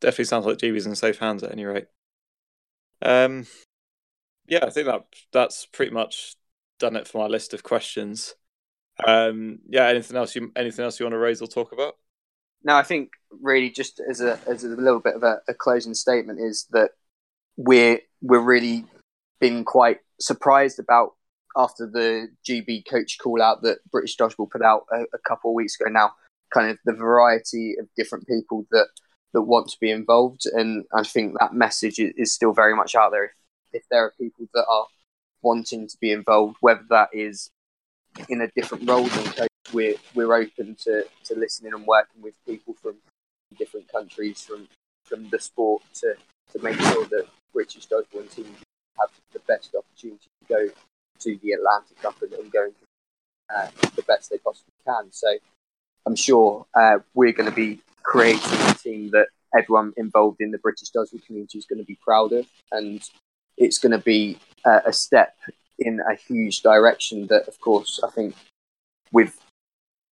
Definitely 0.00 0.24
sounds 0.26 0.46
like 0.46 0.58
GB's 0.58 0.86
in 0.86 0.94
safe 0.94 1.18
hands 1.18 1.42
at 1.42 1.52
any 1.52 1.64
rate. 1.64 1.86
Um, 3.02 3.46
yeah, 4.46 4.60
I 4.62 4.70
think 4.70 4.86
that 4.86 5.04
that's 5.32 5.66
pretty 5.66 5.92
much 5.92 6.36
done 6.78 6.96
it 6.96 7.08
for 7.08 7.18
my 7.18 7.26
list 7.26 7.54
of 7.54 7.62
questions. 7.62 8.34
Um, 9.04 9.58
yeah, 9.68 9.88
anything 9.88 10.16
else 10.16 10.34
you 10.34 10.52
anything 10.56 10.84
else 10.84 10.98
you 10.98 11.06
want 11.06 11.14
to 11.14 11.18
raise 11.18 11.42
or 11.42 11.48
talk 11.48 11.72
about? 11.72 11.96
No, 12.64 12.74
I 12.74 12.82
think 12.82 13.10
really 13.30 13.70
just 13.70 14.00
as 14.08 14.20
a 14.20 14.38
as 14.46 14.64
a 14.64 14.68
little 14.68 15.00
bit 15.00 15.16
of 15.16 15.22
a, 15.22 15.40
a 15.48 15.54
closing 15.54 15.94
statement 15.94 16.40
is 16.40 16.66
that 16.70 16.90
we're 17.56 18.00
we're 18.22 18.40
really 18.40 18.84
been 19.40 19.64
quite 19.64 19.98
surprised 20.18 20.78
about 20.78 21.14
after 21.56 21.86
the 21.86 22.28
GB 22.48 22.88
coach 22.88 23.18
call 23.18 23.42
out 23.42 23.62
that 23.62 23.78
British 23.90 24.16
Dodgeball 24.16 24.50
put 24.50 24.62
out 24.62 24.84
a, 24.92 25.02
a 25.14 25.18
couple 25.26 25.50
of 25.50 25.54
weeks 25.54 25.78
ago 25.78 25.90
now, 25.90 26.12
kind 26.52 26.70
of 26.70 26.78
the 26.84 26.92
variety 26.92 27.74
of 27.78 27.86
different 27.96 28.26
people 28.26 28.66
that 28.70 28.88
that 29.32 29.42
want 29.42 29.68
to 29.68 29.76
be 29.80 29.90
involved, 29.90 30.46
and 30.46 30.84
I 30.94 31.02
think 31.02 31.38
that 31.38 31.52
message 31.52 31.98
is 31.98 32.32
still 32.32 32.52
very 32.52 32.74
much 32.74 32.94
out 32.94 33.10
there. 33.10 33.24
If, 33.24 33.32
if 33.72 33.82
there 33.90 34.04
are 34.04 34.14
people 34.18 34.46
that 34.54 34.64
are 34.68 34.86
wanting 35.42 35.88
to 35.88 35.96
be 36.00 36.10
involved, 36.10 36.56
whether 36.60 36.84
that 36.88 37.10
is 37.12 37.50
in 38.28 38.40
a 38.42 38.48
different 38.56 38.88
role 38.88 39.06
than 39.06 39.24
coach, 39.32 39.48
we're 39.72 39.96
we're 40.14 40.34
open 40.34 40.76
to, 40.84 41.04
to 41.24 41.34
listening 41.34 41.72
and 41.72 41.86
working 41.86 42.22
with 42.22 42.34
people 42.46 42.74
from 42.74 42.96
different 43.58 43.90
countries, 43.90 44.42
from 44.42 44.68
from 45.04 45.28
the 45.30 45.38
sport 45.38 45.82
to 45.94 46.14
to 46.52 46.62
make 46.62 46.78
sure 46.80 47.04
that 47.06 47.26
British 47.52 47.86
dodgeball 47.86 48.32
team 48.34 48.46
have 49.00 49.10
the 49.32 49.40
best 49.40 49.74
opportunity 49.74 50.28
to 50.40 50.48
go 50.48 50.68
to 51.18 51.38
the 51.42 51.52
Atlantic 51.52 52.00
Cup 52.00 52.20
and, 52.22 52.32
and 52.32 52.52
going 52.52 52.72
uh, 53.54 53.68
the 53.94 54.02
best 54.02 54.30
they 54.30 54.38
possibly 54.38 54.72
can. 54.86 55.10
So 55.10 55.28
I'm 56.06 56.16
sure 56.16 56.66
uh, 56.74 56.98
we're 57.14 57.32
going 57.32 57.50
to 57.50 57.54
be 57.54 57.80
creating 58.02 58.58
a 58.68 58.74
team 58.74 59.10
that 59.10 59.28
everyone 59.56 59.92
involved 59.96 60.40
in 60.40 60.50
the 60.50 60.58
British 60.58 60.90
dodgeball 60.90 61.24
community 61.26 61.58
is 61.58 61.66
going 61.66 61.78
to 61.78 61.84
be 61.84 61.98
proud 62.02 62.32
of, 62.32 62.46
and 62.72 63.02
it's 63.56 63.78
going 63.78 63.92
to 63.92 63.98
be 63.98 64.38
uh, 64.64 64.80
a 64.86 64.92
step 64.92 65.34
in 65.78 66.00
a 66.00 66.14
huge 66.14 66.62
direction. 66.62 67.26
That, 67.28 67.48
of 67.48 67.60
course, 67.60 68.00
I 68.02 68.10
think 68.10 68.34
with 69.12 69.38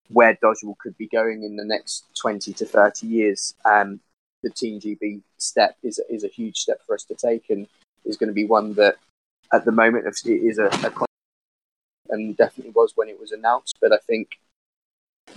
where 0.09 0.39
dodgeball 0.43 0.79
could 0.79 0.97
be 0.99 1.09
going 1.09 1.43
in 1.43 1.57
the 1.57 1.65
next 1.65 2.05
20 2.21 2.53
to 2.53 2.67
30 2.67 3.07
years, 3.07 3.55
um, 3.65 4.01
the 4.43 4.51
Team 4.51 4.81
GB 4.81 5.23
step 5.39 5.77
is 5.83 6.01
is 6.11 6.25
a 6.25 6.29
huge 6.29 6.59
step 6.59 6.81
for 6.87 6.95
us 6.95 7.05
to 7.05 7.15
take, 7.15 7.49
and 7.51 7.67
is 8.05 8.17
going 8.17 8.29
to 8.29 8.35
be 8.35 8.47
one 8.47 8.75
that 8.75 8.97
at 9.53 9.65
the 9.65 9.73
moment 9.73 10.07
it 10.07 10.29
is 10.29 10.59
a, 10.59 10.67
a 10.67 10.91
and 12.09 12.37
definitely 12.37 12.73
was 12.73 12.93
when 12.95 13.09
it 13.09 13.19
was 13.19 13.33
announced. 13.33 13.77
But 13.81 13.93
I 13.93 13.99
think 14.07 14.39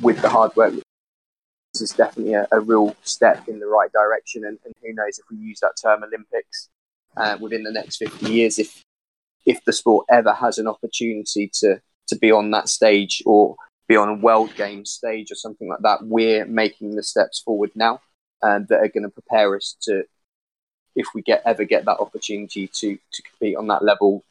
with 0.02 0.22
the 0.22 0.30
hard 0.30 0.56
work, 0.56 0.74
this 1.74 1.82
is 1.82 1.92
definitely 1.92 2.34
a, 2.34 2.48
a 2.52 2.60
real 2.60 2.96
step 3.04 3.48
in 3.48 3.60
the 3.60 3.68
right 3.68 3.92
direction. 3.92 4.46
And, 4.46 4.58
and, 4.66 4.74
who 4.82 4.94
knows 4.94 5.20
if 5.20 5.26
we 5.30 5.38
use 5.38 5.60
that 5.62 5.76
term 5.82 6.04
Olympics 6.04 6.70
uh, 7.18 7.38
within 7.40 7.64
the 7.64 7.72
next 7.72 7.98
50 7.98 8.32
years, 8.32 8.60
if 8.60 8.84
if 9.46 9.64
the 9.66 9.74
sport 9.74 10.06
ever 10.10 10.34
has 10.34 10.58
an 10.58 10.68
opportunity 10.68 11.50
to 11.62 11.80
to 12.08 12.16
be 12.18 12.32
on 12.32 12.52
that 12.52 12.70
stage 12.70 13.24
or 13.26 13.56
be 13.88 13.96
on 13.96 14.10
a 14.10 14.14
world 14.14 14.54
game 14.56 14.86
stage 14.86 15.32
or 15.32 15.36
something 15.36 15.68
like 15.68 15.80
that, 15.82 16.00
we're 16.04 16.46
making 16.46 16.96
the 16.96 17.04
steps 17.04 17.40
forward 17.40 17.72
now 17.76 18.00
um, 18.42 18.66
that 18.70 18.80
are 18.80 18.88
going 18.88 19.04
to 19.04 19.10
prepare 19.10 19.56
us 19.56 19.76
to 19.82 20.04
if 20.96 21.08
we 21.14 21.22
get 21.22 21.42
ever 21.46 21.64
get 21.64 21.86
that 21.86 22.00
opportunity 22.00 22.68
to 22.68 22.98
to 23.12 23.22
compete 23.24 23.56
on 23.58 23.68
that 23.68 23.84
level 23.84 24.24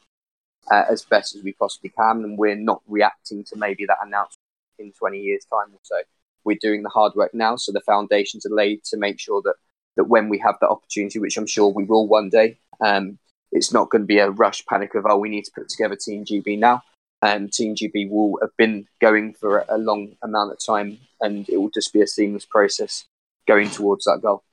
uh, 0.71 0.83
as 0.89 1.03
best 1.03 1.35
as 1.35 1.43
we 1.43 1.53
possibly 1.53 1.89
can, 1.89 2.23
and 2.23 2.37
we're 2.37 2.55
not 2.55 2.81
reacting 2.87 3.43
to 3.43 3.55
maybe 3.55 3.85
that 3.85 3.97
announcement 4.01 4.39
in 4.79 4.91
20 4.91 5.19
years' 5.19 5.45
time 5.45 5.73
or 5.73 5.79
so. 5.83 5.97
We're 6.43 6.57
doing 6.61 6.83
the 6.83 6.89
hard 6.89 7.13
work 7.15 7.33
now, 7.33 7.55
so 7.55 7.71
the 7.71 7.81
foundations 7.81 8.45
are 8.45 8.53
laid 8.53 8.83
to 8.85 8.97
make 8.97 9.19
sure 9.19 9.41
that 9.43 9.55
that 9.95 10.05
when 10.05 10.27
we 10.27 10.37
have 10.39 10.55
that 10.59 10.69
opportunity, 10.69 11.19
which 11.19 11.37
I'm 11.37 11.47
sure 11.47 11.69
we 11.69 11.85
will 11.85 12.07
one 12.07 12.29
day, 12.29 12.57
um, 12.81 13.17
it's 13.51 13.71
not 13.71 13.89
going 13.89 14.01
to 14.01 14.07
be 14.07 14.19
a 14.19 14.29
rush 14.29 14.65
panic 14.65 14.95
of 14.95 15.05
oh 15.05 15.17
we 15.17 15.29
need 15.29 15.45
to 15.45 15.51
put 15.55 15.69
together 15.69 15.95
Team 15.95 16.25
GB 16.25 16.59
now. 16.59 16.81
Um, 17.21 17.49
Team 17.49 17.75
GB 17.75 18.09
will 18.09 18.37
have 18.41 18.55
been 18.57 18.87
going 19.01 19.33
for 19.33 19.65
a 19.69 19.77
long 19.77 20.15
amount 20.21 20.51
of 20.51 20.59
time, 20.63 20.99
and 21.21 21.47
it 21.49 21.57
will 21.57 21.71
just 21.71 21.93
be 21.93 22.01
a 22.01 22.07
seamless 22.07 22.45
process 22.45 23.05
going 23.47 23.69
towards 23.69 24.05
that 24.05 24.19
goal. 24.21 24.43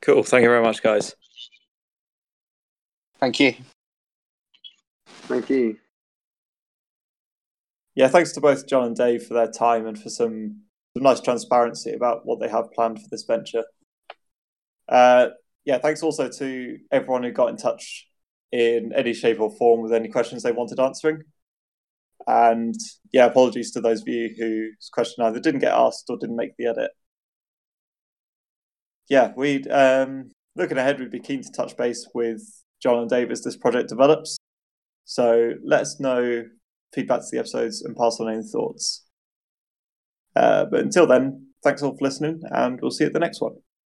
Cool. 0.00 0.22
Thank 0.22 0.42
you 0.42 0.48
very 0.48 0.62
much, 0.62 0.82
guys. 0.82 1.14
Thank 3.18 3.40
you. 3.40 3.54
Thank 5.06 5.50
you. 5.50 5.76
Yeah, 7.94 8.08
thanks 8.08 8.32
to 8.32 8.40
both 8.40 8.68
John 8.68 8.84
and 8.84 8.96
Dave 8.96 9.24
for 9.24 9.34
their 9.34 9.50
time 9.50 9.86
and 9.86 10.00
for 10.00 10.08
some, 10.08 10.60
some 10.94 11.02
nice 11.02 11.20
transparency 11.20 11.92
about 11.92 12.24
what 12.24 12.38
they 12.38 12.48
have 12.48 12.72
planned 12.72 13.02
for 13.02 13.08
this 13.10 13.24
venture. 13.24 13.64
Uh, 14.88 15.30
yeah, 15.68 15.78
thanks 15.78 16.02
also 16.02 16.28
to 16.28 16.78
everyone 16.90 17.22
who 17.22 17.30
got 17.30 17.50
in 17.50 17.56
touch 17.56 18.08
in 18.50 18.92
any 18.96 19.14
shape 19.14 19.38
or 19.40 19.54
form 19.56 19.82
with 19.82 19.92
any 19.92 20.08
questions 20.08 20.42
they 20.42 20.52
wanted 20.52 20.80
answering. 20.80 21.22
And 22.26 22.74
yeah, 23.12 23.26
apologies 23.26 23.70
to 23.72 23.80
those 23.80 24.02
of 24.02 24.08
you 24.08 24.34
whose 24.36 24.90
question 24.92 25.24
either 25.24 25.38
didn't 25.38 25.60
get 25.60 25.72
asked 25.72 26.06
or 26.08 26.18
didn't 26.18 26.36
make 26.36 26.56
the 26.58 26.66
edit 26.66 26.90
yeah, 29.08 29.32
we 29.36 29.64
um, 29.68 30.30
looking 30.56 30.78
ahead, 30.78 31.00
we'd 31.00 31.10
be 31.10 31.20
keen 31.20 31.42
to 31.42 31.52
touch 31.52 31.76
base 31.76 32.06
with 32.14 32.42
John 32.82 32.98
and 32.98 33.10
Dave 33.10 33.30
as 33.30 33.42
this 33.42 33.56
project 33.56 33.88
develops. 33.88 34.38
So 35.04 35.54
let 35.64 35.82
us 35.82 35.98
know 35.98 36.44
feedback 36.94 37.20
to 37.20 37.26
the 37.32 37.38
episodes 37.38 37.82
and 37.82 37.96
pass 37.96 38.20
on 38.20 38.28
any 38.32 38.42
thoughts. 38.42 39.06
Uh, 40.36 40.66
but 40.66 40.80
until 40.80 41.06
then, 41.06 41.48
thanks 41.64 41.82
all 41.82 41.96
for 41.96 42.04
listening, 42.04 42.42
and 42.50 42.78
we'll 42.80 42.90
see 42.90 43.04
you 43.04 43.08
at 43.08 43.14
the 43.14 43.18
next 43.18 43.40
one. 43.40 43.56